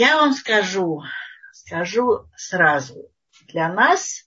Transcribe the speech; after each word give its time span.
Я 0.00 0.16
вам 0.16 0.32
скажу, 0.32 1.02
скажу 1.52 2.26
сразу. 2.34 3.12
Для 3.48 3.70
нас 3.70 4.26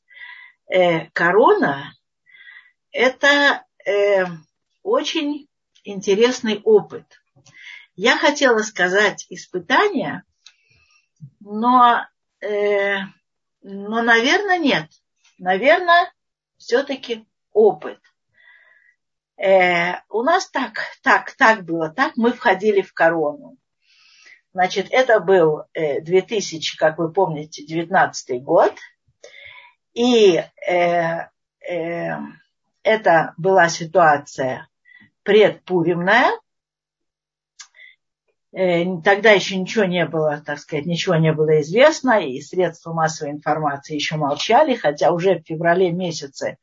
э, 0.72 1.08
корона– 1.14 1.96
это 2.92 3.66
э, 3.84 4.26
очень 4.84 5.50
интересный 5.84 6.62
опыт. 6.64 7.20
Я 7.96 8.18
хотела 8.18 8.60
сказать 8.60 9.26
испытание, 9.32 10.22
но, 11.40 12.06
э, 12.40 12.98
но 13.64 14.04
наверное, 14.04 14.60
нет. 14.60 14.92
Наверное, 15.40 16.14
все-таки 16.58 17.28
опыт. 17.52 18.00
Э, 19.38 20.02
у 20.10 20.22
нас 20.22 20.52
так, 20.52 20.82
так, 21.02 21.32
так 21.32 21.66
было, 21.66 21.90
так 21.90 22.16
мы 22.16 22.32
входили 22.32 22.84
в 22.84 22.94
корону. 22.94 23.58
Значит, 24.54 24.88
это 24.92 25.20
был 25.20 25.64
2000, 25.74 26.76
э, 26.76 26.80
как 26.80 26.98
вы 26.98 27.12
помните, 27.12 27.66
19 27.66 28.44
год. 28.44 28.74
И 29.94 30.36
э, 30.38 31.28
э, 31.68 32.18
это 32.84 33.34
была 33.38 33.70
ситуация 33.70 34.68
предпуримная. 35.24 36.32
Э, 38.52 38.84
тогда 39.04 39.32
еще 39.32 39.58
ничего 39.58 39.86
не 39.86 40.06
было, 40.06 40.42
так 40.46 40.60
сказать, 40.60 40.86
ничего 40.86 41.16
не 41.16 41.34
было 41.34 41.62
известно, 41.62 42.24
и 42.24 42.40
средства 42.42 42.94
массовой 42.94 43.32
информации 43.32 43.96
еще 43.96 44.18
молчали, 44.18 44.76
хотя 44.76 45.12
уже 45.12 45.40
в 45.40 45.48
феврале 45.48 45.92
месяце 45.92 46.58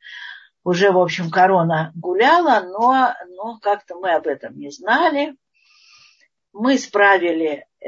уже, 0.63 0.91
в 0.91 0.99
общем, 0.99 1.29
корона 1.29 1.91
гуляла, 1.95 2.61
но, 2.61 3.13
но 3.35 3.59
как-то 3.59 3.95
мы 3.95 4.13
об 4.13 4.27
этом 4.27 4.57
не 4.57 4.69
знали. 4.69 5.35
Мы 6.53 6.77
справили 6.77 7.65
э, 7.79 7.87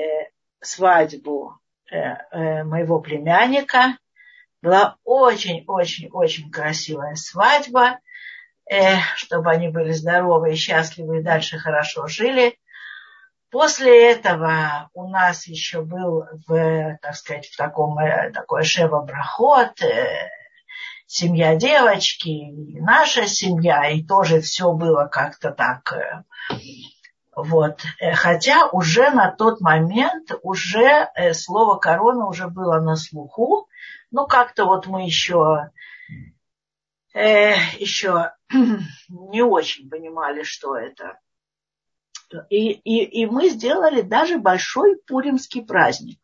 свадьбу 0.61 1.59
э, 1.91 1.97
э, 1.97 2.63
моего 2.63 2.99
племянника. 2.99 3.97
Была 4.61 4.95
очень-очень-очень 5.03 6.49
красивая 6.49 7.15
свадьба, 7.15 7.99
э, 8.71 8.97
чтобы 9.15 9.51
они 9.51 9.67
были 9.67 9.91
здоровы 9.91 10.53
и 10.53 10.55
счастливы 10.55 11.19
и 11.19 11.23
дальше 11.23 11.57
хорошо 11.57 12.07
жили. 12.07 12.57
После 13.51 14.11
этого 14.11 14.89
у 14.93 15.07
нас 15.09 15.45
еще 15.45 15.83
был, 15.83 16.25
в, 16.47 16.97
так 17.01 17.15
сказать, 17.15 17.47
в 17.47 17.57
таком, 17.57 17.99
э, 17.99 18.31
такой 18.31 18.63
шева-брахот, 18.63 19.81
э, 19.81 20.29
семья 21.05 21.55
девочки, 21.55 22.29
и 22.29 22.79
наша 22.79 23.27
семья, 23.27 23.89
и 23.89 24.01
тоже 24.01 24.41
все 24.41 24.71
было 24.71 25.05
как-то 25.05 25.51
так. 25.51 25.93
Вот. 27.35 27.81
Э, 27.99 28.13
хотя 28.13 28.67
уже 28.67 29.09
на 29.09 29.31
тот 29.31 29.61
момент 29.61 30.31
уже 30.43 31.09
э, 31.15 31.33
слово 31.33 31.77
корона 31.77 32.27
уже 32.27 32.47
было 32.47 32.79
на 32.79 32.95
слуху. 32.95 33.67
Ну, 34.11 34.27
как-то 34.27 34.65
вот 34.65 34.85
мы 34.87 35.05
еще, 35.05 35.71
э, 37.13 37.55
еще 37.79 38.33
не 39.09 39.41
очень 39.41 39.89
понимали, 39.89 40.43
что 40.43 40.75
это. 40.77 41.19
И, 42.49 42.71
и, 42.71 43.03
и 43.03 43.25
мы 43.25 43.49
сделали 43.49 44.01
даже 44.01 44.37
большой 44.37 44.97
пуримский 45.07 45.63
праздник. 45.63 46.19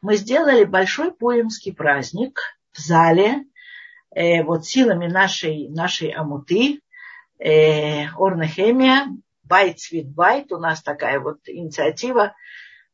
Мы 0.00 0.16
сделали 0.16 0.64
большой 0.64 1.12
пуримский 1.12 1.72
праздник 1.72 2.40
в 2.72 2.78
зале 2.78 3.44
э, 4.10 4.42
вот 4.42 4.66
силами 4.66 5.06
нашей, 5.06 5.68
нашей 5.68 6.10
амуты, 6.10 6.80
э, 7.38 8.08
Орнахемия, 8.16 9.06
Байт 9.54 9.78
Свит 9.78 10.08
Байт, 10.08 10.50
у 10.50 10.58
нас 10.58 10.82
такая 10.82 11.20
вот 11.20 11.38
инициатива 11.46 12.34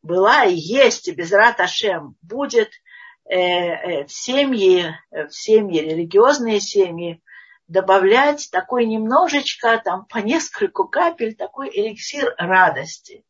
была 0.03 0.44
и 0.44 0.55
есть, 0.55 1.08
и 1.08 1.12
без 1.12 1.33
Раташем 1.33 2.17
будет 2.20 2.69
э, 3.25 3.34
э, 3.39 4.05
в 4.05 4.12
семьи, 4.12 4.94
в 5.11 5.30
семьи, 5.30 5.80
религиозные 5.80 6.61
семьи, 6.61 7.22
добавлять 7.67 8.50
такой 8.52 8.84
немножечко, 8.84 9.80
там 9.83 10.05
по 10.05 10.18
нескольку 10.18 10.86
капель, 10.86 11.34
такой 11.34 11.70
эликсир 11.73 12.34
радости. 12.36 13.24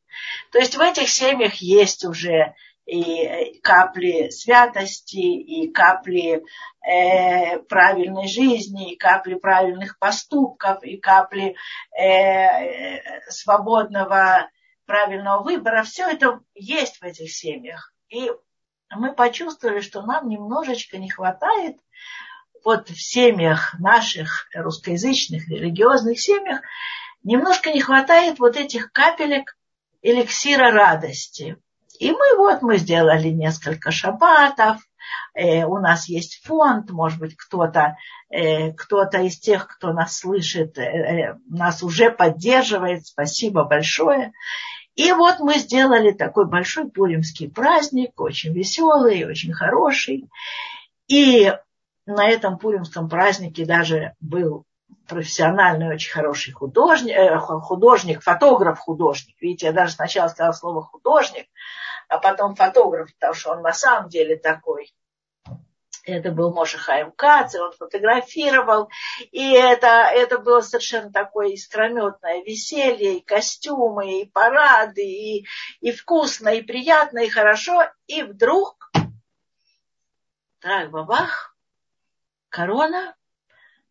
То 0.50 0.58
есть 0.58 0.74
в 0.74 0.80
этих 0.80 1.08
семьях 1.08 1.54
есть 1.54 2.04
уже 2.04 2.56
и 2.90 3.60
капли 3.60 4.30
святости, 4.30 5.16
и 5.16 5.70
капли 5.70 6.42
э, 6.82 7.58
правильной 7.60 8.26
жизни, 8.26 8.92
и 8.92 8.96
капли 8.96 9.34
правильных 9.34 9.98
поступков, 9.98 10.82
и 10.82 10.96
капли 10.96 11.54
э, 11.96 13.30
свободного 13.30 14.50
правильного 14.86 15.44
выбора. 15.44 15.84
Все 15.84 16.08
это 16.08 16.40
есть 16.54 16.96
в 16.96 17.04
этих 17.04 17.30
семьях. 17.32 17.92
И 18.08 18.32
мы 18.90 19.14
почувствовали, 19.14 19.80
что 19.80 20.02
нам 20.02 20.28
немножечко 20.28 20.98
не 20.98 21.08
хватает 21.08 21.76
вот 22.64 22.88
в 22.90 23.00
семьях 23.00 23.78
наших 23.78 24.48
русскоязычных 24.52 25.48
религиозных 25.48 26.20
семьях 26.20 26.60
немножко 27.22 27.70
не 27.70 27.80
хватает 27.80 28.40
вот 28.40 28.56
этих 28.56 28.90
капелек 28.90 29.56
эликсира 30.02 30.72
радости. 30.72 31.56
И 32.00 32.12
мы 32.12 32.36
вот, 32.38 32.62
мы 32.62 32.78
сделали 32.78 33.28
несколько 33.28 33.90
шабатов, 33.90 34.78
э, 35.34 35.64
у 35.64 35.78
нас 35.78 36.08
есть 36.08 36.42
фонд, 36.42 36.90
может 36.90 37.20
быть, 37.20 37.36
кто-то 37.36 37.98
э, 38.30 38.72
кто 38.72 39.02
из 39.02 39.38
тех, 39.38 39.68
кто 39.68 39.92
нас 39.92 40.16
слышит, 40.16 40.78
э, 40.78 40.82
э, 40.82 41.36
нас 41.50 41.82
уже 41.82 42.10
поддерживает, 42.10 43.06
спасибо 43.06 43.64
большое. 43.64 44.32
И 44.94 45.12
вот 45.12 45.40
мы 45.40 45.58
сделали 45.58 46.12
такой 46.12 46.48
большой 46.48 46.90
пуримский 46.90 47.50
праздник, 47.50 48.18
очень 48.18 48.54
веселый, 48.54 49.26
очень 49.26 49.52
хороший. 49.52 50.26
И 51.06 51.52
на 52.06 52.28
этом 52.30 52.58
пуримском 52.58 53.10
празднике 53.10 53.66
даже 53.66 54.14
был 54.20 54.64
профессиональный, 55.06 55.88
очень 55.94 56.12
хороший 56.12 56.52
художник, 56.52 57.14
э, 57.14 57.36
художник, 57.38 58.22
фотограф-художник. 58.22 59.36
Видите, 59.38 59.66
я 59.66 59.72
даже 59.72 59.92
сначала 59.92 60.28
сказала 60.28 60.52
слово 60.52 60.82
художник, 60.82 61.46
а 62.10 62.18
потом 62.18 62.56
фотограф, 62.56 63.14
потому 63.14 63.34
что 63.34 63.52
он 63.52 63.62
на 63.62 63.72
самом 63.72 64.10
деле 64.10 64.36
такой. 64.36 64.92
Это 66.04 66.32
был 66.32 66.52
Моша 66.52 66.76
Хайм 66.76 67.12
Кац, 67.12 67.54
и 67.54 67.58
он 67.58 67.72
фотографировал. 67.72 68.90
И 69.30 69.52
это, 69.52 70.10
это 70.12 70.38
было 70.38 70.60
совершенно 70.60 71.12
такое 71.12 71.50
искрометное 71.50 72.42
веселье, 72.42 73.18
и 73.18 73.24
костюмы, 73.24 74.22
и 74.22 74.26
парады, 74.26 75.04
и, 75.04 75.46
и 75.80 75.92
вкусно, 75.92 76.48
и 76.48 76.62
приятно, 76.62 77.20
и 77.20 77.28
хорошо. 77.28 77.84
И 78.08 78.24
вдруг, 78.24 78.90
так, 80.58 80.90
бабах, 80.90 81.54
корона, 82.48 83.14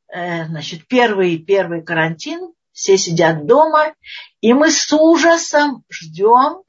э, 0.10 0.46
значит, 0.46 0.88
первый, 0.88 1.38
первый 1.38 1.84
карантин, 1.84 2.54
все 2.74 2.98
сидят 2.98 3.46
дома, 3.46 3.94
и 4.42 4.52
мы 4.54 4.72
с 4.72 4.92
ужасом 4.92 5.86
ждем, 5.90 6.64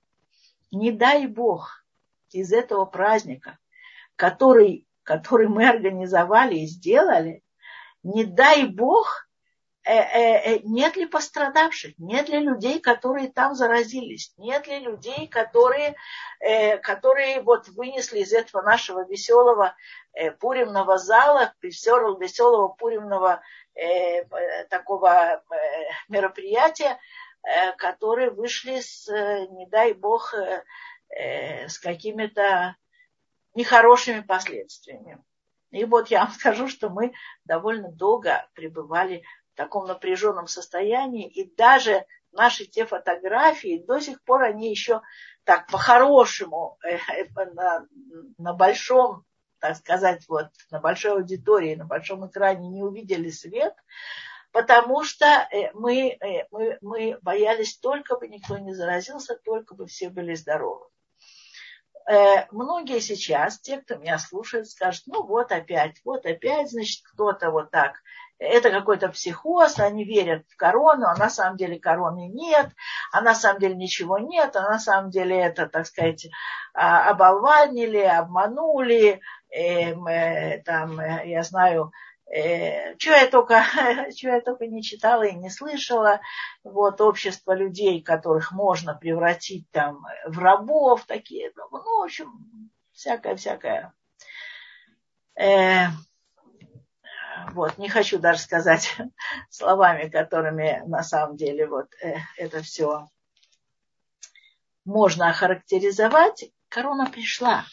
не 0.70 0.92
дай 0.92 1.26
Бог, 1.26 1.80
из 2.32 2.52
этого 2.52 2.84
праздника, 2.84 3.58
который, 4.16 4.86
который 5.02 5.48
мы 5.48 5.68
организовали 5.68 6.56
и 6.56 6.66
сделали, 6.66 7.42
не 8.02 8.24
дай 8.24 8.64
Бог, 8.64 9.28
э, 9.84 9.92
э, 9.92 10.56
э, 10.56 10.60
нет 10.62 10.96
ли 10.96 11.06
пострадавших, 11.06 11.94
нет 11.98 12.28
ли 12.28 12.38
людей, 12.38 12.80
которые 12.80 13.30
там 13.30 13.54
заразились, 13.54 14.32
нет 14.36 14.66
ли 14.66 14.78
людей, 14.78 15.26
которые, 15.26 15.96
которые 16.82 17.42
вот 17.42 17.68
вынесли 17.68 18.20
из 18.20 18.32
этого 18.32 18.62
нашего 18.62 19.06
веселого 19.06 19.74
пуримного 20.38 20.98
зала, 20.98 21.52
веселого, 21.62 22.68
пуримного 22.68 23.42
такого 24.68 25.42
мероприятия, 26.08 26.98
которые 27.78 28.30
вышли 28.30 28.80
с, 28.80 29.08
э, 29.08 29.46
не 29.48 29.66
дай 29.66 29.92
бог, 29.92 30.34
э, 30.34 30.64
с 31.68 31.78
какими-то 31.78 32.76
нехорошими 33.54 34.20
последствиями. 34.20 35.22
И 35.70 35.84
вот 35.84 36.08
я 36.08 36.24
вам 36.24 36.32
скажу, 36.38 36.68
что 36.68 36.90
мы 36.90 37.12
довольно 37.44 37.90
долго 37.90 38.48
пребывали 38.54 39.24
в 39.52 39.56
таком 39.56 39.86
напряженном 39.86 40.46
состоянии, 40.46 41.28
и 41.28 41.52
даже 41.54 42.06
наши 42.32 42.66
те 42.66 42.86
фотографии, 42.86 43.84
до 43.86 44.00
сих 44.00 44.22
пор 44.22 44.44
они 44.44 44.70
еще 44.70 45.02
так 45.44 45.66
по-хорошему 45.68 46.78
на, 47.54 47.86
на 48.38 48.52
большом, 48.52 49.24
так 49.58 49.76
сказать, 49.76 50.26
вот 50.28 50.48
на 50.70 50.78
большой 50.78 51.12
аудитории, 51.12 51.74
на 51.74 51.84
большом 51.84 52.26
экране 52.28 52.68
не 52.68 52.82
увидели 52.82 53.30
свет, 53.30 53.74
потому 54.52 55.04
что 55.04 55.26
э, 55.26 55.70
мы, 55.74 56.10
э, 56.10 56.46
мы, 56.50 56.78
мы 56.80 57.18
боялись, 57.22 57.78
только 57.78 58.16
бы 58.16 58.28
никто 58.28 58.58
не 58.58 58.74
заразился, 58.74 59.36
только 59.44 59.74
бы 59.74 59.86
все 59.86 60.08
были 60.10 60.34
здоровы. 60.34 60.86
Э, 62.08 62.46
многие 62.50 63.00
сейчас, 63.00 63.60
те, 63.60 63.78
кто 63.78 63.96
меня 63.96 64.18
слушает, 64.18 64.68
скажут, 64.68 65.04
ну 65.06 65.24
вот 65.24 65.52
опять, 65.52 66.00
вот 66.04 66.26
опять, 66.26 66.70
значит, 66.70 67.02
кто-то 67.12 67.50
вот 67.50 67.70
так. 67.70 67.94
Это 68.38 68.70
какой-то 68.70 69.10
психоз, 69.10 69.78
они 69.78 70.02
верят 70.02 70.46
в 70.48 70.56
корону, 70.56 71.06
а 71.06 71.14
на 71.14 71.28
самом 71.28 71.58
деле 71.58 71.78
короны 71.78 72.26
нет, 72.28 72.70
а 73.12 73.20
на 73.20 73.34
самом 73.34 73.60
деле 73.60 73.74
ничего 73.74 74.18
нет, 74.18 74.56
а 74.56 74.62
на 74.62 74.78
самом 74.78 75.10
деле 75.10 75.38
это, 75.38 75.66
так 75.66 75.86
сказать, 75.86 76.26
а, 76.72 77.10
оболванили, 77.10 77.98
обманули, 77.98 79.20
там, 80.64 81.00
я 81.24 81.42
знаю, 81.42 81.92
э, 82.32 82.96
что 82.98 83.10
я 83.10 83.26
только, 83.28 83.64
что 84.16 84.28
я 84.28 84.40
только 84.40 84.66
не 84.66 84.82
читала 84.82 85.24
и 85.24 85.34
не 85.34 85.50
слышала, 85.50 86.20
вот 86.64 87.00
общество 87.00 87.52
людей, 87.52 88.02
которых 88.02 88.52
можно 88.52 88.94
превратить 88.94 89.70
там 89.70 90.04
в 90.26 90.38
рабов, 90.38 91.04
такие, 91.04 91.52
ну, 91.56 91.68
в 91.70 92.04
общем, 92.04 92.70
всякое-всякое. 92.92 93.92
Э, 95.34 95.86
вот, 97.52 97.78
не 97.78 97.88
хочу 97.88 98.18
даже 98.18 98.40
сказать 98.40 98.96
словами, 99.50 100.08
которыми 100.08 100.82
на 100.86 101.02
самом 101.02 101.36
деле 101.36 101.66
вот 101.66 101.86
э, 102.02 102.16
это 102.36 102.62
все 102.62 103.08
можно 104.84 105.28
охарактеризовать. 105.30 106.50
Корона 106.68 107.10
пришла. 107.10 107.64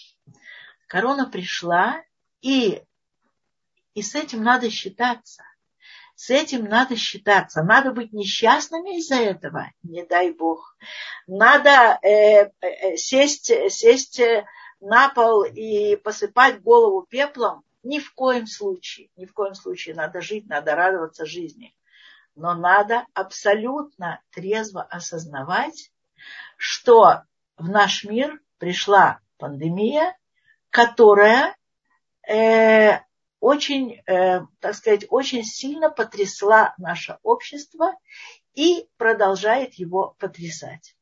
Корона 0.87 1.29
пришла, 1.29 2.01
и, 2.41 2.81
и 3.97 4.03
с 4.03 4.13
этим 4.13 4.43
надо 4.43 4.69
считаться. 4.69 5.43
С 6.13 6.29
этим 6.29 6.65
надо 6.65 6.95
считаться. 6.95 7.63
Надо 7.63 7.91
быть 7.91 8.13
несчастными 8.13 8.99
из-за 8.99 9.15
этого, 9.15 9.71
не 9.81 10.05
дай 10.05 10.29
бог. 10.31 10.77
Надо 11.25 11.97
э, 12.03 12.51
э, 12.61 12.95
сесть, 12.95 13.51
сесть 13.71 14.21
на 14.79 15.09
пол 15.09 15.45
и 15.45 15.95
посыпать 15.95 16.61
голову 16.61 17.07
пеплом, 17.09 17.63
ни 17.81 17.97
в 17.97 18.13
коем 18.13 18.45
случае, 18.45 19.09
ни 19.15 19.25
в 19.25 19.33
коем 19.33 19.55
случае 19.55 19.95
надо 19.95 20.21
жить, 20.21 20.47
надо 20.47 20.75
радоваться 20.75 21.25
жизни. 21.25 21.73
Но 22.35 22.53
надо 22.53 23.03
абсолютно 23.15 24.21
трезво 24.29 24.83
осознавать, 24.83 25.91
что 26.55 27.23
в 27.57 27.67
наш 27.67 28.03
мир 28.03 28.39
пришла 28.59 29.21
пандемия, 29.39 30.15
которая 30.69 31.55
э, 32.27 33.06
очень, 33.39 34.01
э, 34.07 34.41
так 34.59 34.75
сказать, 34.75 35.05
очень 35.09 35.43
сильно 35.43 35.89
потрясла 35.89 36.73
наше 36.77 37.17
общество 37.23 37.93
и 38.53 38.87
продолжает 38.97 39.75
его 39.75 40.15
потрясать. 40.19 40.95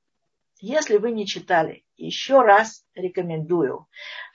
Если 0.60 0.98
вы 0.98 1.12
не 1.12 1.26
читали, 1.26 1.86
еще 1.98 2.42
раз 2.42 2.86
рекомендую. 2.94 3.88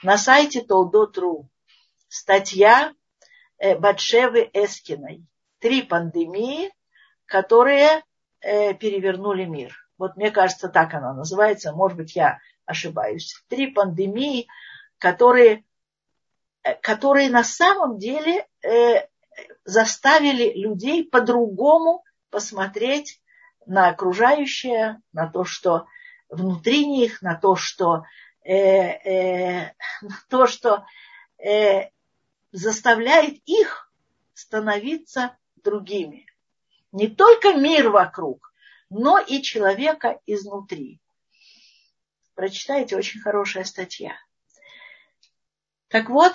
На 0.02 0.16
сайте 0.16 0.62
Толдот.ру 0.62 1.48
статья 2.08 2.94
э, 3.58 3.76
Батшевы 3.76 4.48
Эскиной. 4.52 5.26
Три 5.58 5.82
пандемии, 5.82 6.70
которые 7.26 8.02
э, 8.40 8.74
перевернули 8.74 9.44
мир. 9.44 9.74
Вот 9.98 10.16
мне 10.16 10.30
кажется, 10.30 10.68
так 10.68 10.94
она 10.94 11.12
называется. 11.12 11.72
Может 11.72 11.98
быть, 11.98 12.16
я 12.16 12.38
ошибаюсь. 12.64 13.34
Три 13.48 13.66
пандемии, 13.66 14.46
которые, 14.98 15.64
которые 16.82 17.30
на 17.30 17.44
самом 17.44 17.98
деле 17.98 18.46
заставили 19.64 20.52
людей 20.58 21.04
по-другому 21.04 22.04
посмотреть 22.30 23.20
на 23.66 23.88
окружающее, 23.88 25.00
на 25.12 25.28
то, 25.28 25.44
что 25.44 25.86
внутри 26.28 26.86
них, 26.86 27.22
на 27.22 27.34
то, 27.34 27.56
что, 27.56 28.04
э, 28.44 28.52
э, 28.52 29.72
на 30.02 30.18
то, 30.28 30.46
что 30.46 30.84
э, 31.38 31.90
заставляет 32.52 33.36
их 33.46 33.92
становиться 34.34 35.36
другими. 35.56 36.26
Не 36.92 37.08
только 37.08 37.54
мир 37.54 37.90
вокруг, 37.90 38.52
но 38.88 39.18
и 39.18 39.42
человека 39.42 40.20
изнутри. 40.26 41.00
Прочитайте, 42.34 42.96
очень 42.96 43.20
хорошая 43.20 43.64
статья. 43.64 44.16
Так 45.90 46.08
вот, 46.08 46.34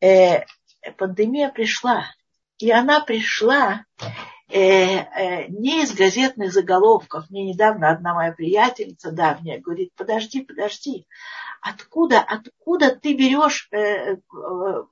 э, 0.00 0.44
пандемия 0.98 1.48
пришла. 1.48 2.04
И 2.58 2.70
она 2.70 3.00
пришла 3.00 3.86
э, 4.50 4.58
э, 4.58 5.46
не 5.48 5.82
из 5.82 5.94
газетных 5.94 6.52
заголовков. 6.52 7.30
Мне 7.30 7.44
недавно 7.44 7.90
одна 7.90 8.14
моя 8.14 8.32
приятельница 8.32 9.10
давняя 9.10 9.58
говорит, 9.58 9.92
подожди, 9.96 10.42
подожди, 10.42 11.06
откуда, 11.60 12.20
откуда 12.20 12.94
ты 12.94 13.14
берешь 13.14 13.68
э, 13.70 14.16
э, 14.16 14.18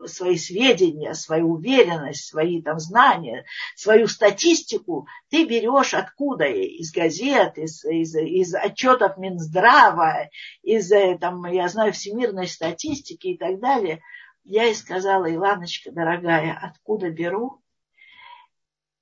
свои 0.06 0.36
сведения, 0.36 1.14
свою 1.14 1.52
уверенность, 1.52 2.26
свои 2.26 2.62
там 2.62 2.78
знания, 2.78 3.44
свою 3.74 4.06
статистику, 4.06 5.06
ты 5.30 5.44
берешь 5.44 5.94
откуда? 5.94 6.44
Из 6.44 6.92
газет, 6.92 7.58
из, 7.58 7.84
из, 7.84 8.14
из 8.14 8.54
отчетов 8.54 9.16
Минздрава, 9.16 10.28
из, 10.62 10.92
э, 10.92 11.16
там, 11.18 11.44
я 11.46 11.68
знаю, 11.68 11.92
всемирной 11.92 12.48
статистики 12.48 13.28
и 13.28 13.38
так 13.38 13.58
далее. 13.60 14.02
Я 14.44 14.64
ей 14.64 14.74
сказала, 14.74 15.32
Иланочка, 15.32 15.90
дорогая, 15.90 16.58
откуда 16.60 17.10
беру? 17.10 17.62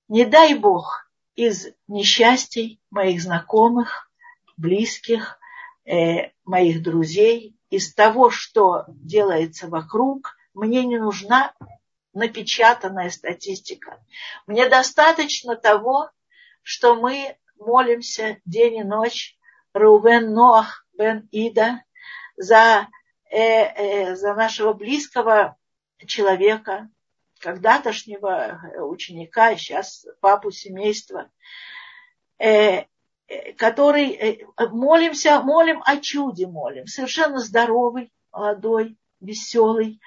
Не 0.08 0.24
дай 0.24 0.54
Бог 0.54 1.10
из 1.34 1.68
несчастий 1.88 2.80
моих 2.90 3.20
знакомых, 3.20 4.10
близких, 4.56 5.38
э, 5.84 6.30
моих 6.44 6.82
друзей, 6.82 7.55
из 7.70 7.94
того, 7.94 8.30
что 8.30 8.84
делается 8.88 9.68
вокруг, 9.68 10.36
мне 10.54 10.84
не 10.84 10.98
нужна 10.98 11.54
напечатанная 12.12 13.10
статистика. 13.10 14.02
Мне 14.46 14.68
достаточно 14.68 15.56
того, 15.56 16.10
что 16.62 16.94
мы 16.94 17.36
молимся 17.58 18.38
день 18.44 18.76
и 18.76 18.82
ночь 18.82 19.36
Рувен 19.72 20.32
Ноах 20.32 20.86
бен 20.96 21.28
Ида 21.30 21.82
за, 22.36 22.88
э, 23.30 23.38
э, 23.38 24.16
за 24.16 24.34
нашего 24.34 24.72
близкого 24.72 25.56
человека, 26.06 26.88
когда-тошнего 27.40 28.62
ученика, 28.78 29.54
сейчас 29.56 30.06
папу 30.20 30.50
семейства, 30.50 31.28
э, 31.28 31.36
Э, 32.38 32.84
который 33.56 34.10
э, 34.10 34.46
молимся, 34.70 35.40
молим 35.40 35.82
о 35.84 35.96
чуде, 35.98 36.46
молим. 36.46 36.86
Совершенно 36.86 37.38
здоровый, 37.38 38.12
молодой, 38.32 38.96
веселый, 39.20 40.00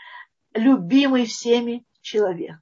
любимый 0.54 1.26
всеми 1.26 1.86
человек. 2.02 2.58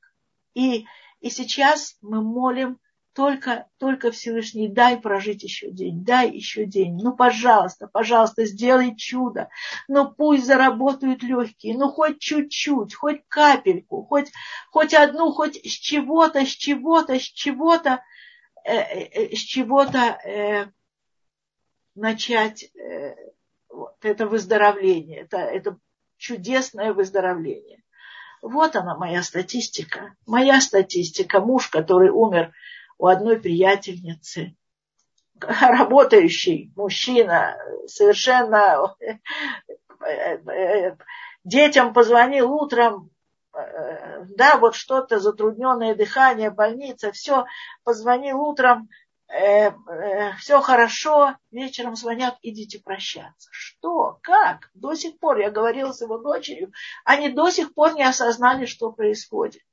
И, 0.55 0.85
и 1.19 1.29
сейчас 1.29 1.97
мы 2.01 2.23
молим 2.23 2.79
только, 3.13 3.67
только 3.79 4.11
Всевышний, 4.11 4.67
дай 4.67 4.97
прожить 4.97 5.43
еще 5.43 5.71
день, 5.71 6.03
дай 6.03 6.31
еще 6.31 6.65
день. 6.65 6.99
Ну, 7.01 7.15
пожалуйста, 7.15 7.87
пожалуйста, 7.87 8.45
сделай 8.45 8.95
чудо. 8.95 9.49
Ну, 9.87 10.11
пусть 10.11 10.45
заработают 10.45 11.23
легкие, 11.23 11.77
ну, 11.77 11.89
хоть 11.89 12.19
чуть-чуть, 12.19 12.93
хоть 12.95 13.21
капельку, 13.27 14.03
хоть, 14.03 14.31
хоть 14.71 14.93
одну, 14.93 15.31
хоть 15.31 15.57
с 15.57 15.71
чего-то, 15.71 16.45
с 16.45 16.49
чего-то, 16.49 17.19
с 17.19 17.23
чего-то 17.23 17.89
Э, 17.91 17.93
э, 17.93 18.03
с 18.67 19.39
чего-то 19.39 20.19
э, 20.23 20.67
начать 21.95 22.69
вот, 23.69 23.95
это 24.01 24.27
выздоровление, 24.27 25.21
это, 25.21 25.37
это 25.37 25.77
чудесное 26.17 26.93
выздоровление. 26.93 27.83
Вот 28.41 28.75
она 28.75 28.95
моя 28.95 29.23
статистика. 29.23 30.15
Моя 30.25 30.61
статистика. 30.61 31.39
Муж, 31.39 31.69
который 31.69 32.09
умер 32.09 32.53
у 32.97 33.07
одной 33.07 33.39
приятельницы, 33.39 34.55
работающий 35.39 36.71
мужчина, 36.75 37.57
совершенно 37.87 38.95
детям 41.43 41.93
позвонил 41.93 42.51
утром, 42.51 43.09
Э, 43.09 43.16
да, 44.35 44.57
вот 44.57 44.75
что-то, 44.75 45.19
затрудненное 45.19 45.95
дыхание, 45.95 46.51
больница, 46.51 47.11
все, 47.11 47.45
позвонил 47.83 48.39
утром, 48.39 48.89
э, 49.27 49.69
э, 49.71 50.33
все 50.37 50.61
хорошо, 50.61 51.35
вечером 51.51 51.95
звонят, 51.95 52.37
идите 52.41 52.79
прощаться. 52.79 53.49
Что? 53.51 54.19
Как? 54.21 54.69
До 54.73 54.93
сих 54.93 55.17
пор, 55.19 55.39
я 55.39 55.49
говорила 55.49 55.91
с 55.91 56.01
его 56.01 56.17
дочерью, 56.17 56.71
они 57.03 57.29
до 57.29 57.49
сих 57.49 57.73
пор 57.73 57.93
не 57.93 58.03
осознали, 58.03 58.65
что 58.65 58.91
происходит. 58.91 59.63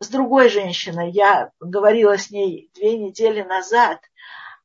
С 0.00 0.08
другой 0.08 0.48
женщиной, 0.50 1.10
я 1.10 1.52
говорила 1.60 2.18
с 2.18 2.30
ней 2.30 2.70
две 2.74 2.98
недели 2.98 3.42
назад, 3.42 4.00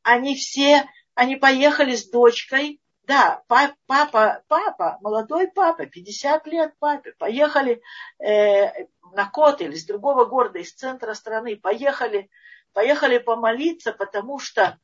они 0.03 0.35
все, 0.35 0.89
они 1.13 1.35
поехали 1.35 1.95
с 1.95 2.09
дочкой 2.09 2.80
да, 3.03 3.43
папа, 3.47 4.43
папа, 4.47 4.97
молодой 5.01 5.47
папа, 5.47 5.85
50 5.85 6.47
лет 6.47 6.73
папе, 6.79 7.13
поехали 7.17 7.81
э, 8.19 8.85
на 9.13 9.29
Котель 9.29 9.73
из 9.73 9.85
другого 9.85 10.25
города, 10.25 10.59
из 10.59 10.71
центра 10.73 11.13
страны, 11.13 11.57
поехали, 11.57 12.29
поехали 12.73 13.17
помолиться, 13.17 13.91
потому 13.91 14.39
что 14.39 14.77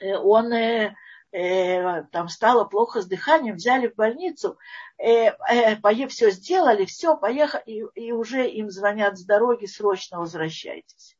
э, 0.00 0.16
он 0.16 0.52
э, 0.52 0.94
э, 1.32 2.04
там 2.04 2.28
стало 2.28 2.64
плохо 2.64 3.02
с 3.02 3.06
дыханием, 3.06 3.56
взяли 3.56 3.88
в 3.88 3.94
больницу, 3.94 4.58
э, 4.98 5.28
э, 5.28 6.08
все 6.08 6.30
сделали, 6.30 6.86
все, 6.86 7.16
поехали, 7.16 7.62
и, 7.66 7.84
и 7.94 8.12
уже 8.12 8.48
им 8.48 8.70
звонят 8.70 9.18
с 9.18 9.24
дороги, 9.24 9.66
срочно 9.66 10.18
возвращайтесь. 10.18 11.16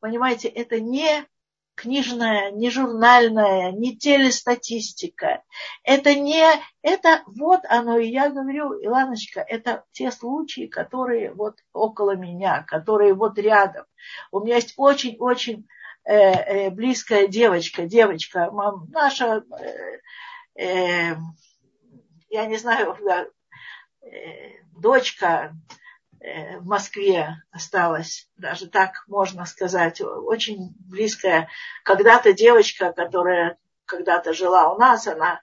Понимаете, 0.00 0.48
это 0.48 0.80
не 0.80 1.26
книжная, 1.74 2.50
не 2.50 2.70
журнальная, 2.70 3.72
не 3.72 3.96
телестатистика. 3.96 5.42
Это 5.82 6.14
не, 6.14 6.44
это 6.82 7.22
вот 7.26 7.60
оно, 7.68 7.98
и 7.98 8.08
я 8.08 8.30
говорю, 8.30 8.72
Иланочка, 8.82 9.40
это 9.40 9.84
те 9.92 10.10
случаи, 10.10 10.66
которые 10.66 11.32
вот 11.32 11.58
около 11.72 12.16
меня, 12.16 12.62
которые 12.62 13.14
вот 13.14 13.38
рядом. 13.38 13.84
У 14.30 14.40
меня 14.40 14.56
есть 14.56 14.74
очень-очень 14.76 15.66
э, 16.04 16.14
э, 16.14 16.70
близкая 16.70 17.26
девочка, 17.26 17.86
девочка, 17.86 18.50
мам, 18.50 18.88
наша, 18.90 19.44
э, 20.56 20.62
э, 20.62 21.16
я 22.28 22.46
не 22.46 22.56
знаю, 22.56 22.96
э, 24.02 24.64
дочка, 24.76 25.54
в 26.20 26.66
Москве 26.66 27.42
осталась, 27.50 28.28
даже 28.36 28.68
так 28.68 29.04
можно 29.06 29.44
сказать, 29.46 30.00
очень 30.00 30.74
близкая. 30.78 31.48
Когда-то 31.84 32.32
девочка, 32.32 32.92
которая 32.92 33.58
когда-то 33.86 34.32
жила 34.32 34.72
у 34.72 34.78
нас, 34.78 35.06
она 35.06 35.40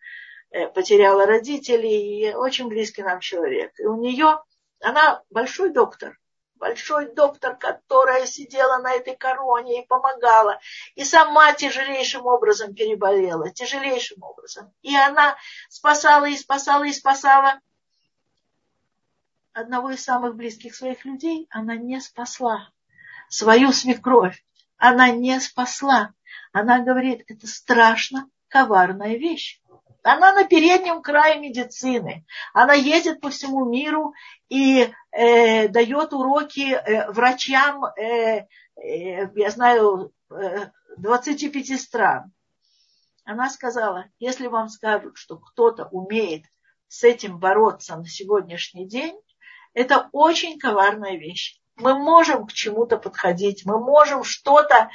э, 0.51 0.67
потеряла 0.67 1.25
родителей, 1.25 2.29
и 2.29 2.33
очень 2.33 2.67
близкий 2.67 3.03
нам 3.03 3.19
человек. 3.19 3.73
И 3.79 3.85
у 3.85 3.95
нее, 3.97 4.41
она 4.81 5.21
большой 5.29 5.69
доктор, 5.69 6.17
большой 6.55 7.13
доктор, 7.13 7.57
которая 7.57 8.25
сидела 8.25 8.77
на 8.77 8.93
этой 8.93 9.15
короне 9.15 9.83
и 9.83 9.87
помогала, 9.87 10.59
и 10.95 11.03
сама 11.03 11.53
тяжелейшим 11.53 12.25
образом 12.25 12.73
переболела, 12.73 13.49
тяжелейшим 13.49 14.21
образом. 14.23 14.73
И 14.81 14.95
она 14.95 15.35
спасала 15.69 16.25
и 16.25 16.37
спасала 16.37 16.83
и 16.83 16.93
спасала 16.93 17.59
одного 19.53 19.91
из 19.91 20.03
самых 20.03 20.35
близких 20.35 20.75
своих 20.75 21.05
людей 21.05 21.47
она 21.49 21.75
не 21.75 21.99
спасла. 21.99 22.69
Свою 23.29 23.71
свекровь 23.71 24.43
она 24.77 25.11
не 25.11 25.39
спасла. 25.39 26.13
Она 26.51 26.79
говорит, 26.79 27.23
это 27.27 27.45
страшно 27.45 28.27
коварная 28.47 29.17
вещь. 29.17 29.61
Она 30.03 30.33
на 30.33 30.45
переднем 30.45 31.03
крае 31.03 31.39
медицины. 31.39 32.25
Она 32.53 32.73
ездит 32.73 33.21
по 33.21 33.29
всему 33.29 33.65
миру 33.65 34.13
и 34.49 34.91
э, 35.11 35.67
дает 35.67 36.13
уроки 36.13 36.73
э, 36.73 37.11
врачам, 37.11 37.85
э, 37.85 38.47
э, 38.75 39.29
я 39.35 39.51
знаю, 39.51 40.11
э, 40.31 40.69
25 40.97 41.79
стран. 41.79 42.31
Она 43.23 43.49
сказала, 43.51 44.05
если 44.17 44.47
вам 44.47 44.69
скажут, 44.69 45.17
что 45.17 45.37
кто-то 45.37 45.85
умеет 45.91 46.45
с 46.87 47.03
этим 47.03 47.37
бороться 47.37 47.95
на 47.95 48.07
сегодняшний 48.07 48.87
день, 48.87 49.15
это 49.73 50.09
очень 50.11 50.59
коварная 50.59 51.17
вещь. 51.17 51.59
Мы 51.77 51.97
можем 51.97 52.45
к 52.45 52.53
чему-то 52.53 52.97
подходить, 52.97 53.65
мы 53.65 53.79
можем 53.79 54.23
что-то 54.23 54.89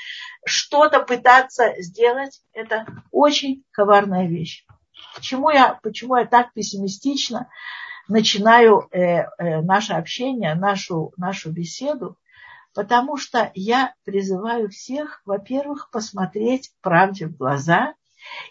что 0.44 0.88
пытаться 1.04 1.74
сделать. 1.78 2.42
Это 2.52 2.86
очень 3.10 3.64
коварная 3.72 4.26
вещь. 4.26 4.64
Почему 5.14 5.50
я, 5.50 5.80
почему 5.82 6.16
я 6.16 6.26
так 6.26 6.52
пессимистично 6.52 7.48
начинаю 8.08 8.88
э, 8.92 8.98
э, 8.98 9.60
наше 9.62 9.94
общение, 9.94 10.54
нашу, 10.54 11.12
нашу 11.16 11.50
беседу? 11.50 12.18
Потому 12.74 13.16
что 13.16 13.50
я 13.54 13.94
призываю 14.04 14.68
всех, 14.68 15.22
во-первых, 15.24 15.90
посмотреть 15.90 16.72
правде 16.82 17.26
в 17.26 17.36
глаза 17.36 17.94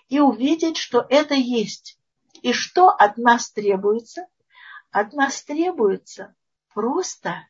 и 0.09 0.19
увидеть, 0.19 0.77
что 0.77 1.05
это 1.07 1.35
есть. 1.35 1.99
И 2.41 2.51
что 2.51 2.89
от 2.89 3.17
нас 3.17 3.51
требуется– 3.51 4.25
от 4.95 5.11
нас 5.11 5.43
требуется 5.43 6.33
просто 6.73 7.45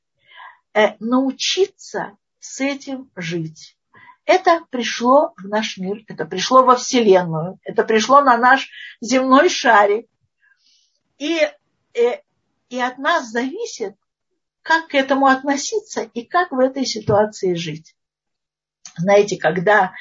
э, 0.74 0.96
научиться 1.00 2.18
с 2.40 2.60
этим 2.60 3.12
жить. 3.16 3.78
Это 4.26 4.66
пришло 4.72 5.36
в 5.38 5.48
наш 5.48 5.78
мир, 5.78 6.04
это 6.08 6.26
пришло 6.26 6.64
во 6.64 6.76
Вселенную, 6.76 7.60
это 7.62 7.84
пришло 7.84 8.22
на 8.22 8.36
наш 8.38 8.68
земной 9.00 9.50
шарик. 9.50 10.08
И, 11.20 11.40
э, 11.94 12.22
и 12.70 12.80
от 12.80 12.98
нас 12.98 13.30
зависит, 13.30 13.96
как 14.64 14.88
к 14.88 14.96
этому 14.96 15.28
относиться 15.28 16.02
и 16.02 16.24
как 16.24 16.52
в 16.52 16.58
этой 16.58 16.88
ситуации 16.88 17.54
жить. 17.54 17.96
Знаете, 18.98 19.38
когда 19.38 19.94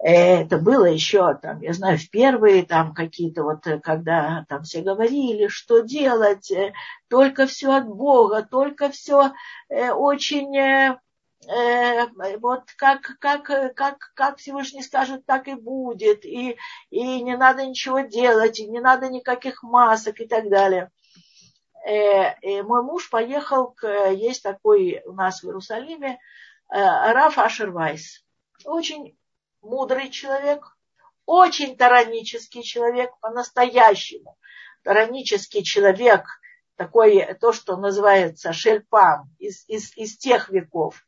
это 0.00 0.58
было 0.58 0.84
еще, 0.84 1.34
там, 1.34 1.60
я 1.60 1.72
знаю, 1.72 1.98
в 1.98 2.08
первые 2.10 2.64
там 2.64 2.94
какие-то 2.94 3.42
вот, 3.42 3.66
э, 3.66 3.80
когда 3.80 4.44
там 4.48 4.62
все 4.62 4.80
говорили, 4.80 5.48
что 5.48 5.80
делать, 5.80 6.52
э, 6.52 6.72
только 7.08 7.46
все 7.46 7.72
от 7.72 7.88
Бога, 7.88 8.46
только 8.48 8.90
все 8.90 9.32
э, 9.68 9.90
очень 9.90 10.96
вот 12.40 12.64
как, 12.76 13.16
как, 13.20 13.44
как, 13.44 14.12
как 14.14 14.38
Всевышний 14.38 14.82
скажет, 14.82 15.24
так 15.24 15.46
и 15.46 15.54
будет, 15.54 16.24
и, 16.24 16.58
и 16.90 17.22
не 17.22 17.36
надо 17.36 17.64
ничего 17.64 18.00
делать, 18.00 18.58
и 18.58 18.66
не 18.66 18.80
надо 18.80 19.08
никаких 19.08 19.62
масок 19.62 20.20
и 20.20 20.26
так 20.26 20.50
далее. 20.50 20.90
И 21.86 22.62
мой 22.62 22.82
муж 22.82 23.08
поехал, 23.08 23.68
к, 23.68 24.10
есть 24.10 24.42
такой 24.42 25.00
у 25.06 25.12
нас 25.12 25.42
в 25.42 25.46
Иерусалиме, 25.46 26.18
Раф 26.68 27.38
Ашервайс. 27.38 28.24
Очень 28.64 29.17
мудрый 29.60 30.10
человек, 30.10 30.76
очень 31.26 31.76
таранический 31.76 32.62
человек, 32.62 33.10
по-настоящему 33.20 34.38
таранический 34.82 35.62
человек, 35.62 36.24
такой, 36.76 37.34
то, 37.40 37.52
что 37.52 37.76
называется 37.76 38.52
шельпам 38.52 39.34
из, 39.38 39.68
из, 39.68 39.94
из 39.96 40.16
тех 40.16 40.48
веков. 40.48 41.04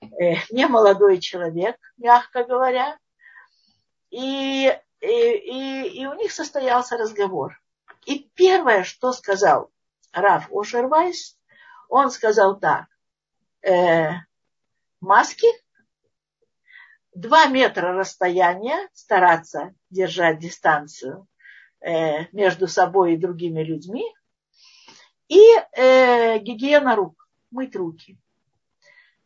Э, 0.00 0.34
не 0.50 0.66
молодой 0.66 1.20
человек, 1.20 1.76
мягко 1.96 2.44
говоря. 2.44 2.98
И, 4.10 4.74
и, 5.00 5.06
и, 5.06 6.00
и 6.00 6.06
у 6.06 6.14
них 6.14 6.32
состоялся 6.32 6.96
разговор. 6.96 7.60
И 8.06 8.30
первое, 8.34 8.84
что 8.84 9.12
сказал 9.12 9.70
Раф 10.12 10.48
Ошервайс, 10.50 11.36
он 11.88 12.10
сказал 12.10 12.58
так. 12.58 12.86
Э, 13.62 14.12
маски 15.00 15.46
два 17.18 17.46
метра 17.46 17.92
расстояния, 17.94 18.88
стараться 18.92 19.74
держать 19.90 20.38
дистанцию 20.38 21.26
э, 21.80 22.26
между 22.30 22.68
собой 22.68 23.14
и 23.14 23.18
другими 23.18 23.62
людьми, 23.62 24.04
и 25.26 25.40
э, 25.72 26.38
гигиена 26.38 26.94
рук, 26.94 27.28
мыть 27.50 27.74
руки. 27.74 28.18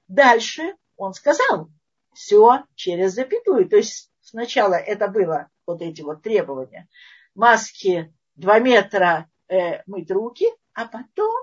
Дальше 0.09 0.75
он 0.97 1.13
сказал, 1.13 1.69
все 2.15 2.65
через 2.75 3.13
запятую. 3.13 3.69
То 3.69 3.77
есть 3.77 4.11
сначала 4.23 4.75
это 4.75 5.09
было 5.09 5.49
вот 5.67 5.83
эти 5.83 6.01
вот 6.01 6.23
требования. 6.23 6.89
Маски 7.35 8.13
два 8.37 8.59
метра 8.59 9.29
э, 9.49 9.83
мыть 9.85 10.11
руки, 10.11 10.47
а 10.73 10.87
потом 10.87 11.35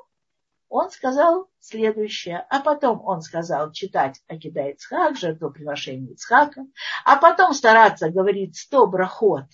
он 0.70 0.92
сказал 0.92 1.50
следующее, 1.60 2.46
а 2.50 2.60
потом 2.60 3.02
он 3.04 3.22
сказал 3.22 3.72
читать 3.72 4.22
Акида 4.28 4.70
Ицхак, 4.70 5.18
жертвоприношение 5.18 6.14
Ицхака, 6.14 6.66
а 7.04 7.18
потом 7.18 7.54
стараться 7.54 8.10
говорить 8.10 8.58
сто 8.58 8.86
брахот 8.86 9.46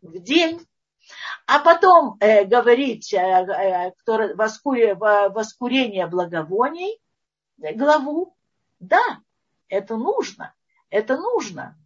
в 0.00 0.18
день, 0.18 0.66
а 1.46 1.58
потом 1.58 2.16
э, 2.20 2.44
говорить 2.44 3.12
э, 3.12 3.18
э, 3.18 3.92
воскуре, 4.34 4.94
воскурение 4.94 6.06
благовоний, 6.06 7.00
э, 7.62 7.74
главу. 7.74 8.34
Да, 8.80 9.20
это 9.68 9.96
нужно, 9.96 10.54
это 10.88 11.16
нужно. 11.16 11.76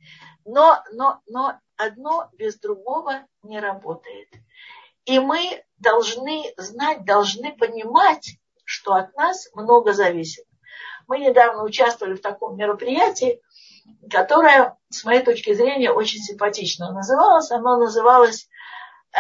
Но, 0.45 0.83
но, 0.93 1.21
но 1.27 1.59
одно 1.77 2.31
без 2.35 2.59
другого 2.59 3.27
не 3.43 3.59
работает. 3.59 4.29
И 5.05 5.19
мы 5.19 5.65
должны 5.79 6.55
знать, 6.57 7.05
должны 7.05 7.55
понимать, 7.57 8.39
что 8.67 8.95
от 8.95 9.15
нас 9.17 9.49
много 9.55 9.95
зависит. 9.95 10.45
Мы 11.07 11.21
недавно 11.21 11.63
участвовали 11.63 12.15
в 12.15 12.21
таком 12.21 12.57
мероприятии, 12.57 13.41
которое, 14.11 14.77
с 14.91 15.05
моей 15.05 15.23
точки 15.23 15.55
зрения, 15.55 15.93
очень 15.93 16.21
симпатично 16.21 16.93
называлось. 16.93 17.53
Оно 17.53 17.77
называлось 17.77 18.49
э, 19.15 19.19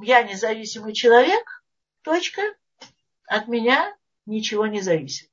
«Я 0.00 0.22
независимый 0.24 0.92
человек, 0.92 1.64
точка, 2.02 2.42
от 3.28 3.46
меня 3.46 3.96
ничего 4.26 4.66
не 4.66 4.80
зависит». 4.80 5.30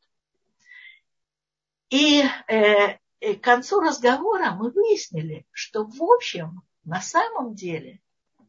И 1.89 2.23
э, 2.47 2.97
к 3.19 3.41
концу 3.41 3.79
разговора 3.81 4.51
мы 4.51 4.69
выяснили, 4.69 5.47
что 5.51 5.83
в 5.83 6.03
общем, 6.03 6.61
на 6.85 7.01
самом 7.01 7.55
деле, 7.55 8.01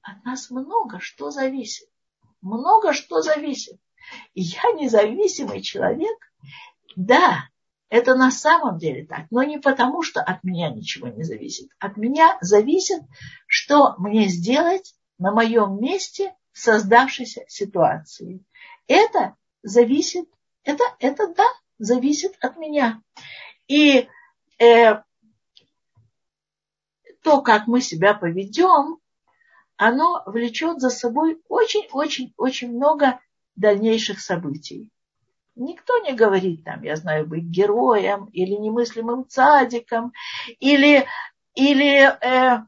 от 0.02 0.22
нас 0.24 0.50
много 0.50 1.00
что 1.00 1.30
зависит. 1.30 1.88
Много 2.42 2.92
что 2.92 3.22
зависит 3.22 3.80
я 4.34 4.72
независимый 4.72 5.62
человек, 5.62 6.16
да, 6.96 7.48
это 7.88 8.14
на 8.14 8.30
самом 8.30 8.78
деле 8.78 9.04
так, 9.04 9.26
но 9.30 9.42
не 9.42 9.58
потому, 9.58 10.02
что 10.02 10.22
от 10.22 10.44
меня 10.44 10.70
ничего 10.70 11.08
не 11.08 11.24
зависит. 11.24 11.68
От 11.78 11.96
меня 11.96 12.38
зависит, 12.40 13.02
что 13.46 13.94
мне 13.98 14.28
сделать 14.28 14.94
на 15.18 15.30
моем 15.30 15.78
месте 15.78 16.34
в 16.52 16.58
создавшейся 16.58 17.42
ситуации. 17.48 18.44
Это 18.86 19.36
зависит, 19.62 20.26
это, 20.64 20.84
это 21.00 21.34
да, 21.34 21.44
зависит 21.78 22.32
от 22.40 22.56
меня. 22.56 23.02
И 23.68 24.08
э, 24.58 25.02
то, 27.22 27.42
как 27.42 27.66
мы 27.66 27.80
себя 27.80 28.14
поведем, 28.14 28.98
оно 29.76 30.22
влечет 30.26 30.80
за 30.80 30.90
собой 30.90 31.40
очень-очень-очень 31.48 32.72
много 32.72 33.20
дальнейших 33.56 34.20
событий. 34.20 34.90
Никто 35.54 35.98
не 35.98 36.14
говорит 36.14 36.64
там, 36.64 36.82
я 36.82 36.96
знаю, 36.96 37.26
быть 37.26 37.44
героем 37.44 38.26
или 38.26 38.52
немыслимым 38.52 39.26
цадиком, 39.28 40.12
или, 40.58 41.06
или 41.54 42.08
э, 42.08 42.62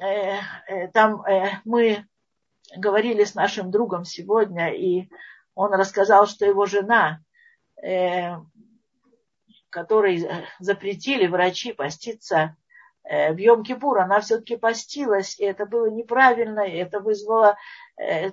э, 0.00 0.38
э, 0.68 0.88
там 0.92 1.22
э, 1.22 1.60
мы 1.64 2.06
говорили 2.76 3.24
с 3.24 3.34
нашим 3.34 3.70
другом 3.70 4.04
сегодня, 4.04 4.72
и 4.72 5.08
он 5.54 5.72
рассказал, 5.74 6.26
что 6.28 6.46
его 6.46 6.66
жена, 6.66 7.20
э, 7.82 8.36
которой 9.70 10.24
запретили 10.60 11.26
врачи 11.26 11.72
поститься 11.72 12.56
э, 13.02 13.32
в 13.32 13.38
Йом-Кипур, 13.38 13.98
она 13.98 14.20
все-таки 14.20 14.56
постилась, 14.56 15.38
и 15.38 15.44
это 15.44 15.66
было 15.66 15.90
неправильно, 15.90 16.60
и 16.60 16.76
это 16.76 17.00
вызвало 17.00 17.56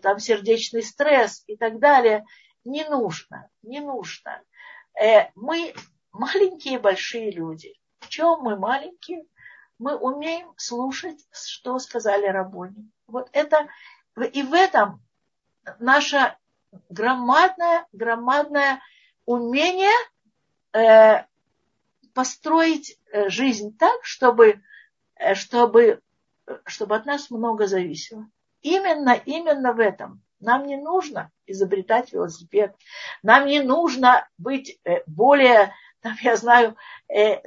там 0.02 0.20
сердечный 0.20 0.84
стресс 0.84 1.44
и 1.48 1.58
так 1.58 1.80
далее. 1.80 2.26
Не 2.64 2.86
нужно, 2.86 3.50
не 3.64 3.80
нужно. 3.80 4.42
Э, 5.00 5.30
мы 5.36 5.74
маленькие 6.12 6.80
большие 6.80 7.32
люди. 7.32 7.74
В 8.00 8.10
чем 8.10 8.42
мы 8.42 8.58
маленькие? 8.58 9.26
Мы 9.80 9.96
умеем 9.96 10.54
слушать, 10.58 11.20
что 11.32 11.80
сказали 11.80 12.26
рабони. 12.26 12.90
Вот 13.08 13.30
это 13.32 13.68
и 14.34 14.42
в 14.42 14.54
этом 14.54 15.04
наше 15.80 16.36
громадное, 16.90 17.86
громадное 17.92 18.82
умение 19.26 19.94
э, 20.74 21.26
построить 22.14 23.00
э, 23.12 23.30
жизнь 23.30 23.78
так, 23.78 24.04
чтобы, 24.04 24.62
э, 25.16 25.36
чтобы, 25.36 26.02
чтобы 26.66 26.96
от 26.96 27.06
нас 27.06 27.30
много 27.30 27.68
зависело. 27.68 28.28
Именно, 28.70 29.14
именно 29.26 29.74
в 29.74 29.80
этом. 29.80 30.24
Нам 30.40 30.66
не 30.66 30.78
нужно 30.78 31.32
изобретать 31.46 32.14
велосипед. 32.14 32.76
Нам 33.24 33.46
не 33.46 33.62
нужно 33.62 34.28
быть 34.38 34.80
э, 34.84 35.04
более, 35.08 35.74
там, 36.02 36.16
я 36.22 36.36
знаю, 36.36 36.76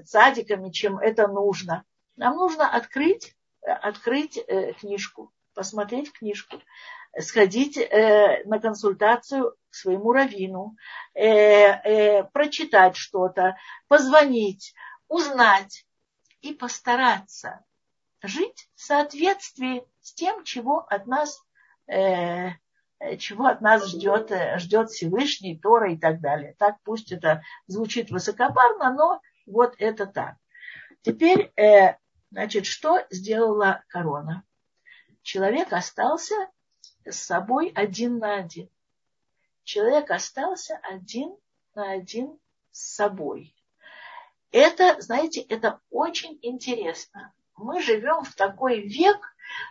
цадиками, 0.05 0.71
чем 0.71 0.99
это 0.99 1.29
нужно. 1.29 1.85
Нам 2.17 2.37
нужно 2.37 2.69
открыть, 2.69 3.35
открыть 3.63 4.39
книжку 4.81 5.33
посмотреть 5.55 6.13
книжку, 6.13 6.61
сходить 7.19 7.77
э, 7.77 8.43
на 8.45 8.61
консультацию 8.61 9.57
к 9.69 9.75
своему 9.75 10.13
раввину, 10.13 10.77
э, 11.15 11.25
э, 11.25 12.25
прочитать 12.25 12.97
что-то, 12.97 13.57
позвонить, 13.89 14.75
узнать 15.09 15.87
и 16.41 16.55
постараться 16.55 17.65
жить 18.23 18.71
в 18.75 18.81
соответствии 18.81 19.85
с 20.01 20.13
тем, 20.15 20.45
чего 20.45 20.81
от 20.89 21.07
нас, 21.07 21.43
э, 21.87 22.51
чего 23.19 23.47
от 23.47 23.61
нас 23.61 23.87
ждет, 23.87 24.33
ждет 24.57 24.91
Всевышний, 24.91 25.59
Тора 25.59 25.93
и 25.93 25.97
так 25.97 26.21
далее. 26.21 26.55
Так 26.59 26.77
пусть 26.85 27.13
это 27.13 27.43
звучит 27.67 28.11
высокопарно, 28.11 28.93
но 28.95 29.21
вот 29.47 29.75
это 29.79 30.07
так. 30.07 30.37
Теперь, 31.03 31.53
э, 31.57 31.97
значит, 32.31 32.67
что 32.67 33.05
сделала 33.11 33.83
корона? 33.89 34.45
человек 35.23 35.73
остался 35.73 36.35
с 37.05 37.17
собой 37.17 37.73
один 37.75 38.19
на 38.19 38.37
один. 38.37 38.69
Человек 39.65 40.11
остался 40.11 40.77
один 40.83 41.37
на 41.75 41.93
один 41.93 42.39
с 42.73 42.95
собой. 42.97 43.55
Это, 44.51 45.01
знаете, 45.01 45.41
это 45.43 45.81
очень 45.91 46.39
интересно. 46.43 47.33
Мы 47.57 47.81
живем 47.81 48.25
в 48.25 48.35
такой 48.35 48.81
век, 48.81 49.19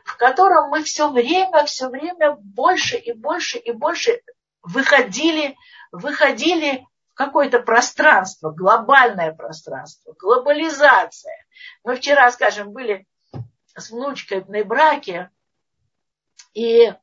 в 0.06 0.18
котором 0.18 0.70
мы 0.70 0.84
все 0.84 1.10
время, 1.10 1.66
все 1.66 1.90
время 1.90 2.34
больше 2.40 2.98
и 2.98 3.14
больше 3.14 3.58
и 3.58 3.72
больше 3.72 4.22
выходили, 4.62 5.58
выходили 5.92 6.86
в 7.12 7.16
какое-то 7.16 7.60
пространство, 7.60 8.52
глобальное 8.52 9.34
пространство, 9.34 10.14
глобализация. 10.18 11.46
Мы 11.84 11.96
вчера, 11.96 12.32
скажем, 12.32 12.72
были 12.72 13.08
с 13.76 13.90
внучкой 13.92 14.44
на 14.48 14.64
браке 14.64 15.30
и 16.54 16.94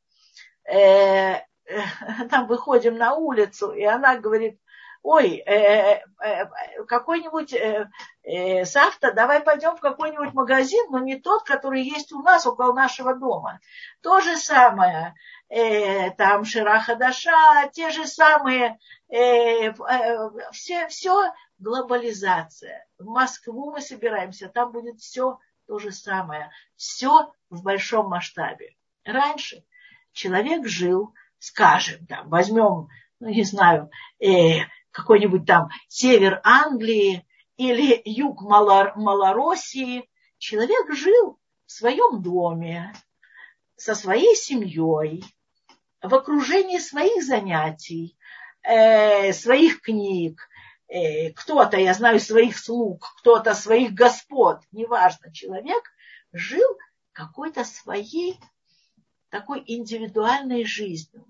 э, 0.65 1.41
там 2.31 2.47
выходим 2.47 2.97
на 2.97 3.15
улицу, 3.15 3.73
и 3.73 3.85
она 3.85 4.17
говорит, 4.17 4.59
ой, 5.03 5.37
э, 5.47 6.03
э, 6.21 6.47
какой-нибудь 6.87 7.53
э, 7.53 7.89
э, 8.27 8.65
Савта, 8.65 9.13
давай 9.13 9.41
пойдем 9.41 9.77
в 9.77 9.81
какой-нибудь 9.81 10.35
магазин, 10.35 10.85
но 10.91 10.99
не 10.99 11.17
тот, 11.17 11.45
который 11.45 11.83
есть 11.83 12.13
у 12.13 12.21
нас 12.23 12.47
около 12.47 12.73
нашего 12.73 13.15
дома. 13.15 13.61
То 14.03 14.21
же 14.21 14.37
самое, 14.37 15.15
э, 15.49 16.11
там 16.13 16.45
Шираха 16.45 16.97
Даша, 16.97 17.71
те 17.73 17.91
же 17.91 18.07
самые, 18.07 18.79
э, 19.09 19.69
э, 19.69 20.29
все, 20.53 20.89
все 20.89 21.33
глобализация. 21.59 22.87
В 22.99 23.07
Москву 23.07 23.71
мы 23.71 23.81
собираемся, 23.81 24.49
там 24.49 24.73
будет 24.73 25.01
все 25.01 25.39
то 25.67 25.79
же 25.79 25.93
самое, 25.93 26.51
все 26.77 27.33
в 27.49 27.63
большом 27.63 28.09
масштабе. 28.09 28.75
Раньше 29.05 29.65
человек 30.13 30.67
жил, 30.67 31.15
скажем, 31.39 32.07
там, 32.07 32.29
возьмем, 32.29 32.89
ну, 33.21 33.29
не 33.29 33.45
знаю, 33.45 33.91
э, 34.21 34.65
какой-нибудь 34.91 35.47
там 35.47 35.69
север 35.89 36.41
Англии 36.43 37.26
или 37.57 38.01
юг 38.05 38.43
Малор- 38.43 38.93
Малороссии. 38.97 40.09
Человек 40.39 40.93
жил 40.93 41.39
в 41.65 41.73
своем 41.73 42.23
доме, 42.23 42.93
со 43.77 43.95
своей 43.95 44.35
семьей, 44.37 45.25
в 46.03 46.15
окружении 46.15 46.79
своих 46.79 47.23
занятий, 47.25 48.17
э, 48.63 49.33
своих 49.33 49.81
книг, 49.81 50.49
э, 50.89 51.31
кто-то, 51.33 51.77
я 51.77 51.95
знаю, 51.95 52.21
своих 52.21 52.59
слуг, 52.59 53.15
кто-то 53.19 53.55
своих 53.55 53.93
господ, 53.93 54.61
неважно, 54.73 55.33
человек 55.33 55.83
жил 56.33 56.77
какой-то 57.13 57.65
своей 57.65 58.39
такой 59.31 59.63
индивидуальной 59.67 60.65
жизнью. 60.65 61.25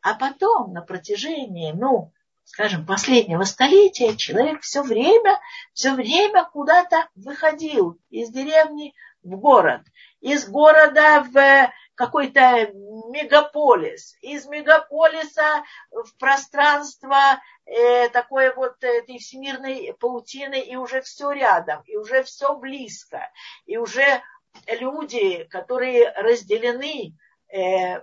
А 0.00 0.14
потом 0.14 0.72
на 0.72 0.82
протяжении, 0.82 1.72
ну, 1.72 2.12
скажем, 2.46 2.86
последнего 2.86 3.42
столетия 3.42 4.16
человек 4.16 4.62
все 4.62 4.82
время, 4.82 5.38
все 5.74 5.92
время 5.92 6.44
куда-то 6.44 7.08
выходил 7.16 7.98
из 8.08 8.30
деревни 8.30 8.94
в 9.22 9.36
город, 9.36 9.82
из 10.20 10.48
города 10.48 11.26
в 11.28 11.72
какой-то 11.96 12.70
мегаполис, 13.10 14.16
из 14.20 14.46
мегаполиса 14.46 15.64
в 15.90 16.16
пространство 16.18 17.16
э, 17.64 18.08
такое 18.10 18.54
вот 18.54 18.76
этой 18.80 19.18
всемирной 19.18 19.94
паутины, 19.98 20.60
и 20.60 20.76
уже 20.76 21.02
все 21.02 21.32
рядом, 21.32 21.82
и 21.86 21.96
уже 21.96 22.22
все 22.22 22.54
близко, 22.54 23.28
и 23.64 23.76
уже 23.76 24.22
люди, 24.68 25.44
которые 25.50 26.10
разделены 26.12 27.16
э, 27.48 28.00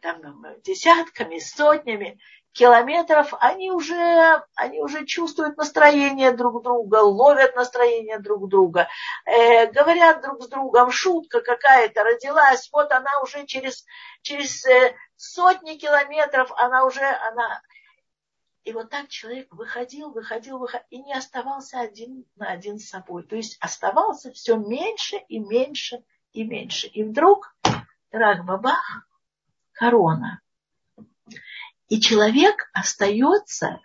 там, 0.00 0.46
десятками, 0.62 1.38
сотнями 1.38 2.18
километров, 2.52 3.32
они 3.40 3.70
уже, 3.70 4.42
они 4.54 4.80
уже 4.80 5.06
чувствуют 5.06 5.56
настроение 5.56 6.32
друг 6.32 6.62
друга, 6.62 6.96
ловят 6.96 7.56
настроение 7.56 8.18
друг 8.18 8.48
друга, 8.48 8.88
э, 9.24 9.70
говорят 9.72 10.22
друг 10.22 10.42
с 10.42 10.48
другом, 10.48 10.90
шутка 10.90 11.40
какая-то 11.40 12.04
родилась, 12.04 12.68
вот 12.72 12.92
она 12.92 13.20
уже 13.22 13.46
через, 13.46 13.84
через 14.20 14.64
э, 14.66 14.94
сотни 15.16 15.74
километров, 15.74 16.52
она 16.56 16.84
уже, 16.84 17.04
она... 17.04 17.62
И 18.64 18.72
вот 18.72 18.90
так 18.90 19.08
человек 19.08 19.52
выходил, 19.52 20.10
выходил, 20.10 20.58
выходил, 20.58 20.86
и 20.90 21.02
не 21.02 21.14
оставался 21.14 21.80
один 21.80 22.24
на 22.36 22.48
один 22.48 22.78
с 22.78 22.90
собой. 22.90 23.24
То 23.24 23.34
есть 23.34 23.58
оставался 23.60 24.30
все 24.30 24.56
меньше 24.56 25.16
и 25.16 25.40
меньше 25.40 26.04
и 26.32 26.44
меньше. 26.44 26.86
И 26.86 27.02
вдруг 27.02 27.56
трах-бабах, 28.10 29.08
корона. 29.72 30.40
И 31.92 32.00
человек 32.00 32.70
остается 32.72 33.80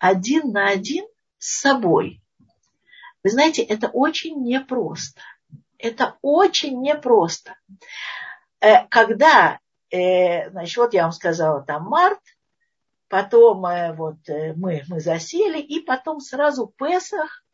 один 0.00 0.50
на 0.50 0.66
один 0.66 1.06
с 1.38 1.60
собой. 1.60 2.20
Вы 3.22 3.30
знаете, 3.30 3.62
это 3.62 3.86
очень 3.86 4.42
непросто. 4.42 5.20
Это 5.78 6.18
очень 6.22 6.80
непросто. 6.80 7.54
Э, 8.60 8.84
когда, 8.88 9.60
э, 9.90 10.50
значит, 10.50 10.76
вот 10.76 10.92
я 10.92 11.04
вам 11.04 11.12
сказала, 11.12 11.62
там 11.62 11.84
март, 11.84 12.18
потом 13.06 13.64
э, 13.64 13.92
вот 13.92 14.16
мы, 14.56 14.82
мы 14.88 14.98
засели, 14.98 15.60
и 15.60 15.78
потом 15.78 16.18
сразу 16.18 16.66
Песах. 16.66 17.44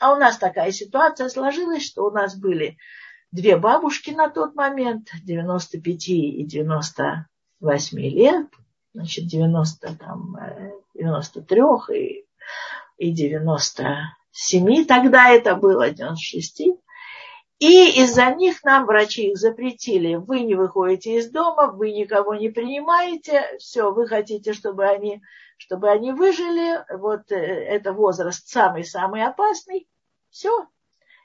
А 0.00 0.14
у 0.14 0.16
нас 0.16 0.36
такая 0.36 0.72
ситуация 0.72 1.28
сложилась, 1.28 1.86
что 1.86 2.06
у 2.06 2.10
нас 2.10 2.34
были 2.34 2.76
две 3.30 3.56
бабушки 3.56 4.10
на 4.10 4.28
тот 4.28 4.56
момент, 4.56 5.10
95 5.22 6.08
и 6.08 6.44
98 6.44 7.98
лет, 8.00 8.48
значит, 8.94 9.26
90, 9.26 9.96
там, 9.96 10.36
93 10.94 11.60
э, 11.60 11.98
и, 11.98 12.26
и 12.98 13.10
97, 13.10 14.84
тогда 14.86 15.30
это 15.30 15.56
было 15.56 15.90
96. 15.90 16.62
И 17.58 18.02
из-за 18.02 18.34
них 18.34 18.64
нам 18.64 18.86
врачи 18.86 19.30
их 19.30 19.38
запретили. 19.38 20.16
Вы 20.16 20.40
не 20.40 20.56
выходите 20.56 21.16
из 21.16 21.30
дома, 21.30 21.68
вы 21.68 21.92
никого 21.92 22.34
не 22.34 22.48
принимаете. 22.48 23.56
Все, 23.58 23.92
вы 23.92 24.08
хотите, 24.08 24.52
чтобы 24.52 24.84
они, 24.84 25.22
чтобы 25.58 25.88
они 25.88 26.10
выжили. 26.10 26.84
Вот 26.92 27.30
э, 27.30 27.36
это 27.36 27.92
возраст 27.92 28.48
самый-самый 28.48 29.22
опасный. 29.22 29.86
Все. 30.28 30.66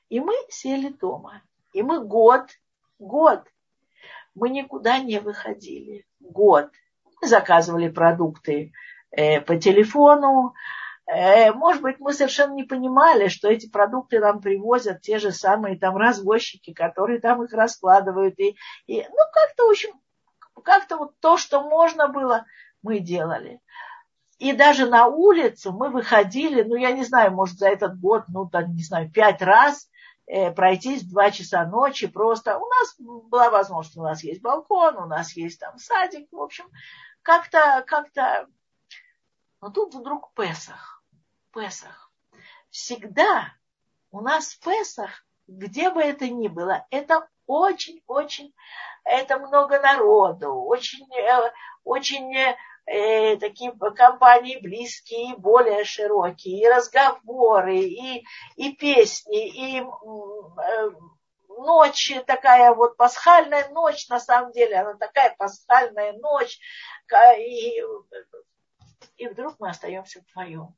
И 0.10 0.20
мы 0.20 0.36
сели 0.50 0.90
дома. 0.90 1.42
И 1.74 1.82
мы 1.82 2.06
год, 2.06 2.50
год, 3.00 3.42
мы 4.36 4.50
никуда 4.50 5.00
не 5.00 5.20
выходили. 5.20 6.06
Год. 6.20 6.70
Мы 7.22 7.28
заказывали 7.28 7.90
продукты 7.90 8.74
э, 9.12 9.42
по 9.42 9.58
телефону, 9.58 10.54
Э, 11.08 11.54
может 11.54 11.82
быть, 11.82 12.00
мы 12.00 12.12
совершенно 12.14 12.54
не 12.54 12.64
понимали, 12.64 13.30
что 13.30 13.48
эти 13.48 13.70
продукты 13.70 14.20
нам 14.20 14.42
привозят 14.42 15.02
те 15.02 15.20
же 15.20 15.32
самые 15.32 15.78
там 15.78 15.96
развозчики, 15.96 16.74
которые 16.74 17.22
там 17.22 17.44
их 17.44 17.54
раскладывают. 17.54 18.38
И, 18.40 18.58
и 18.88 19.02
ну, 19.02 19.18
как-то, 19.32 19.68
в 19.68 19.70
общем, 19.70 19.92
как-то 20.64 20.98
вот 20.98 21.18
то, 21.22 21.38
что 21.38 21.62
можно 21.62 22.10
было, 22.10 22.46
мы 22.82 23.00
делали. 23.00 23.62
И 24.38 24.52
даже 24.52 24.86
на 24.86 25.08
улицу 25.08 25.72
мы 25.72 25.90
выходили, 25.90 26.62
ну, 26.62 26.76
я 26.76 26.92
не 26.92 27.06
знаю, 27.06 27.32
может, 27.32 27.58
за 27.58 27.70
этот 27.70 28.00
год, 28.00 28.26
ну, 28.28 28.48
там, 28.48 28.76
не 28.76 28.84
знаю, 28.84 29.10
пять 29.10 29.42
раз 29.42 29.90
э, 30.28 30.52
пройтись 30.52 31.04
в 31.04 31.10
два 31.10 31.32
часа 31.32 31.66
ночи 31.66 32.08
просто. 32.08 32.58
У 32.58 32.68
нас 32.68 32.96
была 33.00 33.50
возможность, 33.50 33.98
у 33.98 34.04
нас 34.04 34.24
есть 34.24 34.42
балкон, 34.42 34.98
у 34.98 35.06
нас 35.06 35.38
есть 35.38 35.62
там 35.62 35.78
садик, 35.78 36.28
в 36.34 36.42
общем, 36.42 36.66
как-то, 37.28 37.84
как-то, 37.86 38.48
но 39.60 39.70
тут 39.70 39.94
вдруг 39.94 40.32
Песах. 40.34 41.04
Песах. 41.54 42.10
Всегда 42.70 43.54
у 44.12 44.22
нас 44.22 44.56
Песах, 44.56 45.26
где 45.46 45.90
бы 45.90 46.02
это 46.02 46.30
ни 46.30 46.48
было, 46.48 46.88
это 46.90 47.28
очень-очень, 47.46 48.54
это 49.04 49.40
много 49.40 49.78
народу, 49.82 50.54
очень, 50.54 51.06
э, 51.18 51.52
очень 51.84 52.34
э, 52.86 53.36
такие 53.36 53.74
компании 53.74 54.62
близкие, 54.62 55.34
и 55.34 55.36
более 55.36 55.84
широкие, 55.84 56.62
и 56.62 56.70
разговоры, 56.70 57.78
и, 57.78 58.26
и 58.56 58.72
песни, 58.74 59.50
и 59.50 59.82
э, 59.82 60.92
ночь 61.58 62.14
такая 62.26 62.74
вот 62.74 62.98
пасхальная 62.98 63.68
ночь, 63.70 64.08
на 64.10 64.20
самом 64.20 64.52
деле, 64.52 64.78
она 64.78 64.94
такая 64.94 65.36
пасхальная 65.38 66.14
ночь, 66.14 66.60
и, 67.36 67.82
и 69.18 69.28
вдруг 69.28 69.56
мы 69.60 69.70
остаемся 69.70 70.22
вдвоем. 70.22 70.76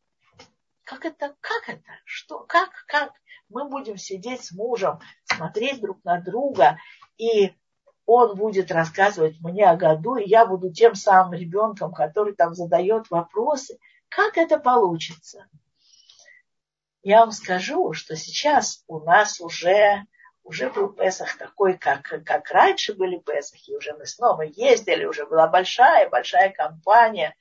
Как 0.84 1.06
это, 1.06 1.36
как 1.40 1.70
это, 1.70 1.92
что, 2.06 2.40
как, 2.40 2.70
как 2.88 3.14
мы 3.50 3.68
будем 3.68 3.98
сидеть 3.98 4.44
с 4.44 4.52
мужем, 4.52 5.00
смотреть 5.26 5.82
друг 5.82 6.04
на 6.04 6.20
друга, 6.20 6.78
и 7.18 7.54
он 8.06 8.36
будет 8.36 8.72
рассказывать 8.72 9.40
мне 9.40 9.70
о 9.70 9.76
году, 9.76 10.16
и 10.16 10.28
я 10.28 10.46
буду 10.46 10.74
тем 10.74 10.96
самым 10.96 11.34
ребенком, 11.34 11.94
который 11.94 12.34
там 12.34 12.56
задает 12.56 13.10
вопросы. 13.12 13.78
Как 14.08 14.38
это 14.38 14.58
получится? 14.58 15.48
Я 17.04 17.20
вам 17.20 17.32
скажу, 17.32 17.94
что 17.94 18.16
сейчас 18.16 18.84
у 18.88 19.00
нас 19.00 19.40
уже, 19.40 20.06
уже 20.50 20.72
был 20.72 20.90
Песах 20.90 21.38
такой, 21.38 21.78
как, 21.78 22.02
как 22.26 22.50
раньше 22.50 22.96
были 22.96 23.20
Песахи, 23.20 23.76
уже 23.76 23.94
мы 23.94 24.08
снова 24.08 24.42
ездили, 24.42 25.06
уже 25.06 25.28
была 25.28 25.48
большая, 25.48 26.10
большая 26.10 26.50
компания 26.50 27.36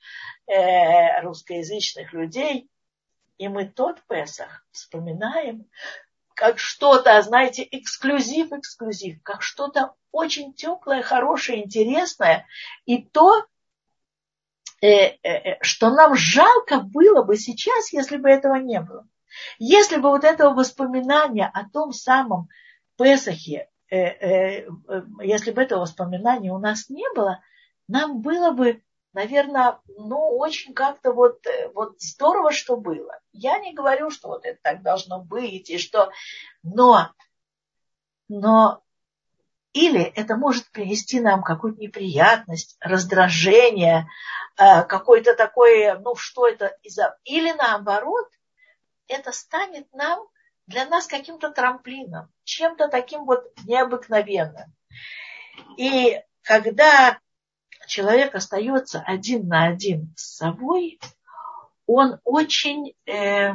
э, 0.45 1.19
русскоязычных 1.21 2.13
людей. 2.13 2.69
И 3.39 3.47
мы 3.47 3.65
тот 3.65 4.03
Песах 4.07 4.63
вспоминаем 4.71 5.65
как 6.35 6.59
что-то, 6.59 7.19
знаете, 7.23 7.67
эксклюзив, 7.71 8.51
эксклюзив, 8.51 9.23
как 9.23 9.41
что-то 9.41 9.95
очень 10.11 10.53
теплое, 10.53 11.01
хорошее, 11.01 11.65
интересное. 11.65 12.45
И 12.85 13.01
то, 13.01 13.43
э, 14.81 14.87
э, 14.87 15.17
э, 15.23 15.57
что 15.61 15.89
нам 15.89 16.15
жалко 16.15 16.79
было 16.79 17.23
бы 17.23 17.37
сейчас, 17.37 17.91
если 17.91 18.17
бы 18.17 18.29
этого 18.29 18.55
не 18.55 18.79
было. 18.79 19.07
Если 19.57 19.97
бы 19.97 20.09
вот 20.09 20.23
этого 20.23 20.53
воспоминания 20.53 21.49
о 21.51 21.67
том 21.67 21.91
самом 21.91 22.49
Песахе, 23.03 23.69
э, 23.89 23.97
э, 23.97 24.67
э 24.87 25.01
если 25.23 25.51
бы 25.51 25.61
этого 25.61 25.81
воспоминания 25.81 26.51
у 26.51 26.59
нас 26.59 26.89
не 26.89 27.05
было, 27.13 27.41
нам 27.87 28.21
было 28.21 28.51
бы 28.51 28.81
наверное, 29.13 29.79
ну, 29.97 30.37
очень 30.37 30.73
как-то 30.73 31.11
вот, 31.13 31.45
э, 31.47 31.69
вот 31.73 31.99
здорово, 31.99 32.51
что 32.51 32.77
было. 32.77 33.19
Я 33.31 33.59
не 33.59 33.73
говорю, 33.73 34.11
что 34.11 34.27
вот 34.29 34.45
это 34.45 34.59
так 34.61 34.81
должно 34.81 35.21
быть, 35.21 35.69
и 35.69 35.77
что... 35.77 36.11
Но, 36.63 37.11
но 38.27 38.83
или 39.73 40.01
это 40.01 40.35
может 40.35 40.71
принести 40.71 41.19
нам 41.19 41.43
какую-то 41.43 41.79
неприятность, 41.79 42.77
раздражение, 42.79 44.07
э, 44.57 44.83
какое-то 44.83 45.35
такое, 45.35 45.97
ну, 45.99 46.15
что 46.15 46.47
это 46.47 46.77
из-за... 46.83 47.17
Или 47.23 47.51
наоборот, 47.53 48.27
это 49.07 49.31
станет 49.31 49.91
нам, 49.93 50.19
для 50.69 50.85
нас 50.85 51.07
каким-то 51.07 51.49
трамплином, 51.49 52.29
чем-то 52.43 52.89
таким 52.89 53.25
вот 53.25 53.51
необыкновенным. 53.65 54.71
И 55.77 56.21
когда 56.43 57.19
человек 57.87 58.35
остается 58.35 59.01
один 59.01 59.47
на 59.47 59.65
один 59.65 60.13
с 60.15 60.37
собой, 60.37 60.99
он 61.87 62.19
очень, 62.23 62.93
э, 63.07 63.53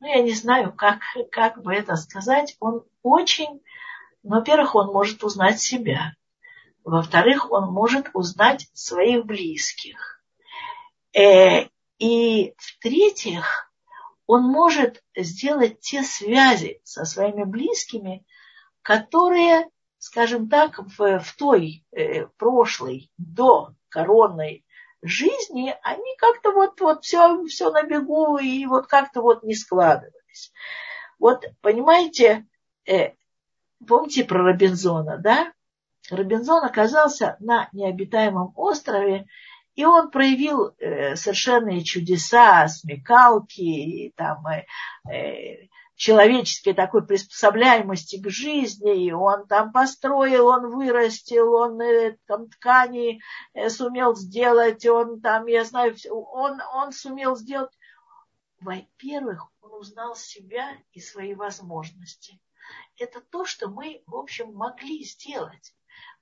ну 0.00 0.06
я 0.06 0.22
не 0.22 0.32
знаю, 0.32 0.72
как, 0.72 1.00
как 1.30 1.62
бы 1.62 1.74
это 1.74 1.96
сказать, 1.96 2.56
он 2.60 2.86
очень, 3.02 3.62
во-первых, 4.22 4.74
он 4.74 4.86
может 4.86 5.22
узнать 5.22 5.60
себя, 5.60 6.14
во-вторых, 6.82 7.50
он 7.50 7.70
может 7.70 8.08
узнать 8.14 8.70
своих 8.72 9.26
близких, 9.26 10.22
э, 11.12 11.68
и 11.98 12.54
в-третьих, 12.56 13.70
он 14.26 14.44
может 14.44 15.02
сделать 15.16 15.80
те 15.80 16.02
связи 16.02 16.80
со 16.84 17.04
своими 17.04 17.44
близкими, 17.44 18.24
которые 18.82 19.68
скажем 20.04 20.50
так, 20.50 20.78
в, 20.78 21.18
в 21.18 21.36
той 21.36 21.82
э, 21.90 22.26
прошлой, 22.36 23.10
до 23.16 23.70
коронной 23.88 24.62
жизни, 25.00 25.74
они 25.82 26.16
как-то 26.18 26.52
вот, 26.52 26.78
вот 26.80 27.04
все, 27.04 27.42
все 27.46 27.70
на 27.70 27.84
бегу 27.84 28.36
и 28.36 28.66
вот 28.66 28.86
как-то 28.86 29.22
вот 29.22 29.44
не 29.44 29.54
складывались. 29.54 30.52
Вот, 31.18 31.46
понимаете, 31.62 32.46
э, 32.86 33.12
помните 33.88 34.24
про 34.24 34.42
Робинзона, 34.42 35.16
да? 35.16 35.54
Робинзон 36.10 36.62
оказался 36.64 37.38
на 37.40 37.70
необитаемом 37.72 38.52
острове, 38.56 39.26
и 39.74 39.84
он 39.84 40.10
проявил 40.10 40.74
э, 40.78 41.16
совершенные 41.16 41.82
чудеса, 41.82 42.68
смекалки, 42.68 43.60
и, 43.60 44.12
там, 44.16 44.46
э, 44.46 44.66
э, 45.12 45.68
человеческой 45.96 46.74
такой 46.74 47.06
приспособляемости 47.06 48.20
к 48.20 48.28
жизни, 48.28 49.06
и 49.06 49.12
он 49.12 49.46
там 49.46 49.72
построил, 49.72 50.48
он 50.48 50.70
вырастил, 50.70 51.54
он 51.54 51.80
э, 51.80 52.16
там 52.26 52.48
ткани 52.48 53.20
э, 53.52 53.68
сумел 53.68 54.14
сделать, 54.14 54.84
он 54.86 55.20
там, 55.20 55.46
я 55.46 55.64
знаю, 55.64 55.96
он, 56.10 56.60
он 56.74 56.92
сумел 56.92 57.36
сделать. 57.36 57.70
Во-первых, 58.60 59.50
он 59.60 59.74
узнал 59.74 60.14
себя 60.16 60.70
и 60.92 61.00
свои 61.00 61.34
возможности. 61.34 62.40
Это 62.98 63.20
то, 63.20 63.44
что 63.44 63.68
мы, 63.68 64.02
в 64.06 64.16
общем, 64.16 64.54
могли 64.54 65.04
сделать 65.04 65.74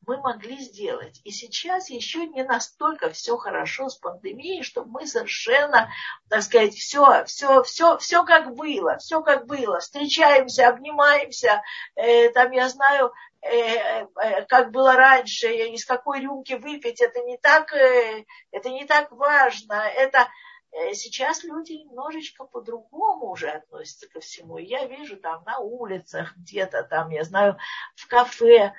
мы 0.06 0.18
могли 0.18 0.58
сделать. 0.58 1.20
И 1.24 1.30
сейчас 1.30 1.90
еще 1.90 2.26
не 2.26 2.42
настолько 2.42 3.10
все 3.10 3.36
хорошо 3.36 3.88
с 3.88 3.96
пандемией, 3.96 4.62
чтобы 4.62 4.90
мы 4.90 5.06
совершенно, 5.06 5.90
так 6.28 6.42
сказать, 6.42 6.74
все, 6.74 7.24
все, 7.24 7.62
все, 7.62 7.98
все 7.98 8.24
как 8.24 8.54
было, 8.54 8.98
все 8.98 9.22
как 9.22 9.46
было. 9.46 9.78
Встречаемся, 9.80 10.68
обнимаемся, 10.68 11.62
э, 11.94 12.30
там, 12.30 12.50
я 12.52 12.68
знаю, 12.68 13.12
э, 13.42 14.06
э, 14.06 14.44
как 14.46 14.70
было 14.72 14.94
раньше, 14.94 15.52
из 15.52 15.84
какой 15.84 16.20
рюмки 16.20 16.54
выпить, 16.54 17.00
это 17.00 17.20
не 17.20 17.38
так, 17.38 17.72
э, 17.72 18.24
это 18.50 18.70
не 18.70 18.84
так 18.84 19.12
важно. 19.12 19.74
Это, 19.74 20.28
э, 20.72 20.94
Сейчас 20.94 21.44
люди 21.44 21.72
немножечко 21.72 22.44
по-другому 22.44 23.30
уже 23.30 23.50
относятся 23.50 24.08
ко 24.08 24.20
всему. 24.20 24.58
Я 24.58 24.86
вижу 24.86 25.16
там 25.16 25.44
на 25.44 25.58
улицах, 25.58 26.34
где-то 26.36 26.82
там, 26.82 27.10
я 27.10 27.24
знаю, 27.24 27.58
в 27.94 28.08
кафе, 28.08 28.72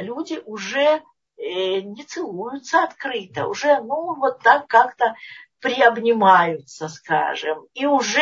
люди 0.00 0.40
уже 0.44 1.02
э, 1.36 1.80
не 1.80 2.04
целуются 2.04 2.82
открыто, 2.82 3.46
уже, 3.46 3.80
ну, 3.80 4.14
вот 4.14 4.40
так 4.40 4.66
как-то 4.66 5.16
приобнимаются, 5.60 6.88
скажем, 6.88 7.66
и 7.74 7.86
уже 7.86 8.20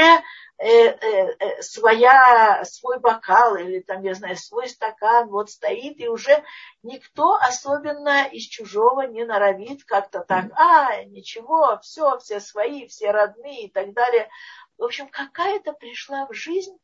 э, 0.59 0.67
э, 0.67 1.37
э, 1.38 1.62
своя, 1.62 2.64
свой 2.64 2.99
бокал 2.99 3.57
или 3.57 3.81
там, 3.81 4.03
я 4.03 4.14
знаю, 4.14 4.37
свой 4.37 4.69
стакан 4.69 5.29
вот 5.29 5.51
стоит, 5.51 6.01
и 6.01 6.09
уже 6.09 6.43
никто 6.83 7.37
особенно 7.37 8.27
из 8.27 8.45
чужого 8.45 9.03
не 9.03 9.25
норовит 9.25 9.85
как-то 9.85 10.21
так, 10.21 10.47
а, 10.57 11.05
ничего, 11.05 11.79
все, 11.83 12.19
все 12.19 12.41
свои, 12.41 12.88
все 12.88 13.12
родные 13.12 13.67
и 13.67 13.71
так 13.71 13.93
далее. 13.93 14.29
В 14.77 14.85
общем, 14.85 15.09
какая-то 15.09 15.73
пришла 15.73 16.27
в 16.27 16.35
жизнь 16.35 16.77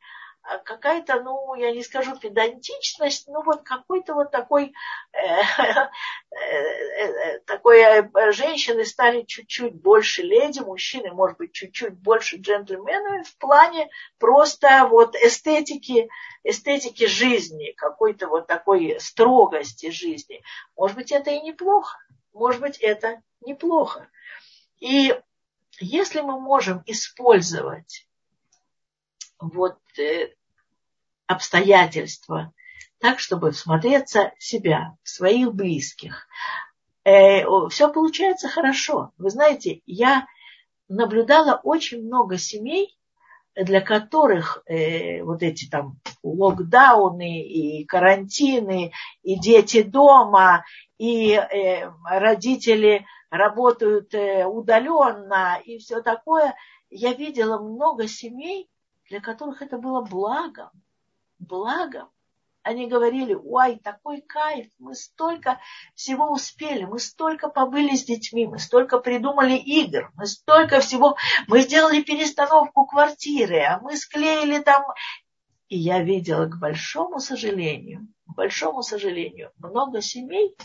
какая-то, 0.64 1.20
ну, 1.20 1.54
я 1.54 1.72
не 1.72 1.82
скажу 1.82 2.16
педантичность, 2.18 3.28
ну, 3.28 3.42
вот 3.42 3.62
какой-то 3.62 4.14
вот 4.14 4.30
такой, 4.30 4.74
э, 5.12 5.18
э, 6.30 6.62
э, 7.00 7.38
такой 7.40 7.82
женщины 8.32 8.84
стали 8.84 9.22
чуть-чуть 9.22 9.74
больше 9.74 10.22
леди, 10.22 10.60
мужчины, 10.60 11.12
может 11.12 11.38
быть, 11.38 11.52
чуть-чуть 11.52 11.94
больше 11.94 12.36
джентльменами 12.36 13.22
в 13.22 13.36
плане 13.38 13.88
просто 14.18 14.86
вот 14.86 15.16
эстетики, 15.16 16.08
эстетики 16.42 17.06
жизни, 17.06 17.72
какой-то 17.72 18.28
вот 18.28 18.46
такой 18.46 18.98
строгости 19.00 19.90
жизни. 19.90 20.42
Может 20.76 20.96
быть, 20.96 21.12
это 21.12 21.30
и 21.30 21.40
неплохо. 21.40 21.98
Может 22.32 22.60
быть, 22.60 22.78
это 22.78 23.22
неплохо. 23.40 24.08
И 24.78 25.18
если 25.80 26.20
мы 26.20 26.38
можем 26.38 26.82
использовать 26.86 28.06
вот 29.50 29.78
э, 29.98 30.32
обстоятельства 31.26 32.52
так, 32.98 33.18
чтобы 33.18 33.50
всмотреться 33.50 34.32
в 34.38 34.42
себя, 34.42 34.96
в 35.02 35.08
своих 35.08 35.52
близких, 35.52 36.26
э, 37.04 37.44
все 37.68 37.92
получается 37.92 38.48
хорошо. 38.48 39.12
Вы 39.18 39.30
знаете, 39.30 39.80
я 39.86 40.26
наблюдала 40.88 41.60
очень 41.62 42.04
много 42.04 42.38
семей, 42.38 42.96
для 43.54 43.80
которых 43.80 44.62
э, 44.66 45.22
вот 45.22 45.42
эти 45.42 45.68
там 45.68 46.00
локдауны 46.22 47.42
и 47.42 47.84
карантины, 47.84 48.92
и 49.22 49.38
дети 49.38 49.82
дома, 49.82 50.64
и 50.98 51.34
э, 51.34 51.90
родители 52.04 53.06
работают 53.30 54.14
э, 54.14 54.44
удаленно, 54.46 55.60
и 55.64 55.78
все 55.78 56.00
такое. 56.02 56.54
Я 56.90 57.12
видела 57.12 57.58
много 57.58 58.08
семей, 58.08 58.68
для 59.14 59.20
которых 59.20 59.62
это 59.62 59.78
было 59.78 60.00
благом, 60.00 60.70
благом. 61.38 62.08
Они 62.62 62.88
говорили, 62.88 63.32
ой, 63.32 63.76
такой 63.76 64.20
кайф, 64.22 64.66
мы 64.80 64.96
столько 64.96 65.60
всего 65.94 66.32
успели, 66.32 66.82
мы 66.82 66.98
столько 66.98 67.48
побыли 67.48 67.94
с 67.94 68.02
детьми, 68.02 68.48
мы 68.48 68.58
столько 68.58 68.98
придумали 68.98 69.54
игр, 69.54 70.10
мы 70.16 70.26
столько 70.26 70.80
всего, 70.80 71.16
мы 71.46 71.60
сделали 71.60 72.02
перестановку 72.02 72.86
квартиры, 72.86 73.60
а 73.60 73.78
мы 73.78 73.96
склеили 73.96 74.58
там. 74.58 74.82
И 75.68 75.78
я 75.78 76.02
видела, 76.02 76.46
к 76.46 76.58
большому 76.58 77.20
сожалению, 77.20 78.08
к 78.26 78.34
большому 78.34 78.82
сожалению, 78.82 79.52
много 79.58 80.00
семей, 80.02 80.56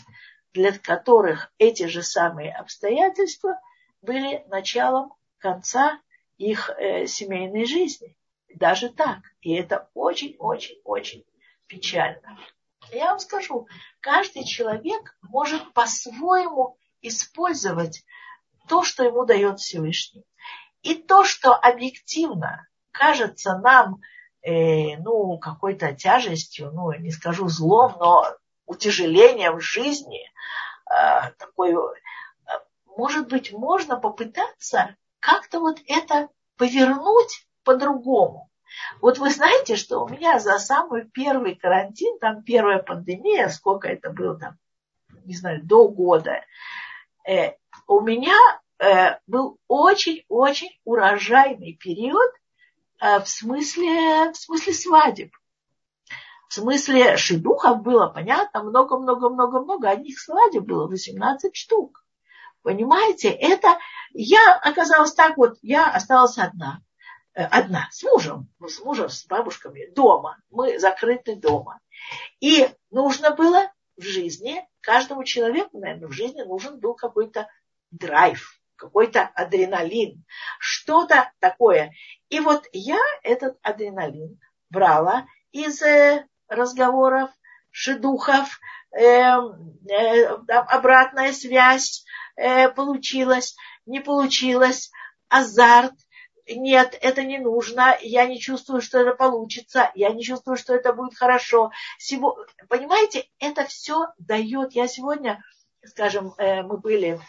для 0.52 0.76
которых 0.76 1.52
эти 1.58 1.86
же 1.86 2.02
самые 2.02 2.52
обстоятельства 2.52 3.60
были 4.02 4.44
началом 4.48 5.12
конца 5.38 6.00
их 6.36 6.68
э, 6.70 7.06
семейной 7.06 7.64
жизни. 7.64 8.16
Даже 8.54 8.88
так. 8.88 9.18
И 9.40 9.52
это 9.52 9.88
очень-очень-очень 9.94 11.24
печально. 11.66 12.38
Я 12.92 13.10
вам 13.10 13.18
скажу, 13.20 13.68
каждый 14.00 14.44
человек 14.44 15.16
может 15.22 15.72
по-своему 15.72 16.76
использовать 17.02 18.04
то, 18.68 18.82
что 18.82 19.04
ему 19.04 19.24
дает 19.24 19.60
Всевышний. 19.60 20.24
И 20.82 20.94
то, 20.94 21.24
что 21.24 21.54
объективно 21.54 22.66
кажется 22.90 23.58
нам 23.58 24.00
э, 24.42 24.96
ну, 24.96 25.38
какой-то 25.38 25.94
тяжестью, 25.94 26.70
ну, 26.72 26.92
не 26.92 27.10
скажу 27.10 27.48
злом, 27.48 27.96
но 27.98 28.24
утяжелением 28.66 29.60
жизни, 29.60 30.22
э, 30.90 31.30
такой, 31.38 31.74
э, 31.74 31.78
может 32.96 33.28
быть, 33.28 33.52
можно 33.52 33.96
попытаться 33.96 34.96
как-то 35.20 35.60
вот 35.60 35.78
это 35.86 36.28
повернуть 36.56 37.46
по-другому. 37.70 38.50
Вот 39.00 39.18
вы 39.18 39.30
знаете, 39.30 39.76
что 39.76 40.00
у 40.00 40.08
меня 40.08 40.40
за 40.40 40.58
самый 40.58 41.04
первый 41.04 41.54
карантин, 41.54 42.18
там 42.18 42.42
первая 42.42 42.82
пандемия, 42.82 43.48
сколько 43.48 43.86
это 43.86 44.10
было 44.10 44.36
там, 44.36 44.58
не 45.24 45.36
знаю, 45.36 45.64
до 45.64 45.86
года, 45.86 46.44
э, 47.28 47.52
у 47.86 48.00
меня 48.00 48.36
э, 48.80 49.18
был 49.28 49.58
очень-очень 49.68 50.70
урожайный 50.84 51.74
период 51.74 52.32
э, 53.00 53.20
в, 53.20 53.28
смысле, 53.28 54.32
в 54.32 54.36
смысле 54.36 54.72
свадеб. 54.72 55.32
В 56.48 56.54
смысле 56.54 57.16
шедухов 57.16 57.82
было, 57.82 58.08
понятно, 58.08 58.64
много-много-много-много, 58.64 59.90
одних 59.90 60.18
свадеб 60.18 60.64
было 60.64 60.88
18 60.88 61.54
штук. 61.54 62.04
Понимаете, 62.62 63.28
это 63.30 63.78
я 64.12 64.56
оказалась 64.56 65.14
так 65.14 65.36
вот, 65.36 65.56
я 65.62 65.88
осталась 65.88 66.36
одна. 66.36 66.82
Э, 67.40 67.44
одна, 67.44 67.88
с 67.90 68.02
мужем, 68.02 68.48
ну, 68.58 68.68
с 68.68 68.80
мужем, 68.80 69.08
с 69.08 69.24
бабушками, 69.24 69.90
дома. 69.94 70.38
Мы 70.50 70.78
закрыты 70.78 71.36
дома. 71.36 71.80
И 72.38 72.68
нужно 72.90 73.34
было 73.34 73.72
в 73.96 74.02
жизни, 74.02 74.62
каждому 74.80 75.24
человеку, 75.24 75.78
наверное, 75.78 76.08
в 76.08 76.12
жизни 76.12 76.42
нужен 76.42 76.78
был 76.78 76.94
какой-то 76.94 77.48
драйв, 77.90 78.60
какой-то 78.76 79.22
адреналин, 79.34 80.22
что-то 80.58 81.32
такое. 81.38 81.92
И 82.28 82.40
вот 82.40 82.66
я 82.72 83.00
этот 83.22 83.56
адреналин 83.62 84.38
брала 84.68 85.26
из 85.50 85.80
э, 85.80 86.26
разговоров, 86.46 87.30
шедухов, 87.70 88.60
э, 88.92 89.02
э, 89.02 90.26
обратная 90.46 91.32
связь 91.32 92.04
э, 92.36 92.68
получилась, 92.68 93.56
не 93.86 94.00
получилась, 94.00 94.90
азарт– 95.30 95.94
нет, 96.56 96.98
это 97.00 97.22
не 97.22 97.38
нужно, 97.38 97.96
я 98.00 98.26
не 98.26 98.40
чувствую, 98.40 98.80
что 98.80 98.98
это 98.98 99.14
получится, 99.14 99.90
я 99.94 100.10
не 100.10 100.22
чувствую, 100.22 100.56
что 100.56 100.74
это 100.74 100.92
будет 100.92 101.16
хорошо. 101.16 101.70
Сего... 101.98 102.38
Понимаете, 102.68 103.28
это 103.38 103.64
все 103.64 104.08
дает. 104.18 104.72
Я 104.72 104.88
сегодня, 104.88 105.42
скажем, 105.84 106.34
э, 106.38 106.62
мы 106.62 106.78
были, 106.78 107.20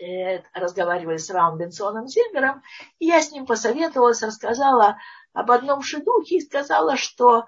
э, 0.00 0.42
разговаривали 0.52 1.16
с 1.16 1.30
Равом 1.30 1.58
Бенсоном 1.58 2.08
Зильбером, 2.08 2.62
и 2.98 3.06
я 3.06 3.20
с 3.20 3.30
ним 3.30 3.46
посоветовалась, 3.46 4.22
рассказала 4.22 4.98
об 5.32 5.50
одном 5.50 5.82
шедухе 5.82 6.36
и 6.36 6.40
сказала, 6.40 6.96
что 6.96 7.46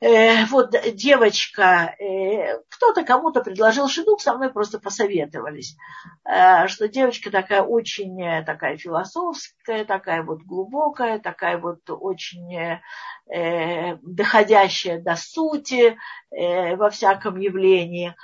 э, 0.00 0.44
вот 0.46 0.74
девочка, 0.94 1.94
э, 1.98 2.58
кто-то 2.68 3.04
кому-то 3.04 3.42
предложил 3.42 3.88
шедук, 3.88 4.20
со 4.20 4.34
мной 4.34 4.52
просто 4.52 4.78
посоветовались, 4.78 5.76
э, 6.24 6.68
что 6.68 6.88
девочка 6.88 7.30
такая 7.30 7.62
очень 7.62 8.20
э, 8.22 8.44
такая 8.44 8.76
философская, 8.76 9.84
такая 9.84 10.22
вот 10.22 10.42
глубокая, 10.42 11.18
такая 11.18 11.58
вот 11.58 11.80
очень 11.88 12.54
э, 12.56 13.96
доходящая 14.02 15.00
до 15.00 15.16
сути 15.16 15.98
э, 16.30 16.76
во 16.76 16.90
всяком 16.90 17.38
явлении. 17.38 18.14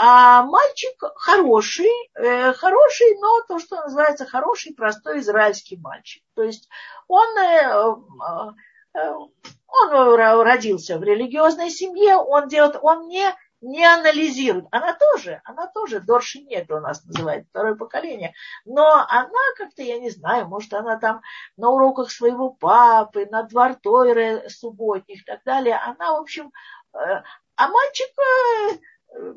А 0.00 0.44
мальчик 0.44 0.94
хороший, 1.16 1.90
э, 2.14 2.52
хороший, 2.52 3.18
но 3.20 3.40
то, 3.48 3.58
что 3.58 3.82
называется 3.82 4.26
хороший, 4.26 4.72
простой 4.72 5.18
израильский 5.18 5.76
мальчик. 5.76 6.22
То 6.36 6.44
есть 6.44 6.68
он 7.08 7.26
э, 7.36 7.64
э, 7.64 8.52
он 8.94 10.14
родился 10.42 10.98
в 10.98 11.02
религиозной 11.02 11.70
семье, 11.70 12.16
он 12.16 12.48
делает, 12.48 12.78
он 12.80 13.08
не, 13.08 13.34
не 13.60 13.84
анализирует. 13.84 14.66
Она 14.70 14.94
тоже, 14.94 15.40
она 15.44 15.66
тоже 15.66 16.00
Дорши 16.00 16.40
нет 16.40 16.70
у 16.70 16.80
нас 16.80 17.04
называет, 17.04 17.46
второе 17.48 17.74
поколение. 17.74 18.34
Но 18.64 18.86
она 18.86 19.52
как-то, 19.56 19.82
я 19.82 19.98
не 19.98 20.10
знаю, 20.10 20.48
может, 20.48 20.72
она 20.74 20.98
там 20.98 21.22
на 21.56 21.70
уроках 21.70 22.10
своего 22.10 22.50
папы, 22.50 23.26
на 23.30 23.42
двор 23.42 23.74
Тойры 23.74 24.48
субботних 24.48 25.22
и 25.22 25.24
так 25.24 25.42
далее. 25.44 25.76
Она, 25.76 26.14
в 26.16 26.20
общем, 26.20 26.52
э, 26.94 27.22
а 27.56 27.68
мальчик 27.68 28.10
э, 28.18 29.34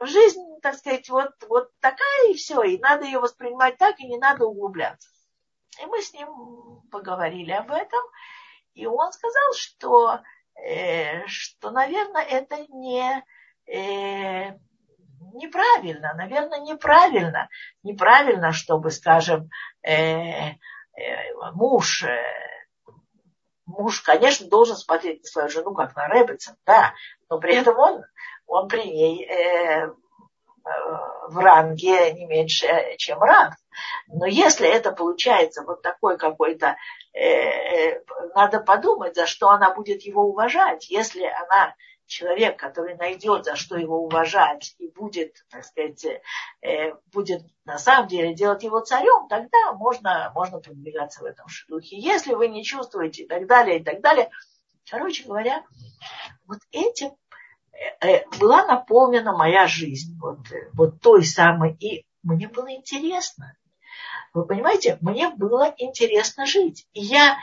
жизнь, 0.00 0.42
так 0.62 0.76
сказать, 0.76 1.08
вот, 1.08 1.32
вот 1.48 1.70
такая 1.80 2.30
и 2.30 2.34
все, 2.34 2.62
и 2.62 2.78
надо 2.78 3.04
ее 3.04 3.18
воспринимать 3.18 3.78
так, 3.78 3.98
и 3.98 4.06
не 4.06 4.18
надо 4.18 4.46
углубляться. 4.46 5.08
И 5.82 5.86
мы 5.86 6.00
с 6.00 6.12
ним 6.12 6.82
поговорили 6.90 7.52
об 7.52 7.70
этом. 7.70 8.00
И 8.76 8.86
он 8.86 9.10
сказал, 9.10 9.52
что, 9.54 10.20
э, 10.54 11.26
что 11.26 11.70
наверное, 11.70 12.22
это 12.22 12.58
не, 12.68 13.24
э, 13.66 14.52
неправильно, 15.32 16.12
наверное, 16.14 16.60
неправильно. 16.60 17.48
Неправильно, 17.82 18.52
чтобы, 18.52 18.90
скажем, 18.90 19.48
э, 19.82 20.50
э, 20.50 20.54
муж, 21.54 22.04
э, 22.04 22.22
муж, 23.64 24.02
конечно, 24.02 24.46
должен 24.46 24.76
смотреть 24.76 25.22
на 25.22 25.26
свою 25.26 25.48
жену 25.48 25.74
как 25.74 25.96
на 25.96 26.06
Ребецин, 26.08 26.54
да, 26.66 26.92
но 27.30 27.38
при 27.38 27.54
этом 27.54 27.78
он, 27.78 28.02
он 28.46 28.68
при 28.68 28.84
ней 28.84 29.26
э, 29.26 29.90
в 31.28 31.38
ранге 31.38 32.12
не 32.12 32.26
меньше, 32.26 32.66
чем 32.98 33.20
ранг. 33.20 33.54
Но 34.08 34.26
если 34.26 34.68
это 34.68 34.92
получается 34.92 35.62
вот 35.62 35.82
такой 35.82 36.18
какой-то, 36.18 36.66
э, 36.66 36.74
э, 36.74 36.76
надо 38.34 38.60
подумать, 38.60 39.14
за 39.14 39.26
что 39.26 39.48
она 39.48 39.74
будет 39.74 40.02
его 40.02 40.24
уважать. 40.24 40.90
Если 40.90 41.22
она 41.24 41.74
человек, 42.06 42.58
который 42.58 42.96
найдет, 42.96 43.44
за 43.44 43.56
что 43.56 43.76
его 43.76 44.02
уважать, 44.02 44.74
и 44.78 44.88
будет, 44.88 45.44
так 45.50 45.64
сказать, 45.64 46.04
э, 46.62 46.92
будет 47.12 47.42
на 47.64 47.78
самом 47.78 48.08
деле 48.08 48.34
делать 48.34 48.62
его 48.62 48.80
царем, 48.80 49.28
тогда 49.28 49.72
можно, 49.72 50.30
можно 50.34 50.60
продвигаться 50.60 51.22
в 51.22 51.24
этом 51.24 51.46
духе. 51.68 51.98
Если 51.98 52.34
вы 52.34 52.48
не 52.48 52.64
чувствуете 52.64 53.24
и 53.24 53.28
так 53.28 53.46
далее, 53.46 53.80
и 53.80 53.84
так 53.84 54.00
далее. 54.00 54.30
Короче 54.88 55.24
говоря, 55.24 55.64
вот 56.46 56.58
этим 56.70 57.16
э, 57.72 58.06
э, 58.06 58.24
была 58.38 58.64
наполнена 58.66 59.36
моя 59.36 59.66
жизнь, 59.66 60.16
вот, 60.20 60.38
вот 60.74 61.00
той 61.00 61.24
самой, 61.24 61.76
и 61.80 62.06
мне 62.22 62.48
было 62.48 62.72
интересно. 62.72 63.56
Вы 64.36 64.44
понимаете, 64.44 64.98
мне 65.00 65.30
было 65.30 65.74
интересно 65.78 66.44
жить. 66.44 66.86
И 66.92 67.00
я 67.00 67.38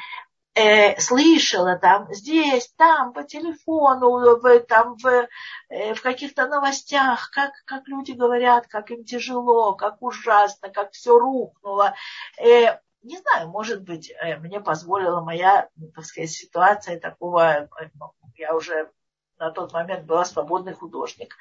э, 0.54 1.00
слышала 1.00 1.76
там 1.76 2.14
здесь, 2.14 2.72
там, 2.78 3.14
по 3.14 3.24
телефону, 3.24 4.40
в, 4.40 4.60
там, 4.60 4.96
в, 4.98 5.28
э, 5.70 5.96
в 5.96 6.02
каких-то 6.04 6.48
новостях, 6.48 7.32
как, 7.32 7.52
как 7.66 7.88
люди 7.88 8.12
говорят, 8.12 8.68
как 8.68 8.92
им 8.92 9.06
тяжело, 9.06 9.74
как 9.74 10.04
ужасно, 10.04 10.70
как 10.70 10.92
все 10.92 11.18
рухнуло. 11.18 11.96
Э, 12.38 12.78
не 13.02 13.18
знаю, 13.18 13.50
может 13.50 13.82
быть, 13.82 14.12
э, 14.12 14.38
мне 14.38 14.60
позволила 14.60 15.22
моя, 15.22 15.70
так 15.96 16.06
сказать, 16.06 16.30
ситуация 16.30 17.00
такого, 17.00 17.70
э, 17.82 17.90
я 18.36 18.56
уже 18.56 18.92
на 19.38 19.52
тот 19.52 19.74
момент 19.74 20.06
была 20.06 20.26
свободный 20.26 20.74
художник. 20.74 21.36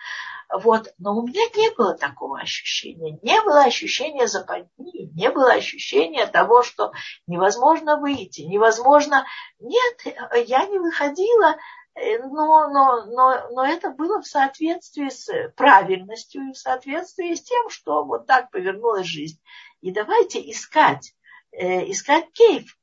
Вот. 0.53 0.93
Но 0.99 1.17
у 1.17 1.27
меня 1.27 1.43
не 1.55 1.75
было 1.75 1.95
такого 1.95 2.41
ощущения. 2.41 3.19
Не 3.23 3.41
было 3.43 3.63
ощущения 3.63 4.27
западни, 4.27 5.11
не 5.15 5.31
было 5.31 5.53
ощущения 5.53 6.27
того, 6.27 6.63
что 6.63 6.93
невозможно 7.27 7.99
выйти, 7.99 8.43
невозможно... 8.43 9.27
Нет, 9.59 10.17
я 10.47 10.67
не 10.67 10.79
выходила, 10.79 11.57
но, 11.95 12.69
но, 12.69 13.05
но, 13.07 13.49
но 13.51 13.65
это 13.65 13.91
было 13.91 14.21
в 14.21 14.27
соответствии 14.27 15.09
с 15.09 15.29
правильностью 15.57 16.49
и 16.49 16.53
в 16.53 16.59
соответствии 16.59 17.35
с 17.35 17.43
тем, 17.43 17.69
что 17.71 18.05
вот 18.05 18.27
так 18.27 18.51
повернулась 18.51 19.07
жизнь. 19.07 19.41
И 19.81 19.93
давайте 19.93 20.39
искать, 20.51 21.15
э, 21.53 21.91
искать 21.91 22.33
кейф 22.33 22.77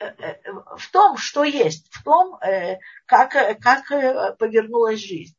в 0.00 0.90
том, 0.92 1.16
что 1.16 1.44
есть, 1.44 1.88
в 1.90 2.02
том, 2.02 2.36
э, 2.36 2.78
как, 3.06 3.32
как 3.60 3.90
э, 3.90 4.34
повернулась 4.38 5.00
жизнь. 5.00 5.36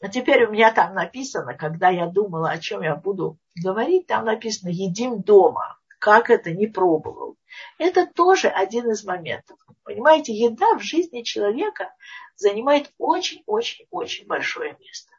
А 0.00 0.08
теперь 0.08 0.44
у 0.44 0.52
меня 0.52 0.72
там 0.72 0.94
написано, 0.94 1.54
когда 1.54 1.88
я 1.88 2.06
думала, 2.06 2.50
о 2.50 2.58
чем 2.58 2.82
я 2.82 2.94
буду 2.94 3.38
говорить, 3.54 4.06
там 4.06 4.26
написано 4.26 4.68
«едим 4.68 5.22
дома». 5.22 5.78
Как 5.98 6.28
это 6.28 6.52
не 6.52 6.66
пробовал. 6.66 7.36
Это 7.78 8.06
тоже 8.06 8.48
один 8.48 8.90
из 8.90 9.04
моментов. 9.04 9.58
Понимаете, 9.84 10.34
еда 10.34 10.74
в 10.74 10.82
жизни 10.82 11.22
человека 11.22 11.94
занимает 12.36 12.92
очень-очень-очень 12.98 14.26
большое 14.26 14.76
место. 14.78 15.10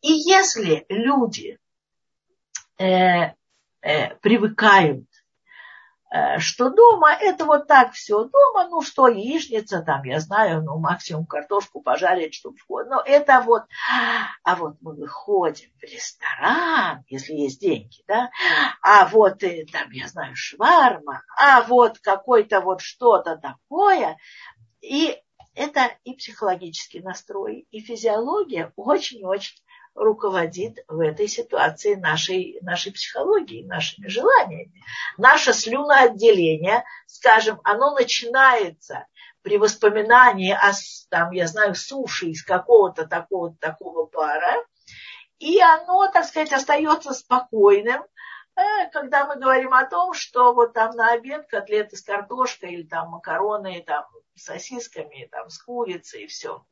И 0.00 0.10
если 0.10 0.84
люди 0.88 1.60
э, 2.78 3.34
э, 3.82 4.14
привыкают 4.16 5.06
Э, 5.11 5.11
что 6.38 6.70
дома 6.70 7.14
это 7.14 7.44
вот 7.46 7.66
так 7.66 7.92
все. 7.92 8.24
Дома, 8.24 8.68
ну 8.68 8.82
что, 8.82 9.08
яичница 9.08 9.82
там, 9.82 10.04
я 10.04 10.20
знаю, 10.20 10.62
ну 10.62 10.78
максимум 10.78 11.24
картошку 11.24 11.80
пожарить, 11.80 12.34
чтобы 12.34 12.58
вход. 12.58 12.86
Но 12.88 13.02
это 13.04 13.40
вот, 13.40 13.62
а 14.44 14.56
вот 14.56 14.76
мы 14.80 14.94
выходим 14.94 15.70
в 15.80 15.82
ресторан, 15.84 17.04
если 17.08 17.34
есть 17.34 17.60
деньги, 17.60 18.02
да, 18.06 18.30
а 18.82 19.06
вот 19.06 19.42
и, 19.42 19.64
там, 19.64 19.90
я 19.90 20.08
знаю, 20.08 20.36
шварма, 20.36 21.22
а 21.38 21.62
вот 21.62 21.98
какой-то 21.98 22.60
вот 22.60 22.80
что-то 22.80 23.36
такое. 23.36 24.18
И 24.80 25.16
это 25.54 25.90
и 26.04 26.14
психологический 26.14 27.00
настрой, 27.00 27.66
и 27.70 27.80
физиология 27.80 28.72
очень-очень 28.76 29.56
руководит 29.94 30.78
в 30.88 31.00
этой 31.00 31.28
ситуации 31.28 31.94
нашей, 31.94 32.58
нашей 32.62 32.92
психологией, 32.92 33.66
нашими 33.66 34.08
желаниями. 34.08 34.72
Наше 35.18 35.52
слюноотделение, 35.52 36.84
скажем, 37.06 37.60
оно 37.64 37.94
начинается 37.94 39.06
при 39.42 39.58
воспоминании 39.58 40.52
о, 40.52 40.72
там, 41.10 41.32
я 41.32 41.46
знаю, 41.46 41.74
суши 41.74 42.26
из 42.26 42.44
какого-то 42.44 43.06
такого, 43.06 43.54
такого 43.56 44.06
пара, 44.06 44.64
и 45.38 45.60
оно, 45.60 46.08
так 46.08 46.24
сказать, 46.24 46.52
остается 46.52 47.12
спокойным, 47.12 48.04
э, 48.54 48.90
когда 48.92 49.26
мы 49.26 49.36
говорим 49.36 49.74
о 49.74 49.84
том, 49.84 50.14
что 50.14 50.54
вот 50.54 50.72
там 50.72 50.94
на 50.94 51.12
обед 51.12 51.48
котлеты 51.48 51.96
с 51.96 52.02
картошкой 52.02 52.74
или 52.74 52.86
там 52.86 53.08
макароны 53.08 53.82
там, 53.84 54.04
с 54.36 54.44
сосисками, 54.44 55.28
там, 55.32 55.50
с 55.50 55.58
курицей 55.58 56.24
и 56.24 56.26
все. 56.28 56.64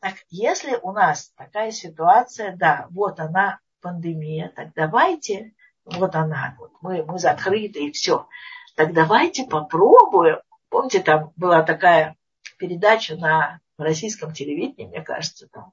Так 0.00 0.14
если 0.28 0.78
у 0.82 0.92
нас 0.92 1.32
такая 1.36 1.70
ситуация, 1.70 2.56
да, 2.56 2.86
вот 2.90 3.20
она 3.20 3.60
пандемия, 3.80 4.52
так 4.54 4.74
давайте, 4.74 5.54
вот 5.84 6.14
она, 6.14 6.56
вот 6.58 6.72
мы, 6.80 7.04
мы 7.04 7.18
закрыты 7.18 7.86
и 7.86 7.92
все. 7.92 8.28
Так 8.74 8.92
давайте 8.92 9.44
попробуем. 9.44 10.38
Помните, 10.68 11.00
там 11.00 11.32
была 11.36 11.62
такая 11.62 12.16
передача 12.58 13.16
на 13.16 13.60
российском 13.78 14.32
телевидении, 14.32 14.88
мне 14.88 15.02
кажется, 15.02 15.48
там, 15.48 15.72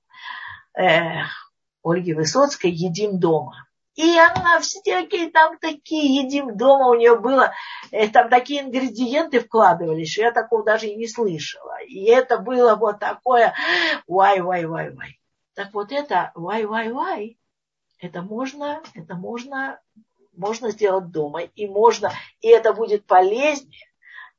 э, 0.78 1.24
Ольги 1.84 2.14
Высоцкой 2.14 2.72
«Едим 2.72 3.20
дома». 3.20 3.68
И 3.96 4.18
она 4.18 4.60
всякие 4.60 5.30
там 5.30 5.58
такие, 5.60 6.24
едим 6.24 6.58
дома 6.58 6.88
у 6.88 6.96
нее 6.96 7.16
было, 7.16 7.54
э, 7.92 8.08
там 8.10 8.30
такие 8.30 8.62
ингредиенты 8.62 9.40
вкладывались, 9.40 10.12
что 10.12 10.24
я 10.24 10.32
такого 10.32 10.64
даже 10.64 10.88
и 10.88 10.96
не 10.96 11.08
слышала. 11.08 11.78
И 11.84 12.06
это 12.06 12.40
было 12.40 12.76
вот 12.76 13.00
такое, 13.00 13.54
вай, 14.08 14.42
вай, 14.42 14.66
вай, 14.66 14.90
вай. 14.90 15.20
Так 15.54 15.74
вот 15.74 15.92
это 15.92 16.32
вай, 16.34 16.66
вай, 16.66 16.92
вай, 16.92 17.38
это 18.00 18.24
можно, 18.24 18.82
это 18.96 19.14
можно, 19.14 19.80
можно 20.36 20.72
сделать 20.72 21.12
дома, 21.12 21.44
и 21.44 21.68
можно, 21.68 22.12
и 22.42 22.48
это 22.48 22.74
будет 22.74 23.06
полезнее, 23.06 23.88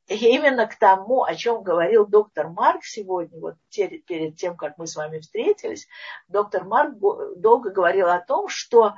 и 0.08 0.16
именно 0.16 0.66
к 0.66 0.76
тому, 0.76 1.22
о 1.22 1.34
чем 1.34 1.62
говорил 1.62 2.06
доктор 2.06 2.48
Марк 2.48 2.84
сегодня, 2.84 3.40
вот 3.40 3.54
перед 3.70 4.36
тем, 4.36 4.56
как 4.56 4.76
мы 4.76 4.86
с 4.86 4.96
вами 4.96 5.20
встретились, 5.20 5.88
доктор 6.28 6.64
Марк 6.64 6.96
долго 7.36 7.70
говорил 7.70 8.08
о 8.08 8.20
том, 8.20 8.48
что 8.48 8.94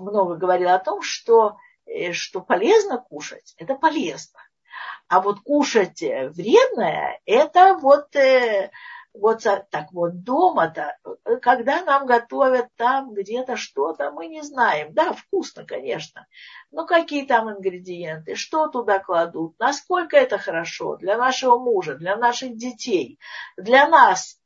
много 0.00 0.36
говорил 0.36 0.70
о 0.70 0.78
том, 0.78 1.02
что, 1.02 1.56
э, 1.86 2.12
что 2.12 2.40
полезно 2.40 2.98
кушать, 2.98 3.54
это 3.56 3.74
полезно. 3.74 4.40
А 5.08 5.20
вот 5.20 5.40
кушать 5.40 6.02
э, 6.02 6.28
вредное, 6.28 7.20
это 7.24 7.74
вот, 7.74 8.14
э, 8.16 8.70
вот 9.14 9.42
так 9.42 9.92
вот 9.92 10.22
дома-то, 10.22 10.96
когда 11.42 11.82
нам 11.82 12.06
готовят 12.06 12.68
там 12.76 13.12
где-то 13.14 13.56
что-то, 13.56 14.12
мы 14.12 14.26
не 14.26 14.42
знаем. 14.42 14.92
Да, 14.92 15.12
вкусно, 15.12 15.64
конечно, 15.64 16.26
но 16.70 16.86
какие 16.86 17.24
там 17.26 17.50
ингредиенты, 17.50 18.36
что 18.36 18.68
туда 18.68 18.98
кладут, 18.98 19.58
насколько 19.58 20.16
это 20.16 20.38
хорошо 20.38 20.96
для 20.96 21.16
нашего 21.16 21.58
мужа, 21.58 21.94
для 21.94 22.16
наших 22.16 22.56
детей, 22.56 23.18
для 23.56 23.88
нас 23.88 24.38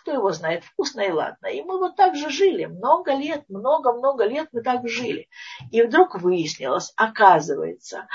кто 0.00 0.12
его 0.12 0.32
знает, 0.32 0.64
вкусно 0.64 1.00
и 1.02 1.10
ладно. 1.10 1.46
И 1.46 1.62
мы 1.62 1.78
вот 1.78 1.96
так 1.96 2.16
же 2.16 2.30
жили, 2.30 2.64
много 2.64 3.12
лет, 3.12 3.44
много-много 3.48 4.24
лет 4.24 4.48
мы 4.52 4.62
так 4.62 4.88
жили. 4.88 5.28
И 5.70 5.82
вдруг 5.82 6.20
выяснилось, 6.20 6.92
оказывается, 6.96 8.08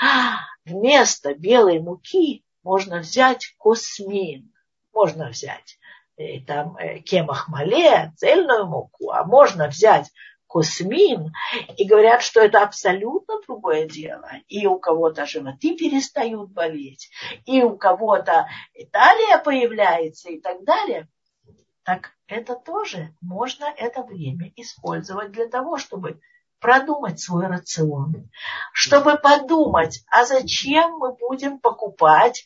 вместо 0.64 1.34
белой 1.34 1.78
муки 1.80 2.44
можно 2.62 2.98
взять 2.98 3.54
космин, 3.58 4.52
можно 4.92 5.28
взять 5.28 5.78
э, 6.16 6.40
там 6.40 6.76
э, 6.76 6.98
кемахмале, 6.98 8.12
цельную 8.16 8.66
муку, 8.66 9.10
а 9.10 9.24
можно 9.24 9.68
взять 9.68 10.10
космин, 10.48 11.32
и 11.76 11.86
говорят, 11.86 12.22
что 12.22 12.40
это 12.40 12.62
абсолютно 12.62 13.40
другое 13.46 13.86
дело. 13.86 14.28
И 14.48 14.66
у 14.66 14.78
кого-то 14.78 15.26
животы 15.26 15.76
перестают 15.76 16.50
болеть, 16.50 17.10
и 17.44 17.62
у 17.62 17.76
кого-то 17.76 18.48
талия 18.90 19.38
появляется 19.38 20.30
и 20.30 20.40
так 20.40 20.64
далее 20.64 21.08
так 21.86 22.10
это 22.26 22.56
тоже 22.56 23.14
можно 23.20 23.64
это 23.64 24.02
время 24.02 24.52
использовать 24.56 25.30
для 25.30 25.46
того, 25.46 25.78
чтобы 25.78 26.20
продумать 26.58 27.20
свой 27.20 27.46
рацион, 27.46 28.28
чтобы 28.72 29.16
подумать, 29.16 30.04
а 30.10 30.24
зачем 30.24 30.98
мы 30.98 31.14
будем 31.14 31.60
покупать, 31.60 32.44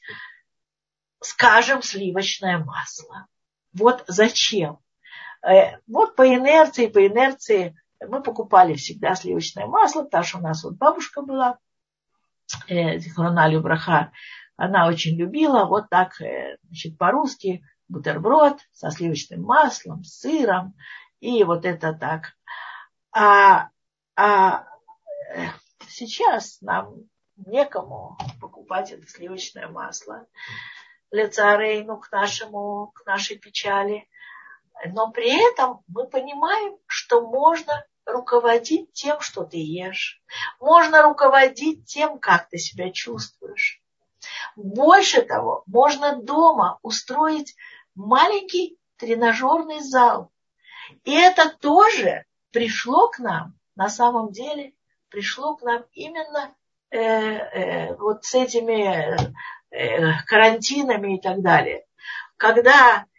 скажем, 1.23 1.81
сливочное 1.81 2.59
масло. 2.59 3.29
Вот 3.73 4.05
зачем. 4.09 4.79
Э, 5.43 5.79
вот 5.87 6.17
по 6.17 6.29
инерции, 6.29 6.89
по 6.89 7.07
инерции 7.07 7.75
мы 8.07 8.23
покупали 8.23 8.75
всегда 8.75 9.15
сливочное 9.15 9.67
масло, 9.67 10.03
потому 10.03 10.25
что 10.25 10.39
у 10.39 10.43
нас 10.43 10.65
вот 10.65 10.75
бабушка 10.75 11.23
была, 11.23 11.59
э, 12.69 12.99
Зихрона 12.99 13.59
Браха, 13.59 14.13
она 14.57 14.87
очень 14.87 15.17
любила 15.17 15.65
вот 15.65 15.89
так, 15.89 16.21
э, 16.21 16.59
значит, 16.65 16.99
по-русски 16.99 17.65
бутерброд 17.91 18.61
со 18.73 18.91
сливочным 18.91 19.43
маслом, 19.43 20.05
сыром, 20.05 20.75
и 21.21 21.45
вот 21.45 21.65
это 21.65 21.93
так. 21.93 22.33
А, 23.13 23.71
а 24.17 24.65
э, 25.35 25.49
сейчас 25.89 26.61
нам 26.61 26.95
некому 27.37 28.17
покупать 28.41 28.93
это 28.93 29.07
сливочное 29.07 29.69
масло. 29.69 30.27
лицарейну, 31.11 31.99
к, 31.99 32.13
нашему, 32.13 32.93
к 32.95 33.05
нашей 33.05 33.37
печали. 33.37 34.09
Но 34.87 35.11
при 35.11 35.53
этом 35.53 35.83
мы 35.89 36.07
понимаем, 36.07 36.79
что 36.87 37.27
можно 37.27 37.85
руководить 38.07 38.93
тем, 38.93 39.21
что 39.21 39.45
ты 39.45 39.59
ешь. 39.59 40.23
Можно 40.61 41.03
руководить 41.03 41.87
тем, 41.87 42.19
как 42.19 42.49
ты 42.49 42.59
себя 42.59 42.91
чувствуешь. 42.93 43.83
Больше 44.57 45.23
того, 45.23 45.63
можно 45.67 46.23
дома 46.23 46.79
устроить 46.83 47.57
маленький 47.95 48.79
тренажерный 48.97 49.81
зал. 49.81 50.31
И 51.05 51.13
это 51.13 51.51
тоже 51.51 52.25
пришло 52.51 53.09
к 53.09 53.19
нам, 53.19 53.55
на 53.77 53.89
самом 53.89 54.33
деле, 54.33 54.73
пришло 55.09 55.57
к 55.57 55.63
нам 55.63 55.85
именно 55.93 56.55
э, 56.91 56.99
э, 56.99 57.97
вот 57.97 58.25
с 58.25 58.35
этими 58.35 59.17
э, 59.71 60.13
карантинами 60.27 61.17
и 61.17 61.21
так 61.21 61.41
далее. 61.41 61.85
Когда 62.37 63.05
э, 63.05 63.10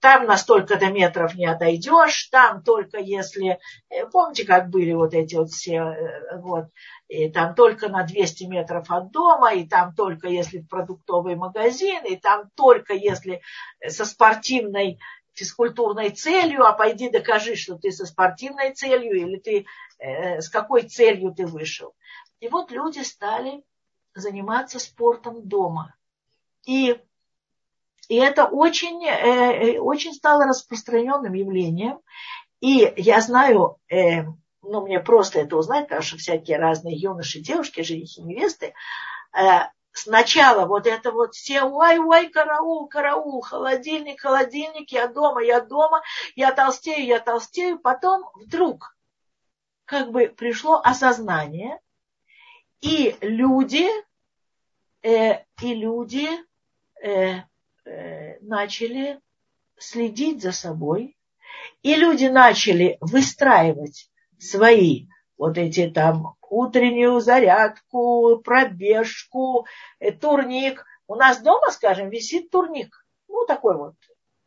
там 0.00 0.26
на 0.26 0.36
столько-то 0.36 0.90
метров 0.90 1.34
не 1.36 1.46
отойдешь, 1.46 2.24
там 2.32 2.62
только 2.62 2.98
если, 2.98 3.60
э, 3.88 4.06
помните, 4.06 4.44
как 4.44 4.68
были 4.68 4.92
вот 4.92 5.14
эти 5.14 5.36
вот 5.36 5.50
все, 5.50 5.76
э, 5.76 6.40
вот, 6.40 6.66
и 7.06 7.30
там 7.30 7.54
только 7.54 7.88
на 7.88 8.02
200 8.02 8.44
метров 8.44 8.90
от 8.90 9.12
дома, 9.12 9.52
и 9.52 9.66
там 9.66 9.94
только 9.94 10.28
если 10.28 10.58
продуктовый 10.58 11.36
магазин, 11.36 12.04
и 12.04 12.16
там 12.16 12.50
только 12.56 12.94
если 12.94 13.42
со 13.86 14.04
спортивной 14.04 14.98
физкультурной 15.34 16.10
целью, 16.10 16.64
а 16.64 16.72
пойди 16.72 17.10
докажи, 17.10 17.54
что 17.54 17.76
ты 17.76 17.92
со 17.92 18.06
спортивной 18.06 18.74
целью 18.74 19.12
или 19.12 19.38
ты 19.38 19.66
э, 19.98 20.40
с 20.40 20.48
какой 20.48 20.82
целью 20.82 21.32
ты 21.32 21.46
вышел. 21.46 21.94
И 22.40 22.48
вот 22.48 22.70
люди 22.72 23.00
стали 23.00 23.62
заниматься 24.14 24.78
спортом 24.78 25.46
дома. 25.46 25.94
И, 26.66 27.00
и 28.10 28.16
это 28.16 28.46
очень, 28.46 29.06
э, 29.06 29.78
очень 29.78 30.12
стало 30.12 30.44
распространенным 30.46 31.32
явлением. 31.32 32.00
И 32.60 32.92
я 32.96 33.20
знаю, 33.20 33.76
э, 33.88 34.24
ну, 34.62 34.84
мне 34.84 34.98
просто 34.98 35.38
это 35.38 35.56
узнать, 35.56 35.84
потому 35.84 36.02
что 36.02 36.16
всякие 36.16 36.58
разные 36.58 36.96
юноши, 36.96 37.38
девушки, 37.38 37.82
женихи, 37.82 38.20
невесты, 38.20 38.74
э, 39.32 39.60
сначала 39.92 40.66
вот 40.66 40.88
это 40.88 41.12
вот 41.12 41.36
все, 41.36 41.62
ой, 41.62 42.00
ой, 42.00 42.26
караул, 42.30 42.88
караул, 42.88 43.42
холодильник, 43.42 44.20
холодильник, 44.20 44.90
я 44.90 45.06
дома, 45.06 45.44
я 45.44 45.60
дома, 45.60 46.02
я 46.34 46.50
толстею, 46.50 47.06
я 47.06 47.20
толстею. 47.20 47.78
Потом 47.78 48.28
вдруг 48.34 48.96
как 49.84 50.10
бы 50.10 50.26
пришло 50.26 50.80
осознание, 50.82 51.78
и 52.80 53.16
люди, 53.20 53.86
э, 55.02 55.44
и 55.62 55.74
люди 55.74 56.28
э, 57.00 57.08
э, 57.08 57.49
начали 58.40 59.20
следить 59.78 60.42
за 60.42 60.52
собой, 60.52 61.16
и 61.82 61.94
люди 61.94 62.26
начали 62.26 62.98
выстраивать 63.00 64.10
свои 64.38 65.06
вот 65.36 65.56
эти 65.58 65.88
там 65.88 66.36
утреннюю 66.50 67.20
зарядку, 67.20 68.40
пробежку, 68.44 69.66
э, 70.00 70.12
турник. 70.12 70.84
У 71.06 71.14
нас 71.14 71.40
дома, 71.40 71.70
скажем, 71.70 72.10
висит 72.10 72.50
турник. 72.50 73.06
Ну, 73.28 73.46
такой 73.46 73.76
вот, 73.76 73.94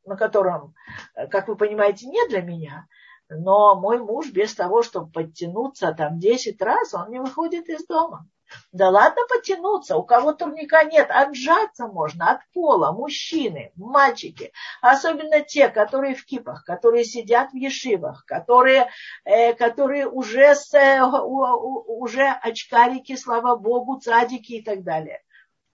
на 0.06 0.16
котором, 0.16 0.76
э, 1.16 1.28
как 1.28 1.48
вы 1.48 1.56
понимаете, 1.56 2.08
не 2.08 2.28
для 2.28 2.42
меня. 2.42 2.88
Но 3.36 3.76
мой 3.76 4.00
муж 4.00 4.30
без 4.32 4.54
того, 4.54 4.84
чтобы 4.84 5.12
подтянуться 5.12 5.94
там 5.98 6.20
10 6.20 6.62
раз, 6.62 6.94
он 6.94 7.10
не 7.10 7.20
выходит 7.20 7.70
из 7.70 7.86
дома. 7.86 8.28
Да 8.72 8.90
ладно 8.90 9.22
потянуться, 9.28 9.98
у 9.98 10.04
кого 10.04 10.34
турника 10.34 10.84
нет, 10.84 11.10
отжаться 11.10 11.88
можно 11.88 12.32
от 12.32 12.42
пола, 12.54 12.92
мужчины, 12.92 13.72
мальчики, 13.76 14.52
особенно 14.82 15.42
те, 15.42 15.70
которые 15.70 16.16
в 16.16 16.26
кипах, 16.26 16.64
которые 16.64 17.04
сидят 17.04 17.52
в 17.52 17.56
ешивах, 17.56 18.26
которые, 18.26 18.90
э, 19.26 19.54
которые 19.54 20.08
уже, 20.08 20.56
с, 20.56 20.74
э, 20.74 21.02
уже 21.04 22.28
очкарики, 22.28 23.16
слава 23.16 23.56
богу, 23.56 24.00
цадики 24.00 24.54
и 24.54 24.64
так 24.64 24.84
далее. 24.84 25.22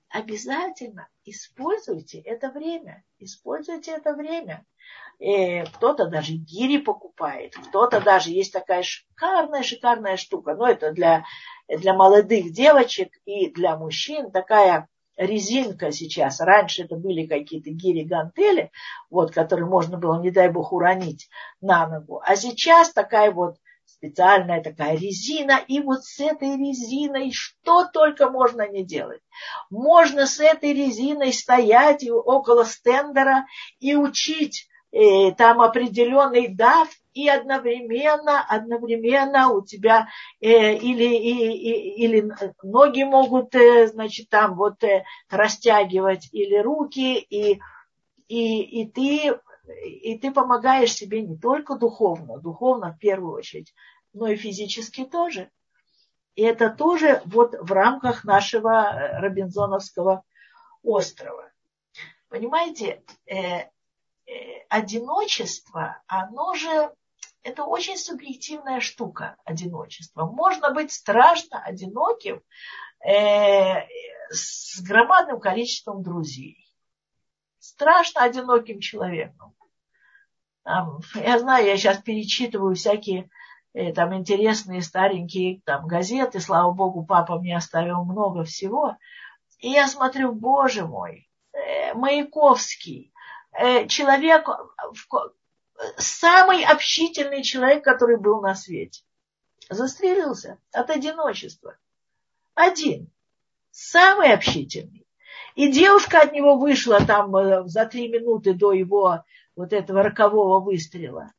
Обязательно 0.10 1.08
используйте 1.26 2.20
это 2.20 2.50
время, 2.50 3.04
используйте 3.20 3.92
это 3.92 4.14
время. 4.14 4.66
И 5.20 5.64
кто-то 5.76 6.08
даже 6.08 6.34
гири 6.34 6.78
покупает, 6.78 7.54
кто-то 7.54 8.00
даже 8.00 8.32
есть 8.32 8.54
такая 8.54 8.84
шикарная, 8.84 9.64
шикарная 9.64 10.16
штука, 10.16 10.56
но 10.56 10.68
это 10.68 10.92
для 10.92 11.26
для 11.68 11.94
молодых 11.94 12.52
девочек 12.52 13.14
и 13.26 13.50
для 13.52 13.78
мужчин 13.78 14.32
такая 14.32 14.88
резинка 15.18 15.92
сейчас. 15.92 16.40
Раньше 16.40 16.84
это 16.84 16.96
были 16.96 17.28
какие-то 17.28 17.70
гири-гантели, 17.70 18.72
вот, 19.10 19.32
которые 19.32 19.68
можно 19.68 19.98
было, 19.98 20.20
не 20.20 20.32
дай 20.32 20.50
бог, 20.50 20.72
уронить 20.72 21.30
на 21.62 21.88
ногу. 21.88 22.22
А 22.24 22.36
сейчас 22.36 22.92
такая 22.92 23.32
вот 23.32 23.58
специальная 23.86 24.64
такая 24.64 24.96
резина, 24.96 25.60
и 25.68 25.82
вот 25.82 26.06
с 26.06 26.20
этой 26.20 26.56
резиной 26.56 27.32
что 27.34 27.86
только 27.86 28.30
можно 28.30 28.68
не 28.68 28.84
делать. 28.84 29.22
Можно 29.70 30.26
с 30.26 30.40
этой 30.40 30.74
резиной 30.74 31.34
стоять 31.34 32.10
около 32.10 32.64
стендера 32.64 33.46
и 33.80 33.96
учить 33.96 34.70
э, 34.92 35.32
там 35.34 35.62
определенный 35.62 36.48
дав, 36.48 36.90
и 37.14 37.28
одновременно, 37.28 38.46
одновременно 38.48 39.50
у 39.52 39.64
тебя 39.64 40.08
э, 40.40 40.76
или, 40.76 41.16
и, 41.16 41.52
и, 41.52 42.06
или 42.06 42.32
ноги 42.64 43.04
могут, 43.04 43.56
э, 43.56 43.88
значит, 43.88 44.30
там 44.30 44.56
вот 44.56 44.84
э, 44.84 45.04
растягивать, 45.30 46.30
или 46.32 46.58
руки, 46.58 47.18
и, 47.18 47.60
и, 48.28 48.82
и, 48.82 48.90
ты, 48.90 49.40
и 49.84 50.18
ты 50.18 50.32
помогаешь 50.32 50.94
себе 50.94 51.22
не 51.22 51.38
только 51.38 51.76
духовно, 51.76 52.40
духовно 52.40 52.94
в 52.94 53.00
первую 53.00 53.34
очередь, 53.34 53.74
но 54.14 54.28
и 54.28 54.36
физически 54.36 55.04
тоже. 55.06 55.50
И 56.36 56.42
это 56.42 56.70
тоже 56.70 57.22
вот 57.26 57.54
в 57.60 57.72
рамках 57.72 58.24
нашего 58.24 58.70
э, 58.70 59.20
Робинзоновского 59.20 60.24
острова. 60.84 61.52
Понимаете, 62.30 63.04
э, 63.26 63.66
одиночество, 64.70 66.02
оно 66.08 66.54
же, 66.54 66.94
это 67.44 67.64
очень 67.64 67.98
субъективная 67.98 68.80
штука, 68.80 69.36
одиночество. 69.44 70.26
Можно 70.26 70.72
быть 70.72 70.92
страшно 70.92 71.62
одиноким 71.62 72.42
э, 73.06 73.86
с 74.30 74.82
громадным 74.82 75.40
количеством 75.40 76.04
друзей. 76.04 76.58
Страшно 77.60 78.24
одиноким 78.24 78.80
человеком. 78.80 79.56
Я 80.66 81.40
знаю, 81.40 81.66
я 81.66 81.78
сейчас 81.78 81.98
перечитываю 81.98 82.76
всякие 82.76 83.30
э, 83.74 83.92
там 83.94 84.16
интересные 84.16 84.82
старенькие 84.82 85.62
там, 85.66 85.88
газеты. 85.88 86.40
Слава 86.40 86.72
богу, 86.72 87.06
папа 87.06 87.40
мне 87.40 87.58
оставил 87.58 88.04
много 88.04 88.44
всего. 88.44 88.98
И 89.58 89.70
я 89.70 89.88
смотрю, 89.88 90.34
боже 90.34 90.86
мой, 90.86 91.28
э, 91.54 91.94
Маяковский, 91.96 93.12
человек, 93.88 94.48
самый 95.98 96.64
общительный 96.64 97.44
человек, 97.44 97.84
который 97.84 98.18
был 98.18 98.42
на 98.42 98.56
свете. 98.56 99.04
Застрелился 99.70 100.58
от 100.72 100.90
одиночества. 100.90 101.78
Один. 102.56 103.12
Самый 103.72 104.34
общительный. 104.34 105.06
И 105.56 105.72
девушка 105.72 106.22
от 106.22 106.34
него 106.34 106.58
вышла 106.58 107.06
там 107.06 107.36
э, 107.36 107.68
за 107.68 107.86
три 107.86 108.08
минуты 108.08 108.54
до 108.54 108.72
его 108.72 109.24
вот 109.56 109.74
этого 109.74 110.04
рокового 110.04 110.60
выстрела. 110.60 111.34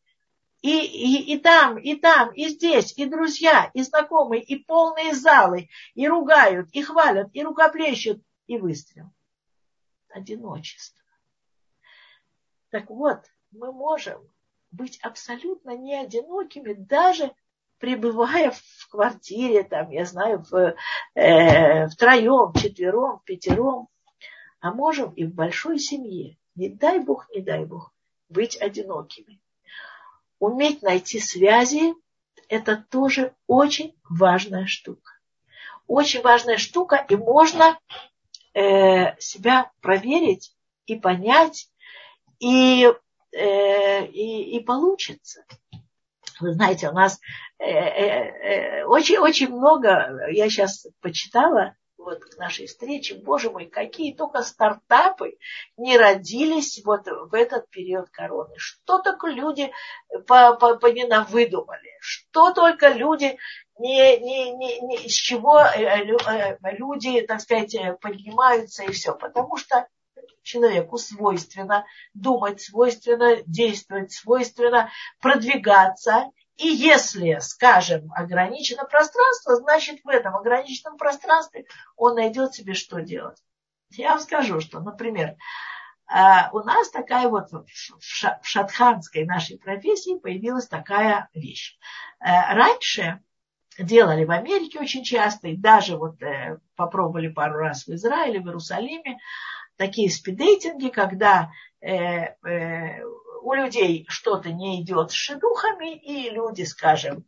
И, 0.63 0.79
и, 0.79 1.35
и 1.35 1.39
там, 1.39 1.79
и 1.79 1.95
там, 1.95 2.31
и 2.33 2.49
здесь, 2.49 2.93
и 2.99 3.07
друзья, 3.07 3.71
и 3.73 3.83
знакомые, 3.83 4.43
и 4.43 4.57
полные 4.57 5.15
залы, 5.15 5.71
и 5.95 6.07
ругают, 6.07 6.69
и 6.73 6.83
хвалят, 6.83 7.31
и 7.33 7.43
рукоплещут, 7.43 8.23
и 8.47 8.59
выстрел. 8.59 9.11
Одиночество. 10.11 11.00
Так 12.71 12.89
вот, 12.89 13.19
мы 13.51 13.73
можем 13.73 14.23
быть 14.71 14.99
абсолютно 15.03 15.77
не 15.77 15.97
одинокими, 15.97 16.73
даже 16.73 17.33
пребывая 17.79 18.53
в 18.53 18.89
квартире, 18.89 19.65
там, 19.65 19.91
я 19.91 20.05
знаю, 20.05 20.45
в, 20.49 20.77
э, 21.15 21.89
втроем, 21.89 22.53
четвером, 22.55 23.21
пятером, 23.25 23.89
а 24.61 24.73
можем 24.73 25.13
и 25.15 25.25
в 25.25 25.35
большой 25.35 25.79
семье, 25.79 26.37
не 26.55 26.69
дай 26.69 27.01
Бог, 27.01 27.29
не 27.31 27.41
дай 27.41 27.65
Бог, 27.65 27.93
быть 28.29 28.57
одинокими. 28.57 29.41
Уметь 30.39 30.83
найти 30.83 31.19
связи– 31.19 31.95
это 32.49 32.77
тоже 32.77 33.35
очень 33.47 33.97
важная 34.09 34.67
штука. 34.67 35.13
Очень 35.87 36.23
важная 36.23 36.59
штука, 36.59 37.05
и 37.09 37.17
можно 37.17 37.79
э, 38.55 39.19
себя 39.19 39.73
проверить 39.81 40.55
и 40.87 40.97
понять, 40.97 41.70
и, 42.41 42.91
э, 43.33 44.07
и, 44.07 44.57
и 44.57 44.65
получится. 44.65 45.45
Вы 46.41 46.55
знаете, 46.55 46.89
у 46.89 46.93
нас 46.93 47.21
очень-очень 47.59 49.47
э, 49.47 49.49
э, 49.49 49.53
много, 49.53 50.29
я 50.31 50.49
сейчас 50.49 50.87
почитала, 51.01 51.77
вот 51.99 52.25
к 52.25 52.39
нашей 52.39 52.67
встрече, 52.67 53.17
боже 53.17 53.51
мой, 53.51 53.67
какие 53.67 54.15
только 54.15 54.43
стартапы 54.43 55.37
не 55.77 55.99
родились 55.99 56.81
вот 56.83 57.07
в 57.07 57.35
этот 57.35 57.69
период 57.69 58.09
короны. 58.09 58.55
Что 58.57 59.01
только 59.01 59.29
люди 59.29 59.71
по, 60.27 60.55
по, 60.55 60.77
по 60.77 60.89
выдумали, 61.29 61.99
что 62.01 62.55
только 62.55 62.89
люди 62.89 63.37
не, 63.79 64.19
не, 64.19 64.51
не, 64.53 64.81
не, 64.81 65.09
с 65.09 65.13
чего 65.13 65.61
люди, 66.73 67.21
так 67.21 67.43
сказать, 67.43 67.77
поднимаются 68.01 68.85
и 68.85 68.93
все. 68.93 69.15
Потому 69.15 69.59
что 69.59 69.87
человеку 70.43 70.99
свойственно 70.99 71.85
думать, 72.15 72.61
свойственно 72.61 73.43
действовать, 73.47 74.13
свойственно 74.13 74.91
продвигаться. 75.21 76.31
И 76.57 76.69
если, 76.69 77.39
скажем, 77.41 78.13
ограничено 78.15 78.85
пространство, 78.85 79.57
значит 79.57 80.01
в 80.05 80.09
этом 80.09 80.37
ограниченном 80.37 80.99
пространстве 80.99 81.65
он 81.97 82.17
найдет 82.17 82.55
себе 82.55 82.75
что 82.75 83.01
делать. 83.01 83.39
Я 83.91 84.11
вам 84.11 84.21
скажу, 84.21 84.61
что, 84.61 84.81
например, 84.81 85.37
а, 86.07 86.51
у 86.53 86.61
нас 86.61 86.91
такая 86.91 87.29
вот 87.29 87.51
в 87.53 88.43
шатханской 88.43 89.25
нашей 89.25 89.59
профессии 89.59 90.19
появилась 90.19 90.67
такая 90.67 91.29
вещь. 91.35 91.79
Э, 92.21 92.55
раньше 92.55 93.23
делали 93.79 94.25
в 94.25 94.31
Америке 94.33 94.81
очень 94.81 95.05
часто, 95.05 95.49
и 95.49 95.57
даже 95.57 95.97
вот 95.97 96.21
э, 96.23 96.59
попробовали 96.75 97.29
пару 97.29 97.59
раз 97.61 97.87
в 97.87 97.95
Израиле, 97.95 98.41
в 98.41 98.47
Иерусалиме, 98.47 99.19
такие 99.81 100.11
спидейтинги, 100.11 100.91
когда 100.91 101.53
э, 101.81 102.35
э, 102.47 103.03
у 103.41 103.55
людей 103.55 104.05
что-то 104.11 104.53
не 104.53 104.83
идет 104.83 105.11
с 105.11 105.15
шедухами, 105.15 105.97
и 105.97 106.29
люди, 106.29 106.65
скажем, 106.65 107.25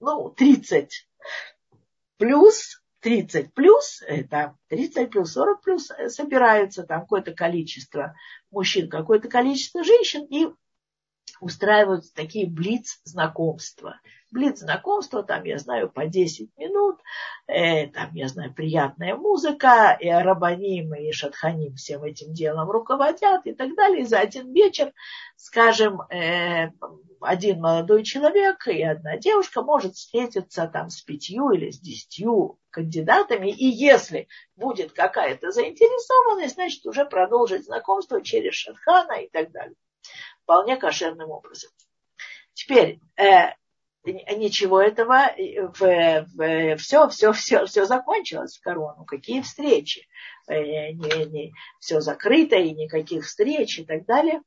ну, 0.00 0.30
30 0.30 1.06
плюс, 2.16 2.82
30 3.00 3.52
плюс, 3.52 4.02
это 4.06 4.56
30 4.68 5.10
плюс, 5.10 5.32
40 5.32 5.60
плюс 5.60 5.90
э, 5.90 6.08
собираются 6.08 6.84
там 6.84 7.02
какое-то 7.02 7.34
количество 7.34 8.14
мужчин, 8.50 8.88
какое-то 8.88 9.28
количество 9.28 9.84
женщин 9.84 10.24
и 10.30 10.48
устраивают 11.40 12.04
такие 12.14 12.48
блиц 12.48 13.00
знакомства 13.04 14.00
блиц 14.30 14.60
знакомства, 14.60 15.22
там, 15.22 15.44
я 15.44 15.58
знаю, 15.58 15.90
по 15.90 16.06
10 16.06 16.56
минут, 16.56 17.00
э, 17.46 17.88
там, 17.88 18.14
я 18.14 18.28
знаю, 18.28 18.54
приятная 18.54 19.16
музыка, 19.16 19.96
и 19.98 20.08
Арабаним, 20.08 20.94
и 20.94 21.12
Шатханим 21.12 21.74
всем 21.74 22.04
этим 22.04 22.32
делом 22.32 22.70
руководят 22.70 23.46
и 23.46 23.52
так 23.52 23.74
далее. 23.74 24.02
И 24.02 24.06
за 24.06 24.20
один 24.20 24.52
вечер, 24.52 24.92
скажем, 25.36 26.02
э, 26.02 26.70
один 27.20 27.60
молодой 27.60 28.04
человек 28.04 28.66
и 28.66 28.82
одна 28.82 29.16
девушка 29.18 29.62
может 29.62 29.94
встретиться 29.94 30.66
там 30.66 30.90
с 30.90 31.02
пятью 31.02 31.50
или 31.50 31.70
с 31.70 31.78
десятью 31.78 32.58
кандидатами, 32.70 33.50
и 33.50 33.66
если 33.66 34.28
будет 34.56 34.92
какая-то 34.92 35.50
заинтересованность, 35.50 36.54
значит, 36.54 36.86
уже 36.86 37.04
продолжить 37.04 37.64
знакомство 37.64 38.22
через 38.22 38.54
Шатхана 38.54 39.20
и 39.20 39.28
так 39.28 39.50
далее. 39.50 39.74
Вполне 40.44 40.76
кошерным 40.76 41.30
образом. 41.30 41.70
Теперь, 42.54 43.00
э, 43.16 43.54
ничего 44.04 44.80
этого, 44.80 45.30
в, 45.36 46.26
в, 46.34 46.76
все, 46.76 47.08
все, 47.08 47.32
все, 47.32 47.66
все 47.66 47.84
закончилось 47.86 48.56
в 48.56 48.62
корону. 48.62 49.04
Какие 49.04 49.42
встречи? 49.42 50.06
Э, 50.48 50.92
не, 50.92 51.24
не, 51.26 51.52
все 51.78 52.00
закрыто, 52.00 52.56
и 52.56 52.72
никаких 52.72 53.24
встреч 53.24 53.78
и 53.78 53.84
так 53.84 54.06
далее. 54.06 54.42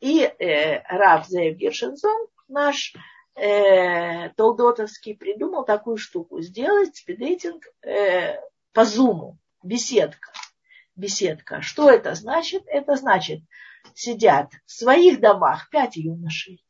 И 0.00 0.22
э, 0.22 0.82
Раф 0.88 1.26
Зеев 1.26 1.56
Гершенсон, 1.56 2.26
наш 2.48 2.94
э, 3.34 4.30
Толдотовский, 4.30 5.16
придумал 5.16 5.64
такую 5.64 5.96
штуку. 5.96 6.40
Сделать 6.40 6.96
спидейтинг 6.96 7.64
э, 7.82 8.36
по 8.72 8.84
зуму, 8.84 9.38
беседка. 9.62 10.32
Беседка. 10.94 11.60
Что 11.60 11.90
это 11.90 12.14
значит? 12.14 12.62
Это 12.66 12.96
значит, 12.96 13.40
сидят 13.94 14.52
в 14.64 14.72
своих 14.72 15.20
домах 15.20 15.68
пять 15.70 15.96
юношей, 15.96 16.64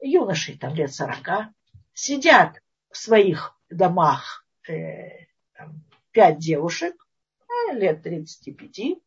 юношей 0.00 0.58
там 0.58 0.74
лет 0.74 0.92
сорока, 0.92 1.52
сидят 1.92 2.60
в 2.90 2.96
своих 2.96 3.56
домах 3.68 4.44
э, 4.68 5.26
там, 5.54 5.84
пять 6.12 6.38
девушек, 6.38 6.94
э, 7.48 7.74
лет 7.74 8.02
35, 8.02 8.98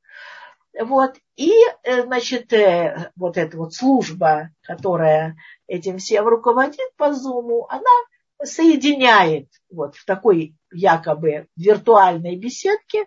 вот, 0.81 1.15
и, 1.35 1.51
э, 1.83 2.03
значит, 2.03 2.51
э, 2.51 3.11
вот 3.15 3.37
эта 3.37 3.57
вот 3.57 3.73
служба, 3.73 4.49
которая 4.63 5.37
этим 5.67 5.99
всем 5.99 6.27
руководит 6.27 6.95
по 6.97 7.13
Зуму, 7.13 7.67
она 7.69 7.91
соединяет 8.43 9.49
вот 9.69 9.95
в 9.95 10.05
такой 10.05 10.55
якобы 10.71 11.47
виртуальной 11.55 12.37
беседке 12.37 13.05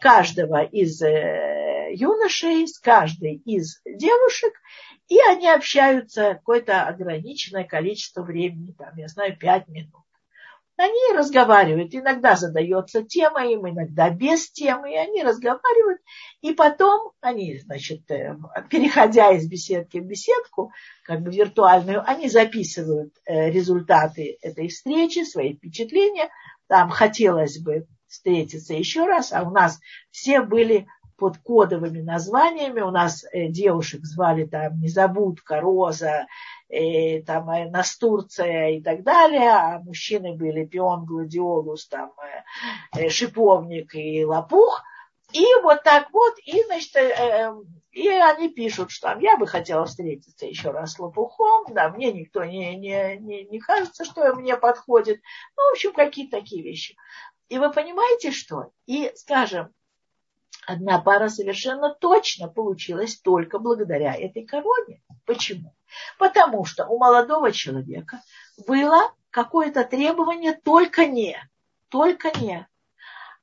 каждого 0.00 0.64
из 0.64 1.00
э, 1.02 1.73
юношей 1.94 2.66
с 2.66 2.78
каждой 2.78 3.36
из 3.44 3.80
девушек, 3.84 4.54
и 5.08 5.18
они 5.20 5.48
общаются 5.48 6.34
какое-то 6.34 6.82
ограниченное 6.82 7.64
количество 7.64 8.22
времени, 8.22 8.74
там, 8.76 8.96
я 8.96 9.08
знаю, 9.08 9.36
пять 9.36 9.68
минут. 9.68 10.04
Они 10.76 11.16
разговаривают, 11.16 11.94
иногда 11.94 12.34
задается 12.34 13.04
тема 13.04 13.46
им, 13.46 13.68
иногда 13.68 14.10
без 14.10 14.50
темы, 14.50 14.92
и 14.92 14.96
они 14.96 15.22
разговаривают, 15.22 16.00
и 16.40 16.52
потом 16.52 17.12
они, 17.20 17.58
значит, 17.58 18.10
э, 18.10 18.36
переходя 18.70 19.30
из 19.30 19.46
беседки 19.46 19.98
в 19.98 20.04
беседку, 20.04 20.72
как 21.04 21.20
бы 21.22 21.30
виртуальную, 21.30 22.02
они 22.04 22.28
записывают 22.28 23.14
э, 23.24 23.50
результаты 23.50 24.36
этой 24.42 24.66
встречи, 24.66 25.22
свои 25.22 25.54
впечатления. 25.54 26.28
Там 26.66 26.90
хотелось 26.90 27.58
бы 27.58 27.86
встретиться 28.08 28.74
еще 28.74 29.06
раз, 29.06 29.32
а 29.32 29.42
у 29.42 29.50
нас 29.50 29.78
все 30.10 30.40
были 30.40 30.88
под 31.16 31.38
кодовыми 31.38 32.00
названиями. 32.00 32.80
У 32.80 32.90
нас 32.90 33.24
э, 33.24 33.48
девушек 33.48 34.04
звали 34.04 34.44
там 34.44 34.80
Незабудка, 34.80 35.60
Роза, 35.60 36.26
э, 36.68 37.22
там 37.22 37.50
э, 37.50 37.70
Настурция 37.70 38.70
и 38.70 38.82
так 38.82 39.02
далее, 39.02 39.50
а 39.50 39.78
мужчины 39.80 40.34
были 40.34 40.64
Пион, 40.64 41.04
Гладиолус, 41.04 41.88
там 41.88 42.12
э, 42.96 43.08
Шиповник 43.08 43.94
и 43.94 44.24
Лопух. 44.24 44.82
И 45.32 45.46
вот 45.62 45.82
так 45.82 46.08
вот, 46.12 46.34
и, 46.44 46.62
значит, 46.64 46.94
э, 46.96 47.52
и 47.90 48.08
они 48.08 48.50
пишут, 48.50 48.90
что 48.90 49.08
там, 49.08 49.20
я 49.20 49.36
бы 49.36 49.46
хотела 49.46 49.84
встретиться 49.84 50.46
еще 50.46 50.70
раз 50.70 50.92
с 50.92 50.98
Лопухом, 50.98 51.72
да, 51.74 51.88
мне 51.90 52.12
никто 52.12 52.44
не, 52.44 52.76
не, 52.76 53.16
не, 53.16 53.44
не 53.44 53.58
кажется, 53.58 54.04
что 54.04 54.34
мне 54.34 54.56
подходит. 54.56 55.20
Ну, 55.56 55.70
в 55.70 55.72
общем, 55.72 55.92
какие-то 55.92 56.38
такие 56.38 56.62
вещи. 56.62 56.96
И 57.48 57.58
вы 57.58 57.70
понимаете, 57.72 58.30
что? 58.30 58.70
И, 58.86 59.12
скажем, 59.16 59.72
одна 60.66 60.98
пара 60.98 61.28
совершенно 61.28 61.94
точно 61.94 62.48
получилась 62.48 63.16
только 63.16 63.58
благодаря 63.58 64.14
этой 64.14 64.44
короне. 64.44 65.02
Почему? 65.26 65.74
Потому 66.18 66.64
что 66.64 66.86
у 66.86 66.98
молодого 66.98 67.52
человека 67.52 68.22
было 68.66 69.12
какое-то 69.30 69.84
требование 69.84 70.52
только 70.52 71.06
не, 71.06 71.36
только 71.88 72.30
не. 72.38 72.66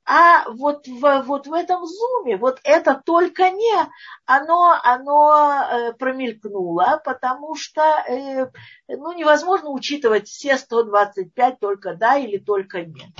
А 0.04 0.48
вот 0.50 0.88
в, 0.88 1.22
вот 1.22 1.46
в 1.46 1.52
этом 1.52 1.86
зуме, 1.86 2.36
вот 2.36 2.60
это 2.64 3.00
только 3.04 3.50
не, 3.50 3.88
оно, 4.26 4.76
оно 4.82 5.64
э, 5.70 5.92
промелькнуло, 5.92 7.00
потому 7.04 7.54
что 7.54 7.82
э, 8.08 8.50
ну, 8.88 9.12
невозможно 9.12 9.70
учитывать 9.70 10.26
все 10.26 10.56
125 10.58 11.60
только 11.60 11.94
да 11.94 12.16
или 12.16 12.38
только 12.38 12.82
нет. 12.82 13.10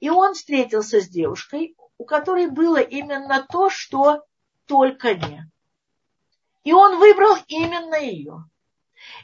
И 0.00 0.10
он 0.10 0.34
встретился 0.34 1.00
с 1.00 1.08
девушкой, 1.08 1.74
у 1.98 2.04
которой 2.04 2.46
было 2.48 2.78
именно 2.78 3.44
то, 3.50 3.68
что 3.68 4.24
только 4.66 5.14
не. 5.14 5.50
И 6.64 6.72
он 6.72 6.98
выбрал 6.98 7.36
именно 7.48 7.96
ее. 7.96 8.44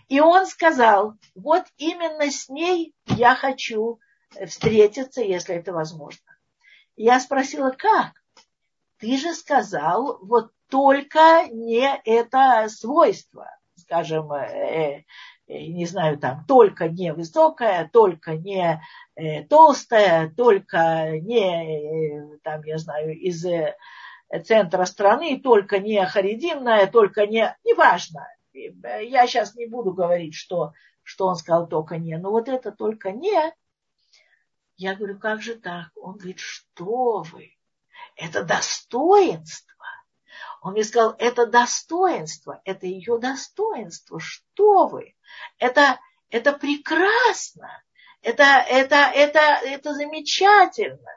И 0.08 0.20
он 0.20 0.46
сказал, 0.46 1.14
вот 1.34 1.64
именно 1.76 2.30
с 2.30 2.48
ней 2.48 2.94
я 3.06 3.34
хочу 3.34 4.00
встретиться, 4.46 5.22
если 5.22 5.54
это 5.54 5.72
возможно. 5.72 6.24
Я 6.96 7.20
спросила, 7.20 7.70
как? 7.70 8.12
Ты 8.98 9.16
же 9.16 9.34
сказал, 9.34 10.18
вот 10.22 10.52
только 10.68 11.48
не 11.50 11.88
это 12.04 12.68
свойство, 12.68 13.50
скажем, 13.76 14.32
э, 14.32 15.04
э, 15.46 15.66
не 15.66 15.86
знаю, 15.86 16.18
там, 16.18 16.44
только 16.46 16.88
не 16.88 17.12
высокая, 17.12 17.88
только 17.92 18.36
не 18.36 18.80
Э, 18.80 19.03
толстая, 19.48 20.32
только 20.36 21.18
не, 21.20 22.34
э, 22.34 22.38
там, 22.42 22.62
я 22.64 22.78
знаю, 22.78 23.16
из 23.18 23.44
э, 23.44 23.76
центра 24.44 24.84
страны, 24.84 25.40
только 25.40 25.78
не 25.78 26.04
харидимная, 26.04 26.86
только 26.88 27.26
не, 27.26 27.56
неважно. 27.64 28.26
Я 28.52 29.26
сейчас 29.26 29.54
не 29.54 29.66
буду 29.66 29.92
говорить, 29.92 30.34
что, 30.34 30.72
что 31.02 31.26
он 31.26 31.36
сказал 31.36 31.68
только 31.68 31.98
не, 31.98 32.16
но 32.18 32.30
вот 32.30 32.48
это 32.48 32.72
только 32.72 33.12
не. 33.12 33.52
Я 34.76 34.94
говорю, 34.94 35.18
как 35.18 35.42
же 35.42 35.54
так? 35.54 35.90
Он 35.96 36.16
говорит, 36.16 36.40
что 36.40 37.22
вы? 37.22 37.56
Это 38.16 38.42
достоинство. 38.42 39.86
Он 40.60 40.72
мне 40.72 40.82
сказал, 40.82 41.14
это 41.18 41.46
достоинство, 41.46 42.60
это 42.64 42.86
ее 42.86 43.18
достоинство. 43.18 44.18
Что 44.18 44.86
вы? 44.86 45.14
Это, 45.58 46.00
это 46.30 46.52
прекрасно 46.52 47.70
Это, 48.24 48.64
это, 48.68 48.96
это, 49.14 49.38
это 49.64 49.92
замечательно. 49.92 51.10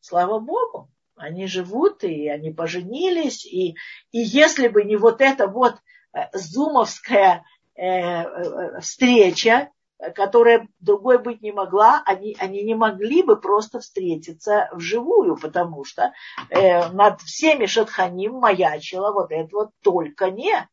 Слава 0.00 0.38
Богу, 0.38 0.90
они 1.16 1.46
живут, 1.46 2.04
и 2.04 2.28
они 2.28 2.50
поженились, 2.50 3.46
и, 3.46 3.70
и 4.10 4.18
если 4.18 4.68
бы 4.68 4.84
не 4.84 4.96
вот 4.96 5.22
эта 5.22 5.46
вот 5.46 5.76
э, 6.12 6.28
зумовская 6.34 7.44
э, 7.74 7.86
э, 7.86 8.80
встреча, 8.80 9.70
которая 10.14 10.68
другой 10.80 11.18
быть 11.18 11.40
не 11.40 11.52
могла, 11.52 12.02
они, 12.04 12.36
они 12.38 12.62
не 12.64 12.74
могли 12.74 13.22
бы 13.22 13.40
просто 13.40 13.80
встретиться 13.80 14.68
вживую, 14.72 15.36
потому 15.36 15.84
что 15.84 16.12
э, 16.50 16.88
над 16.90 17.22
всеми 17.22 17.64
шатханим 17.64 18.34
маячило 18.34 19.12
вот 19.12 19.30
это 19.30 19.48
вот 19.52 19.70
только 19.82 20.30
не. 20.30 20.68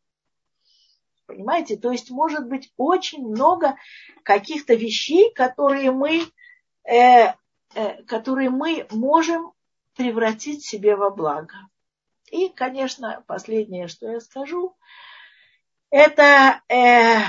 Понимаете? 1.30 1.78
То 1.78 1.92
есть 1.92 2.10
может 2.10 2.48
быть 2.48 2.74
очень 2.76 3.22
много 3.22 3.76
каких-то 4.24 4.74
вещей, 4.74 5.32
которые 5.32 5.92
мы, 5.92 6.24
э, 6.86 7.34
э, 7.76 8.04
которые 8.08 8.50
мы 8.50 8.88
можем 8.90 9.52
превратить 9.96 10.66
себе 10.66 10.96
во 10.96 11.12
благо. 11.12 11.54
И, 12.32 12.50
конечно, 12.50 13.24
последнее, 13.28 13.88
что 13.88 14.12
я 14.12 14.20
скажу, 14.22 14.76
это 15.92 16.64
э, 16.68 17.20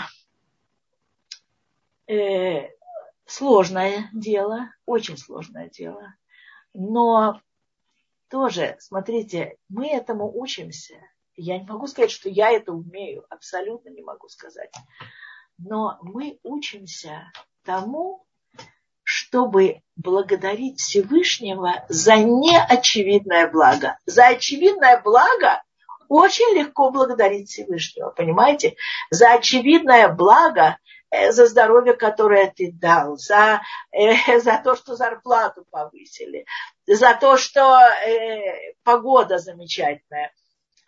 э, 2.07 2.71
сложное 3.27 4.09
дело, 4.15 4.73
очень 4.87 5.19
сложное 5.19 5.69
дело. 5.69 6.15
Но 6.73 7.39
тоже, 8.31 8.77
смотрите, 8.81 9.59
мы 9.69 9.89
этому 9.89 10.35
учимся. 10.41 10.95
Я 11.37 11.59
не 11.59 11.66
могу 11.66 11.87
сказать, 11.87 12.11
что 12.11 12.28
я 12.28 12.51
это 12.51 12.72
умею, 12.72 13.24
абсолютно 13.31 13.89
не 13.91 14.03
могу 14.03 14.28
сказать. 14.28 14.72
Но 15.59 15.99
мы 16.03 16.39
учимся 16.43 17.33
тому, 17.64 18.26
чтобы 19.03 19.83
благодарить 19.97 20.81
Всевышнего 20.81 21.85
за 21.89 22.16
неочевидное 22.16 23.51
благо. 23.51 23.99
За 24.07 24.28
очевидное 24.28 25.01
благо 25.03 25.62
очень 26.09 26.57
легко 26.57 26.91
благодарить 26.91 27.49
Всевышнего, 27.49 28.11
понимаете? 28.11 28.76
За 29.11 29.33
очевидное 29.33 30.09
благо, 30.09 30.78
э, 31.11 31.31
за 31.33 31.47
здоровье, 31.47 31.95
которое 31.95 32.53
ты 32.57 32.72
дал, 32.72 33.16
за, 33.16 33.62
э, 33.93 34.41
за 34.41 34.61
то, 34.62 34.74
что 34.74 34.97
зарплату 34.97 35.64
повысили, 35.70 36.47
за 36.87 37.14
то, 37.14 37.37
что 37.37 37.78
э, 37.81 38.74
погода 38.83 39.39
замечательная 39.39 40.33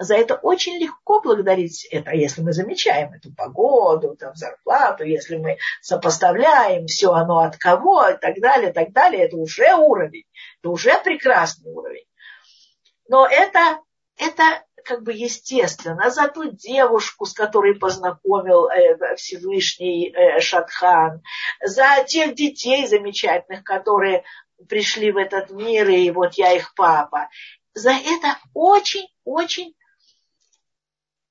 за 0.02 0.16
это 0.16 0.34
очень 0.36 0.78
легко 0.78 1.20
благодарить 1.20 1.86
это, 1.90 2.12
если 2.12 2.42
мы 2.42 2.52
замечаем 2.52 3.12
эту 3.12 3.32
погоду, 3.34 4.16
там, 4.16 4.34
зарплату, 4.34 5.04
если 5.04 5.36
мы 5.36 5.58
сопоставляем 5.80 6.86
все 6.86 7.12
оно 7.12 7.38
от 7.38 7.56
кого 7.56 8.08
и 8.08 8.16
так 8.18 8.40
далее, 8.40 8.70
и 8.70 8.72
так 8.72 8.92
далее, 8.92 9.24
это 9.24 9.36
уже 9.36 9.74
уровень, 9.74 10.24
это 10.60 10.70
уже 10.70 10.98
прекрасный 11.02 11.70
уровень. 11.70 12.06
Но 13.08 13.26
это, 13.26 13.80
это 14.16 14.62
как 14.84 15.02
бы 15.02 15.12
естественно. 15.12 16.10
За 16.10 16.28
ту 16.28 16.50
девушку, 16.50 17.26
с 17.26 17.32
которой 17.32 17.74
познакомил 17.74 18.68
э, 18.68 19.16
Всевышний 19.16 20.10
э, 20.10 20.40
Шатхан, 20.40 21.22
за 21.62 22.04
тех 22.06 22.34
детей 22.34 22.86
замечательных, 22.86 23.64
которые 23.64 24.24
пришли 24.68 25.12
в 25.12 25.16
этот 25.16 25.50
мир, 25.50 25.88
и 25.88 26.10
вот 26.10 26.34
я 26.34 26.52
их 26.52 26.74
папа. 26.74 27.28
За 27.74 27.90
это 27.90 28.38
очень-очень 28.54 29.74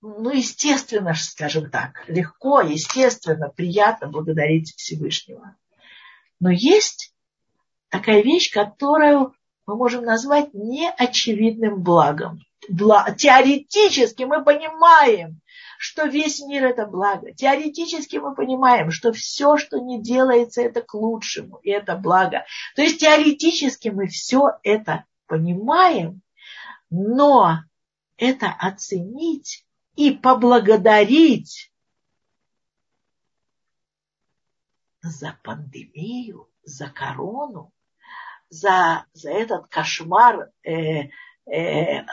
ну, 0.02 0.32
естественно, 0.32 1.14
скажем 1.14 1.70
так, 1.70 2.04
легко, 2.08 2.62
естественно, 2.62 3.49
приятно 3.49 4.08
благодарить 4.08 4.74
Всевышнего. 4.76 5.56
Но 6.39 6.49
есть 6.49 7.14
такая 7.89 8.24
вещь, 8.24 8.52
которую 8.52 9.36
мы 9.68 9.76
можем 9.76 10.04
назвать 10.04 10.54
неочевидным 10.54 11.84
благом. 11.84 12.39
Теоретически 12.68 14.24
мы 14.24 14.43
понимаем, 14.43 15.39
что 15.78 16.06
весь 16.06 16.41
мир 16.41 16.66
это 16.66 16.86
благо. 16.86 17.32
Теоретически 17.34 18.18
мы 18.18 18.34
понимаем, 18.34 18.91
что 18.91 19.14
все, 19.14 19.58
что 19.58 19.80
не 19.80 20.02
делается, 20.02 20.62
это 20.62 20.82
к 20.82 20.93
лучшему, 20.93 21.60
и 21.64 21.70
это 21.70 21.95
благо. 21.95 22.45
То 22.76 22.82
есть 22.82 22.99
теоретически 22.99 23.89
мы 23.89 24.08
все 24.08 24.58
это 24.64 25.06
понимаем, 25.28 26.22
но 26.89 27.60
это 28.18 28.47
оценить 28.60 29.66
и 29.96 30.12
поблагодарить 30.12 31.72
за 35.02 35.38
пандемию, 35.44 36.48
за 36.64 36.89
корону, 36.89 37.72
за, 38.50 39.06
за 39.14 39.32
этот 39.32 39.68
кошмар 39.68 40.50
э, 40.64 41.10
э, 41.52 42.06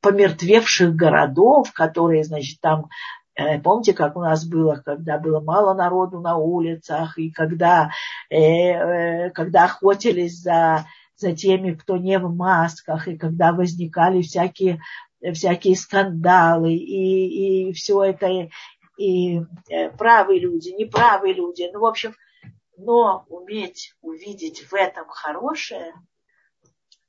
помертвевших 0.00 0.94
городов, 0.94 1.72
которые, 1.72 2.24
значит, 2.24 2.60
там, 2.60 2.88
э, 3.34 3.58
помните, 3.60 3.92
как 3.92 4.16
у 4.16 4.20
нас 4.20 4.44
было, 4.44 4.82
когда 4.84 5.18
было 5.18 5.40
мало 5.40 5.74
народу 5.74 6.20
на 6.20 6.36
улицах, 6.36 7.18
и 7.18 7.30
когда, 7.30 7.90
э, 8.30 8.38
э, 8.38 9.30
когда 9.30 9.64
охотились 9.64 10.40
за, 10.40 10.86
за 11.16 11.34
теми, 11.34 11.72
кто 11.72 11.96
не 11.96 12.18
в 12.18 12.34
масках, 12.34 13.08
и 13.08 13.16
когда 13.16 13.52
возникали 13.52 14.22
всякие 14.22 14.80
всякие 15.32 15.76
скандалы 15.76 16.74
и, 16.74 17.68
и 17.68 17.72
все 17.72 18.02
это, 18.02 18.48
и, 18.96 19.40
э, 19.70 19.90
правые 19.90 20.40
люди, 20.40 20.70
неправые 20.70 21.34
люди. 21.34 21.68
Ну, 21.72 21.80
в 21.80 21.86
общем, 21.86 22.14
но 22.76 23.24
уметь 23.28 23.94
увидеть 24.02 24.60
в 24.60 24.74
этом 24.74 25.08
хорошее, 25.08 25.94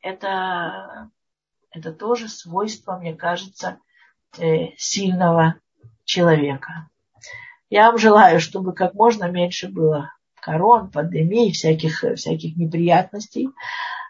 это, 0.02 1.10
это 1.72 1.92
тоже 1.92 2.30
свойство, 2.30 2.98
мне 2.98 3.14
кажется, 3.14 3.80
э, 4.38 4.76
сильного 4.78 5.56
человека. 6.06 6.90
Я 7.70 7.88
вам 7.88 7.98
желаю, 7.98 8.40
чтобы 8.40 8.74
как 8.74 8.94
можно 8.94 9.30
меньше 9.30 9.68
было 9.68 10.14
корон, 10.42 10.90
пандемий, 10.90 11.52
всяких, 11.52 12.04
всяких 12.16 12.56
неприятностей, 12.56 13.50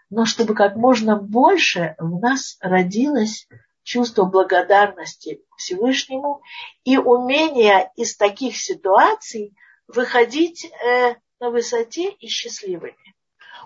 но 0.10 0.26
чтобы 0.26 0.54
как 0.54 0.76
можно 0.76 1.18
больше 1.18 1.95
в 1.98 2.20
нас 2.20 2.58
родилось 2.62 3.48
чувство 3.88 4.25
благодарности 4.25 5.41
Всевышнему 5.55 6.41
и 6.83 6.97
умение 6.97 7.89
из 7.95 8.17
таких 8.17 8.57
ситуаций 8.57 9.55
выходить 9.88 10.65
э, 10.65 11.15
на 11.39 11.51
высоте 11.51 12.09
и 12.11 12.27
счастливыми. 12.27 13.15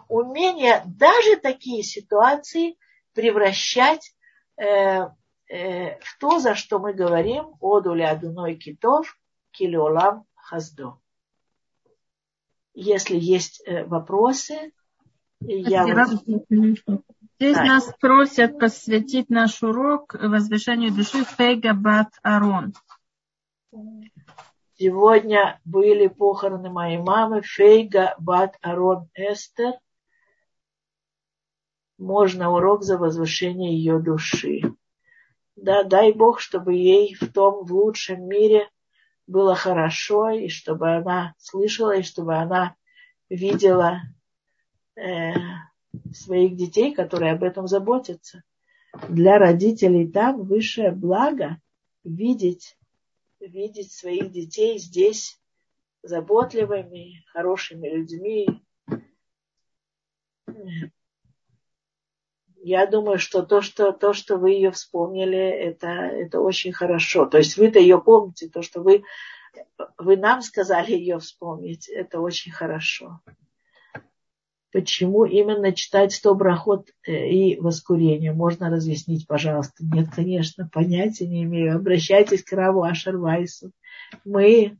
Умение 0.07 0.83
даже 0.85 1.37
такие 1.37 1.81
ситуации 1.81 2.77
превращать 3.13 4.13
э, 4.57 5.07
э, 5.49 5.99
в 5.99 6.17
то, 6.19 6.37
за 6.37 6.53
что 6.53 6.77
мы 6.77 6.93
говорим 6.93 7.55
«Одуля 7.59 8.11
Адуной 8.11 8.57
Китов 8.57 9.17
Килиолам 9.49 10.25
Хаздо». 10.35 10.99
Если 12.75 13.17
есть 13.17 13.63
э, 13.65 13.85
вопросы, 13.85 14.71
я... 15.39 15.83
Здесь 17.41 17.57
а. 17.57 17.63
нас 17.63 17.91
просят 17.99 18.59
посвятить 18.59 19.31
наш 19.31 19.63
урок 19.63 20.13
возвышению 20.13 20.93
души 20.93 21.25
Фейга 21.25 21.73
Бат 21.73 22.09
Арон. 22.21 22.75
Сегодня 24.77 25.59
были 25.65 26.05
похороны 26.05 26.69
моей 26.69 26.99
мамы 26.99 27.41
Фейга 27.41 28.13
Бат 28.19 28.59
Арон 28.61 29.09
Эстер. 29.15 29.73
Можно 31.97 32.51
урок 32.51 32.83
за 32.83 32.99
возвышение 32.99 33.75
ее 33.75 33.97
души. 33.97 34.61
Да, 35.55 35.83
дай 35.83 36.13
Бог, 36.13 36.41
чтобы 36.41 36.75
ей 36.75 37.15
в 37.15 37.33
том 37.33 37.65
в 37.65 37.73
лучшем 37.73 38.23
мире 38.27 38.69
было 39.25 39.55
хорошо, 39.55 40.29
и 40.29 40.47
чтобы 40.47 40.95
она 40.95 41.33
слышала, 41.39 41.97
и 41.97 42.03
чтобы 42.03 42.35
она 42.35 42.75
видела 43.29 44.01
э, 44.95 45.33
своих 46.13 46.55
детей, 46.55 46.93
которые 46.93 47.33
об 47.33 47.43
этом 47.43 47.67
заботятся. 47.67 48.43
Для 49.09 49.37
родителей 49.37 50.07
там 50.07 50.43
высшее 50.43 50.91
благо 50.91 51.61
видеть, 52.03 52.77
видеть 53.39 53.91
своих 53.91 54.31
детей 54.31 54.77
здесь 54.77 55.39
заботливыми, 56.03 57.23
хорошими 57.31 57.87
людьми. 57.87 58.47
Я 62.63 62.85
думаю, 62.85 63.17
что 63.17 63.43
то, 63.43 63.61
что, 63.61 63.91
то, 63.91 64.13
что 64.13 64.37
вы 64.37 64.51
ее 64.51 64.71
вспомнили, 64.71 65.39
это, 65.39 65.87
это 65.87 66.41
очень 66.41 66.73
хорошо. 66.73 67.25
То 67.25 67.37
есть 67.37 67.57
вы-то 67.57 67.79
ее 67.79 67.99
помните, 67.99 68.49
то, 68.49 68.61
что 68.61 68.81
вы, 68.81 69.03
вы 69.97 70.17
нам 70.17 70.41
сказали 70.41 70.91
ее 70.91 71.17
вспомнить, 71.17 71.87
это 71.87 72.19
очень 72.19 72.51
хорошо 72.51 73.21
почему 74.71 75.25
именно 75.25 75.73
читать 75.73 76.13
сто 76.13 76.33
брахот 76.35 76.89
э, 77.05 77.29
и 77.29 77.59
воскурение. 77.59 78.33
Можно 78.33 78.69
разъяснить, 78.69 79.27
пожалуйста? 79.27 79.83
Нет, 79.83 80.07
конечно, 80.13 80.69
понятия 80.71 81.27
не 81.27 81.43
имею. 81.43 81.75
Обращайтесь 81.75 82.43
к 82.43 82.53
Раву 82.53 82.83
Ашарвайсу. 82.83 83.71
Мы, 84.25 84.77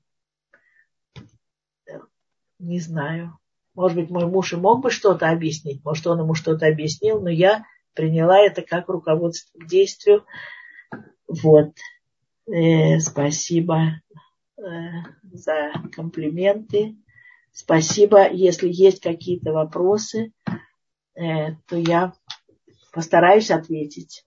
Не 2.60 2.80
знаю. 2.80 3.38
Может 3.74 3.98
быть, 3.98 4.10
мой 4.10 4.28
муж 4.28 4.54
и 4.54 4.58
мог 4.58 4.84
бы 4.84 4.92
что-то 4.92 5.30
объяснить, 5.30 5.84
может, 5.84 6.06
он 6.06 6.20
ему 6.20 6.34
что-то 6.36 6.68
объяснил, 6.68 7.22
но 7.22 7.30
я 7.30 7.64
приняла 7.94 8.38
это 8.38 8.62
как 8.62 8.90
руководство 8.90 9.58
к 9.58 9.66
действию. 9.66 10.26
Вот. 11.28 11.74
Э, 12.48 13.00
спасибо 13.00 14.02
э, 14.58 14.64
за 15.24 15.72
комплименты. 15.94 16.96
Спасибо. 17.52 18.30
Если 18.32 18.70
есть 18.70 19.02
какие-то 19.02 19.52
вопросы, 19.52 20.32
э, 21.16 21.56
то 21.68 21.76
я 21.76 22.14
постараюсь 22.92 23.52
ответить. 23.52 24.26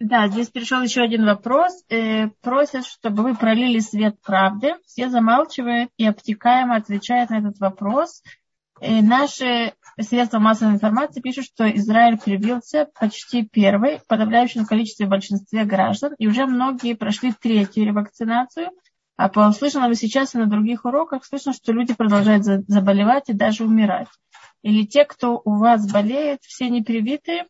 Да, 0.00 0.28
здесь 0.28 0.48
пришел 0.48 0.82
еще 0.82 1.02
один 1.02 1.24
вопрос. 1.24 1.84
Э, 1.88 2.28
просят, 2.42 2.84
чтобы 2.84 3.22
вы 3.22 3.34
пролили 3.36 3.78
свет 3.78 4.20
правды. 4.20 4.74
Все 4.86 5.08
замалчивают 5.08 5.90
и 5.96 6.06
обтекаемо 6.06 6.76
отвечают 6.76 7.30
на 7.30 7.38
этот 7.38 7.58
вопрос. 7.58 8.22
И 8.80 9.00
наши 9.02 9.72
средства 10.00 10.40
массовой 10.40 10.72
информации 10.72 11.20
пишут, 11.20 11.44
что 11.46 11.70
Израиль 11.76 12.18
привился 12.18 12.88
почти 12.98 13.46
первый 13.46 13.98
в 13.98 14.06
подавляющем 14.06 14.66
количестве 14.66 15.06
большинстве 15.06 15.64
граждан, 15.64 16.14
и 16.18 16.26
уже 16.26 16.46
многие 16.46 16.94
прошли 16.94 17.32
третью 17.32 17.86
ревакцинацию. 17.86 18.70
А 19.16 19.28
по 19.28 19.40
услышанному 19.48 19.94
сейчас 19.94 20.34
и 20.34 20.38
на 20.38 20.46
других 20.46 20.84
уроках 20.84 21.24
слышно, 21.24 21.52
что 21.52 21.72
люди 21.72 21.94
продолжают 21.94 22.44
заболевать 22.44 23.28
и 23.28 23.32
даже 23.32 23.64
умирать. 23.64 24.08
Или 24.62 24.86
те, 24.86 25.04
кто 25.04 25.40
у 25.44 25.58
вас 25.58 25.90
болеет, 25.90 26.42
все 26.42 26.68
не 26.68 26.82
привитые, 26.82 27.46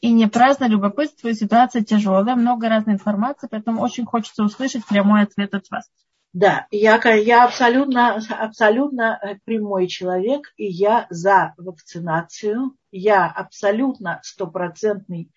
и 0.00 0.12
не 0.12 0.26
праздно 0.26 0.66
любопытствую, 0.66 1.34
ситуация 1.34 1.82
тяжелая, 1.82 2.36
много 2.36 2.68
разной 2.68 2.94
информации, 2.94 3.48
поэтому 3.50 3.80
очень 3.80 4.04
хочется 4.04 4.44
услышать 4.44 4.86
прямой 4.86 5.22
ответ 5.22 5.54
от 5.54 5.70
вас. 5.70 5.90
Да, 6.34 6.66
я, 6.70 7.00
я 7.14 7.44
абсолютно, 7.44 8.20
абсолютно 8.28 9.18
э, 9.22 9.36
прямой 9.44 9.86
человек, 9.86 10.52
и 10.56 10.66
я 10.66 11.06
за 11.08 11.54
вакцинацию. 11.56 12.76
Я 12.90 13.26
абсолютно 13.26 14.20
стопроцентный 14.22 15.30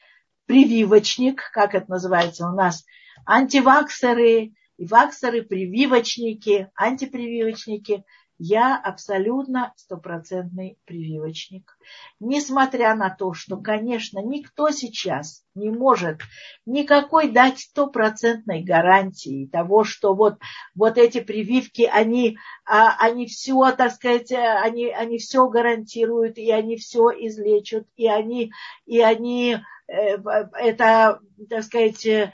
прививочник, 0.48 1.50
как 1.54 1.76
это 1.76 1.90
называется 1.90 2.48
у 2.50 2.52
нас, 2.52 2.84
антиваксеры, 3.26 4.54
и 4.78 4.86
ваксеры, 4.86 5.44
прививочники, 5.44 6.70
антипрививочники– 6.76 8.04
я 8.40 8.78
абсолютно 8.78 9.74
стопроцентный 9.78 10.78
прививочник. 10.86 11.76
Несмотря 12.20 12.94
на 12.96 13.10
то, 13.10 13.34
что, 13.34 13.58
конечно, 13.58 14.20
никто 14.20 14.70
сейчас 14.70 15.44
не 15.56 15.72
может 15.72 16.20
никакой 16.66 17.32
дать 17.32 17.60
стопроцентной 17.60 18.62
гарантии 18.62 19.50
того, 19.52 19.84
что 19.84 20.14
вот, 20.14 20.38
вот 20.76 21.00
эти 21.00 21.20
прививки, 21.20 21.90
они, 21.92 22.38
а, 22.64 22.96
они 23.00 23.26
все, 23.26 23.72
так 23.72 23.94
сказать, 23.94 24.32
они, 24.32 24.88
они 24.88 25.18
все 25.18 25.48
гарантируют, 25.50 26.38
и 26.38 26.52
они 26.52 26.78
все 26.78 27.10
излечат, 27.10 27.88
и 27.96 28.08
они, 28.08 28.52
и 28.86 29.02
они 29.02 29.58
э, 29.88 30.18
это, 30.60 31.22
так 31.50 31.64
сказать, 31.64 32.06
э, 32.06 32.34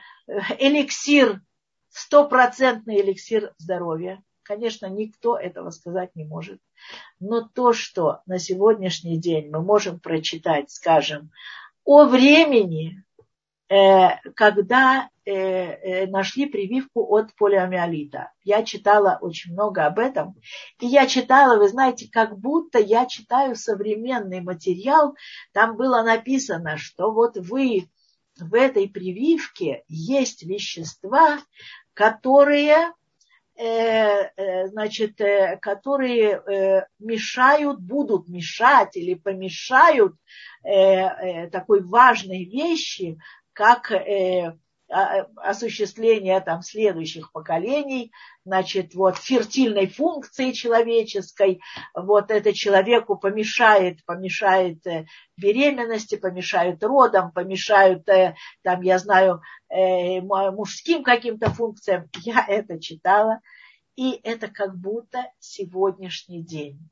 эликсир, 0.60 1.42
стопроцентный 1.94 3.02
эликсир 3.02 3.54
здоровья. 3.58 4.22
Конечно, 4.42 4.88
никто 4.88 5.38
этого 5.38 5.70
сказать 5.70 6.10
не 6.16 6.26
может. 6.26 6.60
Но 7.20 7.42
то, 7.42 7.72
что 7.72 8.22
на 8.26 8.40
сегодняшний 8.40 9.18
день 9.18 9.50
мы 9.50 9.62
можем 9.62 10.00
прочитать, 10.00 10.70
скажем, 10.70 11.32
о 11.86 12.06
времени, 12.06 13.04
э, 13.70 14.18
когда 14.36 15.10
э, 15.26 15.32
э, 15.32 16.08
нашли 16.08 16.48
прививку 16.48 17.06
от 17.16 17.34
полиомиелита. 17.36 18.32
Я 18.44 18.64
читала 18.64 19.18
очень 19.22 19.54
много 19.54 19.86
об 19.86 20.00
этом. 20.00 20.36
И 20.80 20.88
я 20.88 21.08
читала, 21.08 21.58
вы 21.58 21.70
знаете, 21.70 22.10
как 22.12 22.38
будто 22.38 22.80
я 22.80 23.06
читаю 23.06 23.56
современный 23.56 24.42
материал. 24.42 25.16
Там 25.54 25.78
было 25.78 26.02
написано, 26.02 26.78
что 26.78 27.12
вот 27.12 27.38
вы 27.38 27.88
в 28.40 28.56
этой 28.56 28.90
прививке 28.90 29.84
есть 29.88 30.44
вещества, 30.44 31.40
которые 31.94 32.94
Э, 33.56 34.30
э, 34.36 34.68
значит, 34.68 35.22
э, 35.22 35.58
которые 35.62 36.88
мешают, 36.98 37.80
будут 37.80 38.28
мешать 38.28 38.98
или 38.98 39.14
помешают 39.14 40.16
такой 41.52 41.84
важной 41.84 42.46
вещи, 42.46 43.20
как 43.52 43.92
осуществление 44.90 46.40
там 46.42 46.62
следующих 46.62 47.32
поколений, 47.32 48.12
значит, 48.46 48.94
вот 48.94 49.18
фертильной 49.18 49.88
функции 49.88 50.52
человеческой, 50.52 51.62
вот 51.96 52.32
это 52.32 52.54
человеку 52.54 53.18
помешает, 53.18 54.04
помешает 54.06 54.86
э, 54.86 55.06
беременности, 55.38 56.16
помешают 56.16 56.84
родам, 56.84 57.32
помешают, 57.32 58.08
э, 58.10 58.36
там, 58.62 58.82
я 58.82 59.00
знаю, 59.00 59.42
э, 59.70 60.22
мужским 60.22 61.04
каким-то 61.04 61.50
функциям. 61.50 62.10
Я 62.24 62.46
это 62.48 62.80
читала, 62.80 63.40
и 63.96 64.20
это 64.24 64.48
как 64.48 64.76
будто 64.76 65.32
сегодняшний 65.40 66.44
день. 66.44 66.90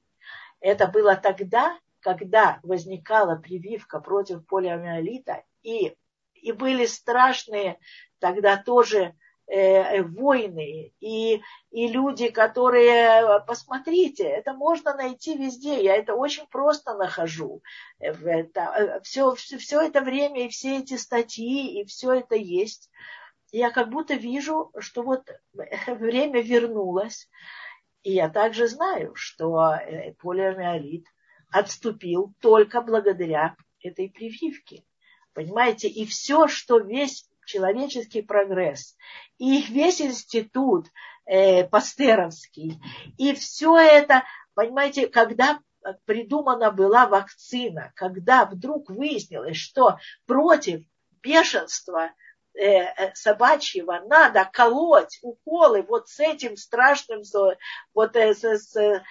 Это 0.60 0.88
было 0.88 1.16
тогда, 1.16 1.78
когда 2.00 2.60
возникала 2.64 3.36
прививка 3.36 4.00
против 4.00 4.46
полиомиелита, 4.46 5.44
и 5.64 5.96
и 6.42 6.52
были 6.52 6.86
страшные 6.86 7.80
тогда 8.20 8.58
тоже 8.58 9.16
э, 9.48 10.04
войны 10.04 10.94
и, 11.00 11.42
и 11.72 11.88
люди, 11.88 12.30
которые, 12.30 13.44
посмотрите, 13.46 14.24
это 14.24 14.54
можно 14.54 14.94
найти 14.96 15.38
везде, 15.38 15.84
я 15.84 15.96
это 15.96 16.14
очень 16.16 16.48
просто 16.48 16.94
нахожу. 16.96 17.62
Это, 18.00 19.02
все, 19.04 19.36
все, 19.36 19.58
все 19.58 19.82
это 19.82 20.02
время 20.02 20.46
и 20.46 20.50
все 20.50 20.80
эти 20.80 20.98
статьи, 20.98 21.82
и 21.82 21.86
все 21.86 22.14
это 22.14 22.36
есть. 22.36 22.90
Я 23.52 23.72
как 23.72 23.90
будто 23.90 24.14
вижу, 24.14 24.72
что 24.80 25.04
вот 25.04 25.28
время 25.88 26.42
вернулось. 26.42 27.30
И 28.04 28.14
я 28.14 28.30
также 28.30 28.68
знаю, 28.68 29.14
что 29.16 29.74
э, 29.74 30.14
полиомиелит 30.14 31.06
отступил 31.52 32.34
только 32.40 32.82
благодаря 32.82 33.56
этой 33.84 34.10
прививке. 34.10 34.84
Понимаете, 35.34 35.88
и 35.88 36.06
все, 36.06 36.48
что 36.48 36.80
весь 36.80 37.30
человеческий 37.46 38.22
прогресс, 38.22 38.96
и 39.38 39.62
весь 39.62 40.02
институт 40.02 40.88
э, 41.26 41.66
пастеровский, 41.68 42.80
и 43.18 43.34
все 43.34 43.78
это, 43.78 44.24
понимаете, 44.54 45.08
когда 45.08 45.60
придумана 46.06 46.72
была 46.72 47.08
вакцина, 47.08 47.92
когда 47.96 48.46
вдруг 48.46 48.90
выяснилось, 48.90 49.58
что 49.58 49.98
против 50.26 50.84
бешенства 51.22 52.12
э, 52.54 52.84
э 52.84 53.16
собачьего 53.16 54.02
надо 54.08 54.50
колоть 54.52 55.20
уколы 55.22 55.82
вот 55.84 56.10
с 56.10 56.20
этим 56.20 56.56
страшным, 56.58 57.24
вот 57.94 58.16
э, 58.16 58.34
с, 58.34 58.76
э, 58.76 59.04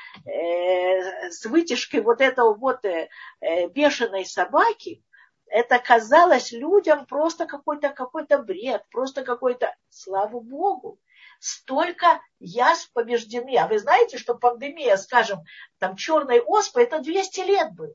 с 1.31 1.45
вытяжкой 1.47 2.03
вот 2.03 2.21
этого 2.21 2.55
вот 2.55 2.85
э, 2.85 3.09
э 3.41 3.69
бешеной 3.69 4.25
собаки, 4.25 5.03
это 5.51 5.79
казалось 5.79 6.53
людям 6.53 7.07
просто 7.07 7.47
какой-то 7.47 7.91
какой 7.91 8.25
бред, 8.25 8.85
просто 8.91 9.25
какой-то, 9.25 9.75
слава 9.89 10.41
Богу, 10.41 11.01
столько 11.41 12.21
язв 12.39 12.93
побеждены. 12.93 13.57
А 13.59 13.67
вы 13.67 13.79
знаете, 13.79 14.17
что 14.17 14.37
пандемия, 14.37 14.97
скажем, 14.97 15.41
там 15.79 15.97
черной 15.97 16.41
оспы, 16.41 16.83
это 16.83 17.01
200 17.01 17.41
лет 17.41 17.75
было. 17.75 17.95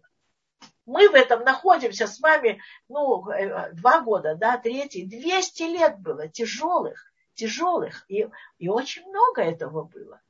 Мы 0.86 1.10
в 1.10 1.14
этом 1.14 1.44
находимся 1.44 2.08
с 2.08 2.20
вами, 2.20 2.62
ну, 2.90 3.28
э, 3.30 3.72
два 3.74 4.02
года, 4.02 4.36
да, 4.36 4.58
третий, 4.58 5.06
200 5.06 5.64
лет 5.64 6.00
было 6.00 6.28
тяжелых, 6.28 7.12
тяжелых. 7.34 8.06
И, 8.10 8.28
и 8.58 8.70
очень 8.70 9.08
много 9.08 9.42
этого 9.42 9.84
было. 9.84 10.22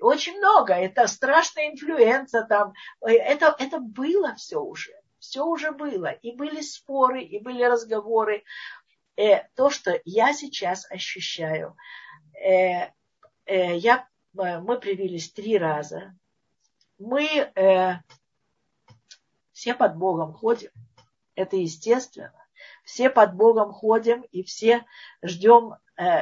Очень 0.00 0.38
много. 0.38 0.74
Это 0.74 1.08
страшная 1.08 1.70
инфлюенция 1.70 2.44
там. 2.44 2.72
Э, 3.00 3.10
это, 3.10 3.54
это 3.58 3.80
было 3.80 4.34
все 4.36 4.60
уже 4.60 4.92
все 5.18 5.44
уже 5.44 5.72
было. 5.72 6.10
И 6.10 6.32
были 6.32 6.60
споры, 6.60 7.22
и 7.22 7.38
были 7.40 7.62
разговоры. 7.62 8.44
Э, 9.16 9.44
то, 9.54 9.70
что 9.70 10.00
я 10.04 10.32
сейчас 10.32 10.90
ощущаю, 10.90 11.76
э, 12.34 12.90
э, 13.46 13.76
я, 13.76 14.08
э, 14.36 14.60
мы 14.60 14.78
привились 14.78 15.32
три 15.32 15.58
раза. 15.58 16.14
Мы 16.98 17.26
э, 17.26 17.94
все 19.52 19.74
под 19.74 19.96
Богом 19.96 20.32
ходим. 20.32 20.70
Это 21.34 21.56
естественно. 21.56 22.32
Все 22.84 23.10
под 23.10 23.34
Богом 23.34 23.72
ходим 23.72 24.22
и 24.22 24.42
все 24.42 24.84
ждем 25.22 25.74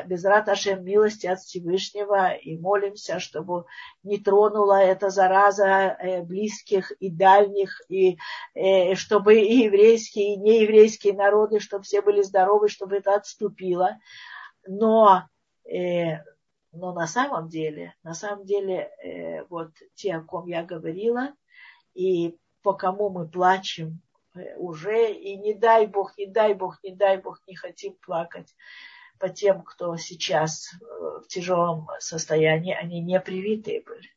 без 0.07 0.24
Раташем 0.24 0.85
милости 0.85 1.27
от 1.27 1.41
Всевышнего 1.41 2.33
и 2.33 2.57
молимся, 2.57 3.20
чтобы 3.20 3.66
не 4.03 4.18
тронула 4.18 4.81
эта 4.81 5.11
зараза 5.11 5.66
э, 5.66 6.22
близких 6.22 6.93
и 6.93 7.11
дальних, 7.11 7.83
и 7.91 8.16
э, 8.55 8.95
чтобы 8.95 9.39
и 9.41 9.64
еврейские, 9.64 10.35
и 10.35 10.39
нееврейские 10.39 11.12
народы, 11.12 11.61
чтобы 11.61 11.85
все 11.85 12.01
были 12.01 12.22
здоровы, 12.22 12.68
чтобы 12.68 12.97
это 12.97 13.14
отступило. 13.14 13.99
Но 14.66 15.24
Но 16.72 16.93
на 16.93 17.07
самом 17.07 17.49
деле, 17.49 17.95
на 18.03 18.14
самом 18.14 18.45
деле, 18.45 18.91
э, 19.03 19.45
вот 19.49 19.70
те, 19.95 20.14
о 20.14 20.20
ком 20.20 20.47
я 20.47 20.62
говорила, 20.62 21.33
и 21.95 22.37
по 22.62 22.74
кому 22.74 23.09
мы 23.11 23.29
плачем 23.29 24.01
э, 24.35 24.57
уже, 24.57 25.12
и 25.12 25.37
не 25.37 25.55
дай 25.55 25.87
Бог, 25.87 26.16
не 26.18 26.27
дай 26.27 26.55
Бог, 26.55 26.83
не 26.83 26.95
дай 26.95 27.18
Бог, 27.18 27.41
не 27.47 27.57
хотим 27.57 27.95
плакать 27.95 28.55
по 29.19 29.29
тем, 29.29 29.62
кто 29.62 29.97
сейчас 29.97 30.73
э, 30.73 30.77
в 31.25 31.27
тяжелом 31.29 31.89
состоянии, 31.99 32.75
они 32.75 33.01
не 33.01 33.21
привитые 33.21 33.83
были. 33.83 34.11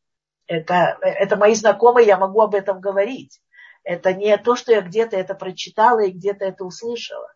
Это, 0.48 0.98
это 1.02 1.38
мои 1.38 1.54
знакомые, 1.54 2.08
я 2.08 2.18
могу 2.18 2.42
об 2.42 2.56
этом 2.56 2.80
говорить. 2.80 3.40
Это 3.84 4.14
не 4.14 4.36
то, 4.38 4.56
что 4.56 4.72
я 4.72 4.82
где-то 4.82 5.16
это 5.16 5.36
прочитала 5.36 6.04
и 6.04 6.12
где-то 6.12 6.46
это 6.46 6.66
услышала. 6.66 7.32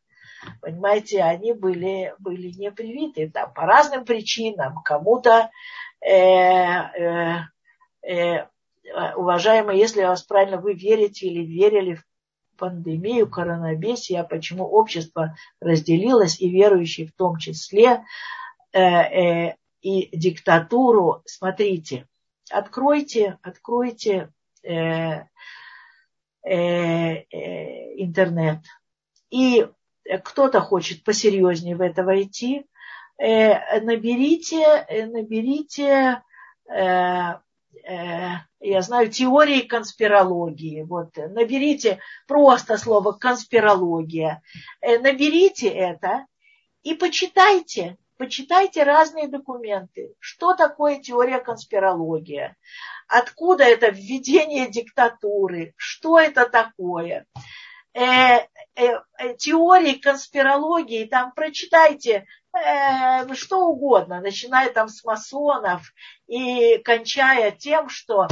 Понимаете, 0.62 1.22
они 1.22 1.54
были, 1.54 2.14
были 2.20 2.52
не 2.52 2.72
привиты 2.72 3.30
там, 3.30 3.54
по 3.54 3.66
разным 3.66 4.06
причинам. 4.06 4.82
Кому-то, 4.84 5.50
э, 6.02 6.12
э, 6.12 7.40
э, 8.04 8.46
уважаемые, 9.16 9.80
если 9.80 10.02
я 10.02 10.10
вас 10.10 10.24
правильно, 10.24 10.58
вы 10.58 10.74
верите 10.74 11.28
или 11.28 11.46
верили 11.46 11.96
в 11.96 12.06
пандемию, 12.64 13.30
коронабесия, 13.30 14.24
почему 14.24 14.64
общество 14.64 15.36
разделилось, 15.60 16.40
и 16.40 16.50
верующие 16.50 17.08
в 17.08 17.12
том 17.12 17.36
числе, 17.38 18.06
э, 18.72 18.80
э, 18.80 19.56
и 19.82 20.18
диктатуру. 20.18 21.24
Смотрите, 21.26 22.08
откройте, 22.50 23.38
откройте 23.42 24.32
э, 24.64 25.26
интернет. 27.98 28.60
И 29.30 29.68
кто-то 30.24 30.62
хочет 30.62 31.04
посерьезнее 31.04 31.76
в 31.76 31.82
это 31.82 32.06
войти, 32.06 32.66
наберите, 33.20 34.88
наберите 35.12 36.22
я 38.64 38.82
знаю, 38.82 39.10
теории 39.10 39.62
конспирологии. 39.62 40.84
Вот, 40.84 41.16
наберите 41.18 42.00
просто 42.28 42.78
слово 42.78 43.12
конспирология. 43.12 44.42
Э, 44.82 45.00
наберите 45.00 45.68
это 45.68 46.26
и 46.84 46.94
почитайте. 46.94 47.98
Почитайте 48.18 48.84
разные 48.84 49.28
документы. 49.28 50.14
Что 50.20 50.56
такое 50.56 51.00
теория 51.00 51.40
конспирология? 51.40 52.56
Откуда 53.08 53.64
это 53.64 53.90
введение 53.90 54.70
диктатуры? 54.70 55.74
Что 55.76 56.20
это 56.20 56.48
такое? 56.48 57.26
Э, 57.94 58.38
э, 58.76 59.00
э 59.20 59.36
теории 59.38 59.96
конспирологии, 59.96 61.06
там 61.06 61.34
прочитайте 61.34 62.26
э, 62.54 63.34
что 63.34 63.68
угодно, 63.68 64.22
начиная 64.22 64.72
там 64.72 64.88
с 64.88 65.04
масонов 65.04 65.94
и 66.28 66.78
кончая 66.80 67.52
тем, 67.52 67.90
что, 67.90 68.28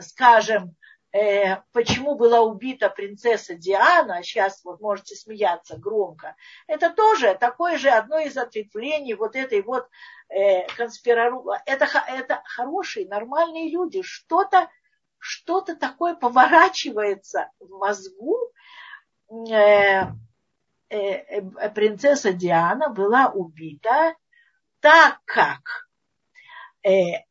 скажем, 0.00 0.76
э, 1.12 1.56
почему 1.72 2.14
была 2.14 2.40
убита 2.40 2.88
принцесса 2.90 3.54
Диана, 3.54 4.22
сейчас 4.22 4.64
вот 4.64 4.80
можете 4.80 5.14
смеяться 5.14 5.76
громко, 5.76 6.36
это 6.66 6.90
тоже 6.90 7.36
такое 7.38 7.78
же 7.78 7.90
одно 7.90 8.18
из 8.18 8.36
ответвлений 8.36 9.14
вот 9.14 9.36
этой 9.36 9.62
вот 9.62 9.88
э, 10.28 10.66
конспирологии. 10.76 11.62
Это, 11.66 11.86
это 12.08 12.42
хорошие, 12.44 13.06
нормальные 13.06 13.70
люди, 13.70 14.02
что-то 14.02 14.68
что-то 15.18 15.76
такое 15.76 16.14
поворачивается 16.14 17.50
в 17.58 17.70
мозгу, 17.70 18.38
э, 19.50 20.04
принцесса 20.88 22.32
Диана 22.32 22.88
была 22.88 23.28
убита, 23.28 24.14
так 24.80 25.20
как 25.24 25.88
э, 26.82 27.24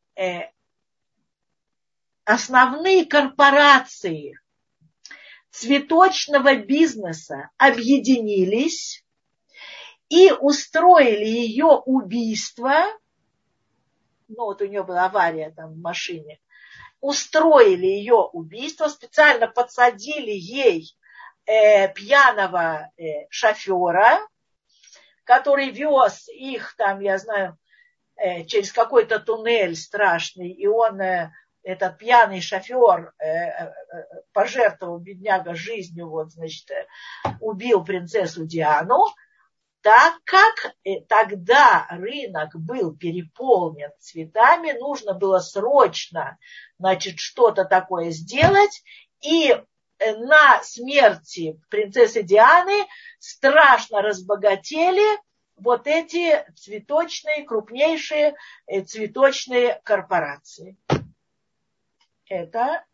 основные 2.26 3.06
корпорации 3.06 4.40
цветочного 5.50 6.56
бизнеса 6.56 7.50
объединились 7.58 9.04
и 10.10 10.32
устроили 10.32 11.26
ее 11.26 11.82
убийство, 11.86 12.84
ну 14.28 14.46
вот 14.46 14.62
у 14.62 14.66
нее 14.66 14.84
была 14.84 15.06
авария 15.06 15.52
там 15.52 15.74
в 15.74 15.78
машине, 15.80 16.40
устроили 17.00 17.86
ее 17.86 18.16
убийство, 18.16 18.88
специально 18.88 19.48
подсадили 19.48 20.32
ей 20.32 20.96
э, 21.48 21.88
пьяного 21.94 22.92
э, 22.98 23.28
шофера, 23.30 24.20
который 25.24 25.72
вез 25.72 26.28
их 26.30 26.76
там, 26.78 27.00
я 27.00 27.18
знаю, 27.18 27.58
э, 28.18 28.44
через 28.46 28.72
какой-то 28.72 29.20
туннель 29.20 29.76
страшный, 29.76 30.50
и 30.50 30.68
он, 30.68 31.02
э, 31.02 31.32
этот 31.64 31.98
пьяный 31.98 32.42
шофер, 32.42 33.14
э, 33.18 33.26
э, 33.26 33.74
пожертвовал 34.34 35.00
бедняга 35.00 35.56
жизнью, 35.56 36.10
вот, 36.10 36.32
значит, 36.32 36.70
э, 36.70 36.86
убил 37.40 37.84
принцессу 37.84 38.46
Диану, 38.46 39.06
так 39.82 40.16
как 40.26 40.74
э, 40.84 41.02
тогда 41.08 41.88
рынок 41.90 42.56
был 42.56 42.96
переполнен 42.96 43.92
цветами, 44.00 44.74
нужно 44.74 45.14
было 45.14 45.40
срочно, 45.40 46.38
значит, 46.78 47.20
что-то 47.20 47.64
такое 47.64 48.12
сделать, 48.12 48.84
и 49.22 49.54
Э, 49.54 49.64
на 50.00 50.62
смерти 50.64 51.60
принцессы 51.70 52.24
Дианы 52.24 52.86
страшно 53.20 54.02
разбогатели 54.02 55.20
вот 55.56 55.88
эти 55.88 56.46
цветочные, 56.56 57.44
крупнейшие 57.44 58.36
э, 58.68 58.82
цветочные 58.82 59.82
корпорации. 59.84 60.78
Это 62.30 62.86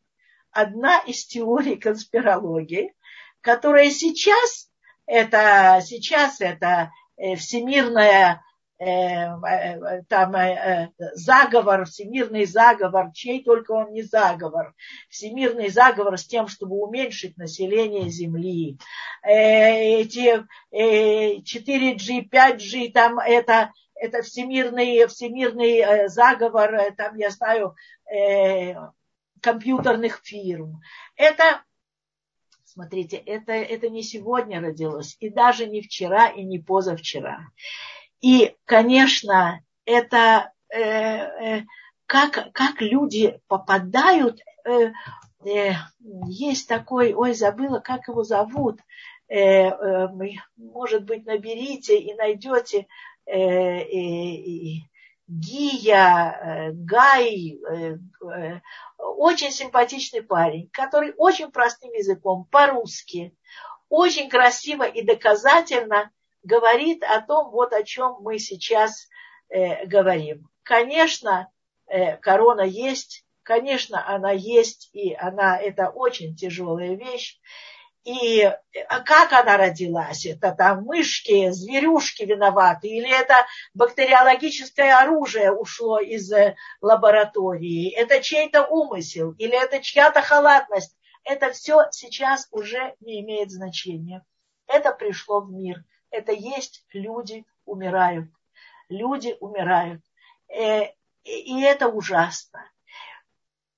одна 0.51 0.99
из 0.99 1.26
теорий 1.26 1.76
конспирологии, 1.76 2.95
которая 3.41 3.89
сейчас, 3.89 4.70
это, 5.06 5.82
сейчас 5.84 6.39
это 6.39 6.91
э, 7.18 7.36
всемирная 7.36 8.14
Э, 8.26 8.36
э, 8.36 8.53
там 8.80 10.36
э, 10.36 10.91
заговор, 11.13 11.86
всемирный 11.86 12.45
заговор, 12.45 13.11
чей 13.13 13.43
только 13.43 13.71
он 13.71 13.91
не 13.91 14.01
заговор, 14.01 14.74
всемирный 15.09 15.69
заговор 15.69 16.17
с 16.17 16.26
тем, 16.26 16.47
чтобы 16.47 16.78
уменьшить 16.78 17.38
население 17.38 18.09
Земли. 18.09 18.78
Эти 19.24 20.43
4G, 20.71 22.30
5G, 22.30 22.91
там 22.91 23.19
это, 23.19 23.71
это 23.95 24.21
всемирный, 24.21 25.07
всемирный 25.07 26.09
заговор, 26.09 26.93
там, 26.97 27.15
я 27.15 27.30
знаю, 27.30 27.76
компьютерных 29.41 30.21
фирм. 30.24 30.82
Это 31.15 31.63
Смотрите, 32.74 33.17
это, 33.17 33.51
это 33.51 33.88
не 33.88 34.01
сегодня 34.01 34.59
родилось, 34.59 35.15
и 35.19 35.30
даже 35.30 35.67
не 35.67 35.84
вчера, 35.84 36.30
и 36.30 36.43
не 36.43 36.57
позавчера. 36.57 37.51
И, 38.24 38.55
конечно, 38.63 39.61
это 39.84 40.53
э, 40.69 40.80
э, 40.80 41.63
как, 42.05 42.53
как 42.53 42.80
люди 42.80 43.38
попадают, 43.49 44.39
э, 44.63 44.93
э, 45.45 45.74
есть 46.30 46.69
такой, 46.69 47.13
ой, 47.13 47.34
забыла, 47.34 47.80
как 47.80 48.07
его 48.07 48.24
зовут, 48.24 48.80
э, 49.28 49.67
э, 49.67 50.07
может 50.55 51.03
быть, 51.03 51.26
наберите 51.26 51.99
и 51.99 52.13
найдете 52.13 52.88
э, 53.26 53.39
э, 53.39 54.80
Гия, 55.28 56.32
э, 56.32 56.71
Гай, 56.71 57.59
э, 57.69 57.97
э, 58.26 58.61
очень 58.99 59.51
симпатичный 59.51 60.21
парень, 60.21 60.69
который 60.71 61.13
очень 61.17 61.51
простым 61.51 61.91
языком, 61.91 62.47
по-русски, 62.49 63.36
очень 63.89 64.30
красиво 64.30 64.84
и 64.84 65.01
доказательно 65.01 66.09
говорит 66.44 67.04
о 67.04 67.22
том, 67.22 67.52
вот 67.52 67.74
о 67.74 67.84
чем 67.84 68.18
мы 68.20 68.39
сейчас 68.39 69.08
э, 69.50 69.86
говорим. 69.86 70.50
Конечно, 70.64 71.50
э, 71.88 72.18
корона 72.18 72.62
есть, 72.62 73.26
конечно, 73.44 74.06
она 74.08 74.32
есть, 74.32 74.89
и 74.94 75.14
она, 75.14 75.58
это 75.58 75.89
очень 75.89 76.36
тяжелая 76.36 76.96
вещь. 76.96 77.39
И 78.04 78.44
а 78.44 79.00
как 79.00 79.32
она 79.32 79.56
родилась? 79.56 80.26
Это 80.26 80.52
там 80.52 80.84
мышки, 80.84 81.52
зверюшки 81.52 82.24
виноваты? 82.24 82.89
Или 82.89 83.10
это 83.10 83.46
бактериологическое 83.74 84.98
оружие 84.98 85.54
ушло 85.54 86.00
из 86.00 86.30
э, 86.34 86.56
лаборатории? 86.82 87.94
Это 87.94 88.22
чей-то 88.22 88.66
умысел? 88.66 89.32
Или 89.38 89.56
это 89.56 89.82
чья-то 89.82 90.22
халатность? 90.22 90.98
Это 91.24 91.52
все 91.52 91.86
сейчас 91.91 92.50
уже 92.52 92.96
не 93.00 93.22
имеет 93.22 93.52
значения. 93.52 94.26
Это 94.68 94.91
пришло 94.91 95.39
в 95.39 95.50
мир 95.50 95.86
это 96.14 96.32
есть 96.32 96.86
люди 96.93 97.45
умирают. 97.66 98.30
Люди 98.89 99.36
умирают. 99.39 100.01
Э, 100.47 100.86
и 101.24 101.61
это 101.61 101.88
ужасно. 101.88 102.70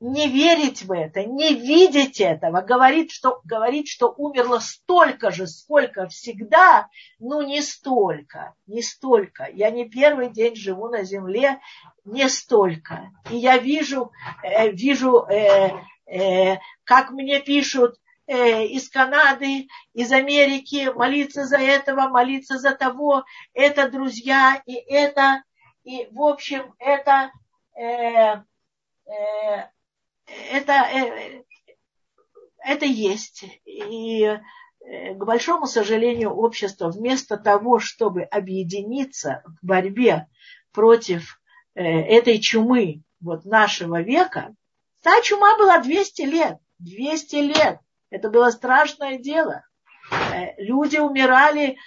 не 0.01 0.27
верить 0.27 0.83
в 0.83 0.91
это, 0.91 1.23
не 1.23 1.53
видеть 1.53 2.19
этого, 2.19 2.61
говорить, 2.61 3.11
что, 3.11 3.39
говорить, 3.45 3.87
что 3.87 4.13
умерло 4.17 4.59
столько 4.59 5.31
же, 5.31 5.47
сколько 5.47 6.07
всегда, 6.07 6.89
ну 7.17 7.41
не 7.41 7.61
столько, 7.61 8.53
не 8.67 8.81
столько. 8.81 9.47
Я 9.53 9.71
не 9.71 9.89
первый 9.89 10.29
день 10.29 10.55
живу 10.55 10.89
на 10.89 11.03
земле, 11.03 11.61
не 12.03 12.27
столько. 12.27 13.11
И 13.31 13.37
я 13.37 13.57
вижу, 13.57 14.11
э, 14.43 14.69
вижу, 14.71 15.25
э, 15.27 16.57
как 16.83 17.11
мне 17.11 17.39
пишут 17.39 17.95
э, 18.27 18.65
из 18.65 18.89
Канады, 18.89 19.67
из 19.93 20.11
Америки, 20.11 20.91
молиться 20.93 21.45
за 21.45 21.57
этого, 21.57 22.09
молиться 22.09 22.57
за 22.57 22.75
того, 22.75 23.23
это 23.53 23.89
друзья, 23.89 24.61
и 24.65 24.73
это, 24.73 25.43
и 25.83 26.07
в 26.11 26.21
общем, 26.21 26.73
это 26.79 27.31
э, 27.77 28.41
э, 29.05 29.69
это, 30.51 30.73
э, 30.73 31.43
это 32.63 32.85
есть. 32.85 33.45
И 33.65 34.23
э, 34.23 35.13
к 35.13 35.23
большому 35.23 35.67
сожалению, 35.67 36.31
общество 36.31 36.89
вместо 36.89 37.37
того, 37.37 37.79
чтобы 37.79 38.23
объединиться 38.23 39.43
в 39.45 39.65
борьбе 39.65 40.27
против 40.71 41.39
э, 41.73 41.83
этой 41.83 42.39
чумы 42.39 43.03
вот 43.21 43.45
нашего 43.45 44.01
века, 44.01 44.55
та 45.01 45.21
чума 45.21 45.57
была 45.57 45.79
200 45.79 46.21
лет. 46.23 46.57
200 46.79 47.35
лет. 47.35 47.79
Это 48.15 48.29
было 48.29 48.49
страшное 48.49 49.17
дело. 49.17 49.65
Люди 50.57 50.95
умирали 50.95 51.77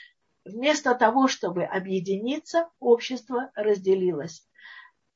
вместо 0.44 0.94
того, 0.94 1.26
чтобы 1.26 1.64
объединиться, 1.64 2.68
общество 2.80 3.50
разделилось. 3.54 4.46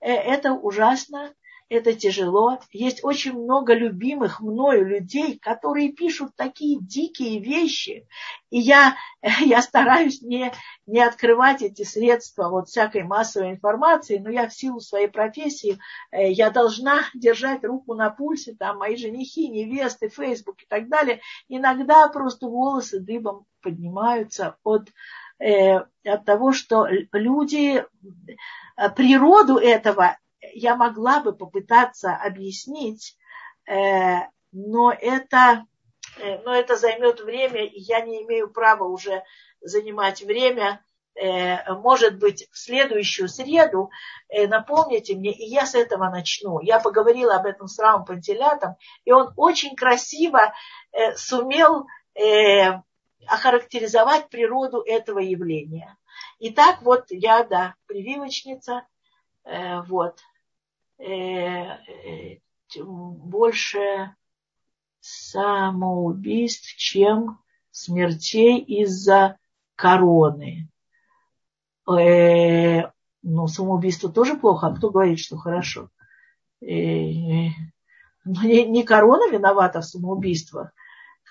Это 0.00 0.54
ужасно, 0.54 1.34
это 1.72 1.94
тяжело. 1.94 2.58
Есть 2.70 3.02
очень 3.02 3.32
много 3.32 3.72
любимых 3.72 4.40
мною 4.40 4.86
людей, 4.86 5.38
которые 5.38 5.92
пишут 5.92 6.36
такие 6.36 6.78
дикие 6.78 7.40
вещи. 7.40 8.06
И 8.50 8.58
я, 8.58 8.96
я 9.40 9.62
стараюсь 9.62 10.20
не, 10.20 10.52
не 10.86 11.00
открывать 11.00 11.62
эти 11.62 11.82
средства 11.82 12.50
вот 12.50 12.68
всякой 12.68 13.04
массовой 13.04 13.52
информации, 13.52 14.18
но 14.18 14.30
я 14.30 14.48
в 14.48 14.54
силу 14.54 14.80
своей 14.80 15.08
профессии, 15.08 15.78
э, 16.10 16.30
я 16.30 16.50
должна 16.50 17.04
держать 17.14 17.64
руку 17.64 17.94
на 17.94 18.10
пульсе, 18.10 18.54
там 18.54 18.78
мои 18.78 18.96
женихи, 18.96 19.48
невесты, 19.48 20.08
фейсбук 20.10 20.62
и 20.62 20.66
так 20.68 20.88
далее. 20.88 21.20
Иногда 21.48 22.06
просто 22.08 22.46
волосы 22.48 23.00
дыбом 23.00 23.46
поднимаются 23.62 24.56
от, 24.62 24.90
э, 25.38 25.78
от 26.04 26.24
того, 26.26 26.52
что 26.52 26.86
люди 27.12 27.78
э, 27.78 27.84
природу 28.94 29.56
этого 29.56 30.18
я 30.54 30.76
могла 30.76 31.20
бы 31.20 31.32
попытаться 31.32 32.14
объяснить, 32.14 33.16
э, 33.66 34.26
но 34.50 34.92
это, 34.92 35.66
э, 36.18 36.38
но 36.42 36.54
это 36.54 36.76
займет 36.76 37.20
время, 37.20 37.64
и 37.64 37.80
я 37.80 38.00
не 38.00 38.22
имею 38.24 38.50
права 38.50 38.84
уже 38.84 39.22
занимать 39.60 40.22
время. 40.22 40.84
Э, 41.14 41.74
может 41.74 42.18
быть, 42.18 42.48
в 42.50 42.58
следующую 42.58 43.28
среду 43.28 43.90
напомните 44.30 45.14
мне, 45.14 45.32
и 45.32 45.44
я 45.44 45.66
с 45.66 45.74
этого 45.74 46.08
начну. 46.08 46.60
Я 46.60 46.80
поговорила 46.80 47.36
об 47.36 47.46
этом 47.46 47.68
с 47.68 47.78
Рамом 47.78 48.04
Пантелятом, 48.04 48.76
и 49.04 49.12
он 49.12 49.32
очень 49.36 49.76
красиво 49.76 50.54
сумел 51.16 51.86
охарактеризовать 53.26 54.28
природу 54.30 54.82
этого 54.86 55.18
явления. 55.18 55.96
Итак, 56.40 56.82
вот 56.82 57.06
я, 57.10 57.44
да, 57.44 57.74
прививочница, 57.86 58.86
вот, 59.44 60.18
больше 62.78 64.14
самоубийств, 65.00 66.76
чем 66.76 67.38
смертей 67.70 68.60
из-за 68.60 69.36
короны. 69.74 70.68
Э, 71.88 72.82
ну, 73.22 73.48
самоубийство 73.48 74.10
тоже 74.10 74.36
плохо, 74.36 74.68
а 74.68 74.76
кто 74.76 74.90
говорит, 74.90 75.18
что 75.18 75.36
хорошо? 75.36 75.88
Э, 76.60 77.48
ну, 78.24 78.42
не, 78.42 78.84
корона 78.84 79.30
виновата 79.30 79.80
в 79.80 79.84
самоубийствах. 79.84 80.72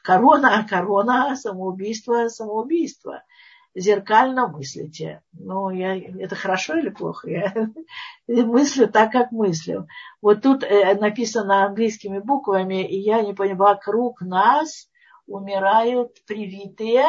Корона, 0.04 0.66
корона, 0.68 1.36
самоубийство, 1.36 2.28
самоубийство 2.28 3.24
зеркально 3.76 4.48
мыслите. 4.48 5.22
Ну, 5.34 5.70
я, 5.70 5.98
это 5.98 6.36
хорошо 6.36 6.78
или 6.78 6.90
плохо? 6.90 7.30
Я 7.30 7.54
мыслю 8.28 8.88
так, 8.88 9.12
как 9.12 9.32
мыслю. 9.32 9.88
Вот 10.22 10.42
тут 10.42 10.64
э, 10.64 10.96
написано 10.96 11.66
английскими 11.66 12.20
буквами, 12.20 12.86
и 12.88 12.98
я 13.00 13.22
не 13.22 13.34
понимаю, 13.34 13.58
вокруг 13.76 14.22
нас 14.22 14.90
умирают 15.26 16.24
привитые, 16.26 17.06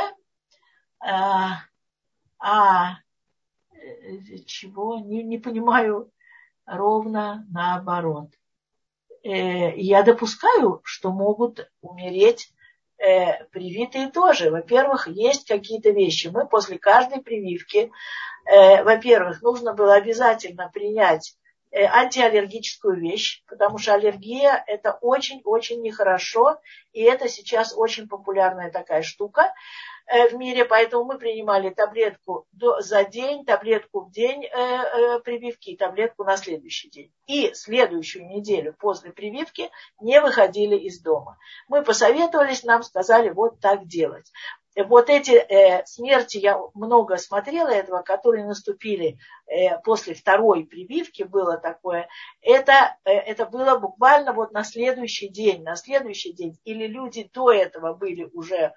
а, 1.01 1.63
а 2.39 2.99
э, 3.73 4.39
чего? 4.47 4.99
Не, 4.99 5.23
не 5.23 5.39
понимаю 5.39 6.11
ровно 6.65 7.47
наоборот. 7.51 8.31
Э, 9.25 9.77
я 9.77 10.03
допускаю, 10.03 10.81
что 10.85 11.13
могут 11.13 11.71
умереть 11.81 12.53
э, 13.03 13.45
привитые 13.47 14.11
тоже. 14.11 14.51
Во-первых, 14.51 15.09
есть 15.09 15.47
какие-то 15.47 15.91
вещи. 15.91 16.29
Мы 16.29 16.47
после 16.47 16.79
каждой 16.79 17.21
прививки, 17.21 17.91
э, 18.45 18.83
во-первых, 18.85 19.43
нужно 19.43 19.75
было 19.75 19.95
обязательно 19.95 20.71
принять 20.73 21.37
э, 21.71 21.85
антиаллергическую 21.85 23.01
вещь, 23.01 23.43
потому 23.47 23.79
что 23.79 23.95
аллергия 23.95 24.63
это 24.67 24.93
очень-очень 25.01 25.83
нехорошо, 25.83 26.59
и 26.93 27.03
это 27.03 27.29
сейчас 27.29 27.75
очень 27.77 28.09
популярная 28.09 28.71
такая 28.71 29.03
штука. 29.03 29.53
Э, 30.07 30.29
в 30.29 30.35
мире, 30.35 30.65
поэтому 30.65 31.05
мы 31.05 31.19
принимали 31.19 31.71
таблетку 31.71 32.47
за 32.81 33.05
день, 33.05 33.45
таблетку 33.45 34.01
в 34.01 34.11
день 34.11 34.45
э, 34.45 34.49
э, 34.49 35.21
прививки 35.21 35.77
таблетку 35.77 36.25
на 36.25 36.37
следующий 36.37 36.91
день. 36.91 37.13
И 37.27 37.53
следующую 37.55 38.27
неделю 38.27 38.75
после 38.79 39.13
прививки 39.13 39.71
не 40.01 40.21
выходили 40.21 40.77
из 40.77 41.01
дома. 41.01 41.39
Мы 41.69 41.83
посоветовались, 41.83 42.65
нам 42.65 42.83
сказали 42.83 43.31
вот 43.31 43.61
так 43.61 43.87
делать 43.87 44.31
вот 44.77 45.11
эти 45.11 45.33
э, 45.33 45.85
смерти, 45.85 46.39
я 46.39 46.59
много 46.75 47.17
смотрела 47.19 47.69
этого, 47.69 48.03
которые 48.03 48.47
наступили 48.47 49.19
э, 49.47 49.79
после 49.85 50.15
второй 50.15 50.65
прививки, 50.65 51.25
было 51.25 51.59
такое, 51.59 52.09
это, 52.41 52.97
э, 53.05 53.11
это 53.13 53.47
было 53.47 53.79
буквально 53.79 54.33
вот 54.33 54.53
на 54.53 54.65
следующий 54.65 55.29
день, 55.29 55.63
на 55.63 55.77
следующий 55.77 56.33
день, 56.33 56.59
или 56.65 56.87
люди 56.87 57.31
до 57.33 57.53
этого 57.53 57.93
были 57.93 58.25
уже 58.33 58.73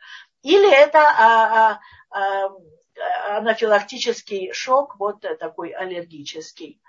или 0.46 0.72
это 0.72 1.00
а, 1.00 1.80
а, 1.80 1.80
а, 2.12 3.38
анафилактический 3.38 4.54
шок, 4.54 4.96
вот 5.00 5.26
такой 5.39 5.72
аллергический 5.72 6.80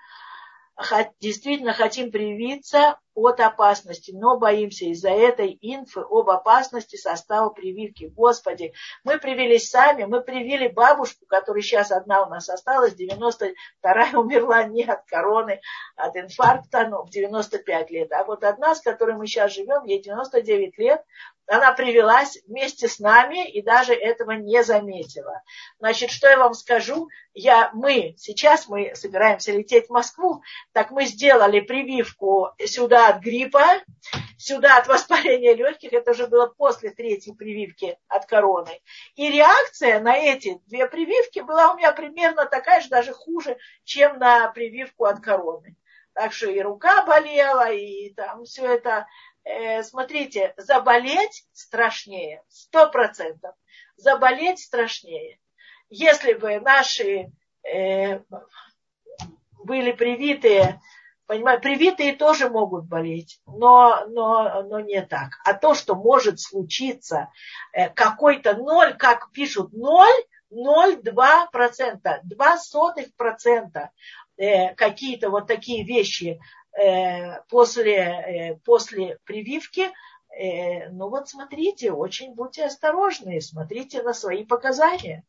действительно 1.19 1.73
хотим 1.73 2.11
привиться 2.11 2.99
от 3.15 3.39
опасности, 3.39 4.11
но 4.11 4.37
боимся 4.37 4.85
из-за 4.85 5.09
этой 5.09 5.57
инфы 5.59 6.01
об 6.01 6.29
опасности 6.29 6.97
состава 6.97 7.49
прививки. 7.49 8.05
Господи, 8.05 8.73
мы 9.03 9.17
привились 9.17 9.71
сами, 9.71 10.03
мы 10.03 10.21
привили 10.21 10.67
бабушку, 10.67 11.25
которая 11.25 11.63
сейчас 11.63 11.91
одна 11.91 12.23
у 12.23 12.29
нас 12.29 12.47
осталась, 12.47 12.93
92-я 12.93 14.19
умерла 14.19 14.63
не 14.65 14.83
от 14.83 15.03
короны, 15.05 15.61
а 15.95 16.07
от 16.07 16.15
инфаркта, 16.15 16.87
ну, 16.87 17.03
в 17.03 17.09
95 17.09 17.89
лет. 17.89 18.11
А 18.11 18.23
вот 18.23 18.43
одна, 18.43 18.75
с 18.75 18.81
которой 18.81 19.15
мы 19.15 19.25
сейчас 19.25 19.53
живем, 19.53 19.83
ей 19.85 19.99
99 19.99 20.77
лет, 20.77 21.03
она 21.47 21.71
привелась 21.71 22.37
вместе 22.45 22.87
с 22.87 22.99
нами 22.99 23.49
и 23.49 23.61
даже 23.61 23.93
этого 23.93 24.31
не 24.31 24.63
заметила. 24.63 25.41
Значит, 25.79 26.11
что 26.11 26.27
я 26.27 26.37
вам 26.37 26.53
скажу? 26.53 27.07
Я, 27.33 27.71
мы, 27.73 28.15
сейчас 28.17 28.67
мы 28.67 28.93
собираемся 28.95 29.51
лететь 29.53 29.87
в 29.87 29.91
Москву, 29.91 30.41
так 30.73 30.91
мы 30.91 31.05
сделали 31.05 31.61
прививку 31.61 32.49
сюда 32.65 33.09
от 33.09 33.21
гриппа, 33.21 33.81
сюда 34.37 34.77
от 34.77 34.87
воспаления 34.87 35.55
легких, 35.55 35.93
это 35.93 36.11
уже 36.11 36.27
было 36.27 36.47
после 36.47 36.89
третьей 36.91 37.33
прививки 37.33 37.97
от 38.07 38.25
короны. 38.25 38.81
И 39.15 39.29
реакция 39.29 39.99
на 39.99 40.17
эти 40.17 40.59
две 40.67 40.87
прививки 40.87 41.39
была 41.39 41.73
у 41.73 41.77
меня 41.77 41.91
примерно 41.91 42.45
такая 42.45 42.81
же, 42.81 42.89
даже 42.89 43.13
хуже, 43.13 43.57
чем 43.83 44.19
на 44.19 44.49
прививку 44.51 45.05
от 45.05 45.21
короны. 45.21 45.75
Так 46.13 46.33
что 46.33 46.49
и 46.49 46.59
рука 46.61 47.05
болела, 47.05 47.71
и 47.71 48.11
там 48.15 48.43
все 48.43 48.65
это 48.65 49.05
Э, 49.47 49.81
смотрите, 49.83 50.53
заболеть 50.57 51.45
страшнее, 51.53 52.43
сто 52.49 52.89
процентов. 52.89 53.55
Заболеть 53.95 54.59
страшнее. 54.59 55.39
Если 55.89 56.33
бы 56.33 56.59
наши 56.59 57.31
э, 57.63 58.19
были 59.63 59.93
привитые, 59.93 60.81
понимаете, 61.27 61.61
привитые 61.61 62.15
тоже 62.15 62.49
могут 62.49 62.85
болеть, 62.87 63.39
но, 63.45 64.05
но, 64.09 64.63
но 64.63 64.81
не 64.81 65.01
так. 65.01 65.39
А 65.45 65.53
то, 65.53 65.73
что 65.75 65.95
может 65.95 66.41
случиться 66.41 67.29
э, 67.71 67.89
какой-то 67.89 68.53
ноль, 68.57 68.97
как 68.97 69.31
пишут, 69.31 69.71
ноль, 69.71 70.13
0,2%, 70.51 72.19
2 72.23 72.57
сотых 72.57 73.15
процента 73.15 73.91
э, 74.37 74.75
какие-то 74.75 75.29
вот 75.29 75.47
такие 75.47 75.85
вещи 75.85 76.39
после, 77.49 77.95
э, 77.95 78.55
после 78.63 79.17
прививки, 79.25 79.89
э, 80.29 80.89
ну 80.89 81.09
вот 81.09 81.29
смотрите, 81.29 81.91
очень 81.91 82.35
будьте 82.35 82.65
осторожны, 82.65 83.41
смотрите 83.41 84.03
на 84.03 84.13
свои 84.13 84.45
показания. 84.45 85.25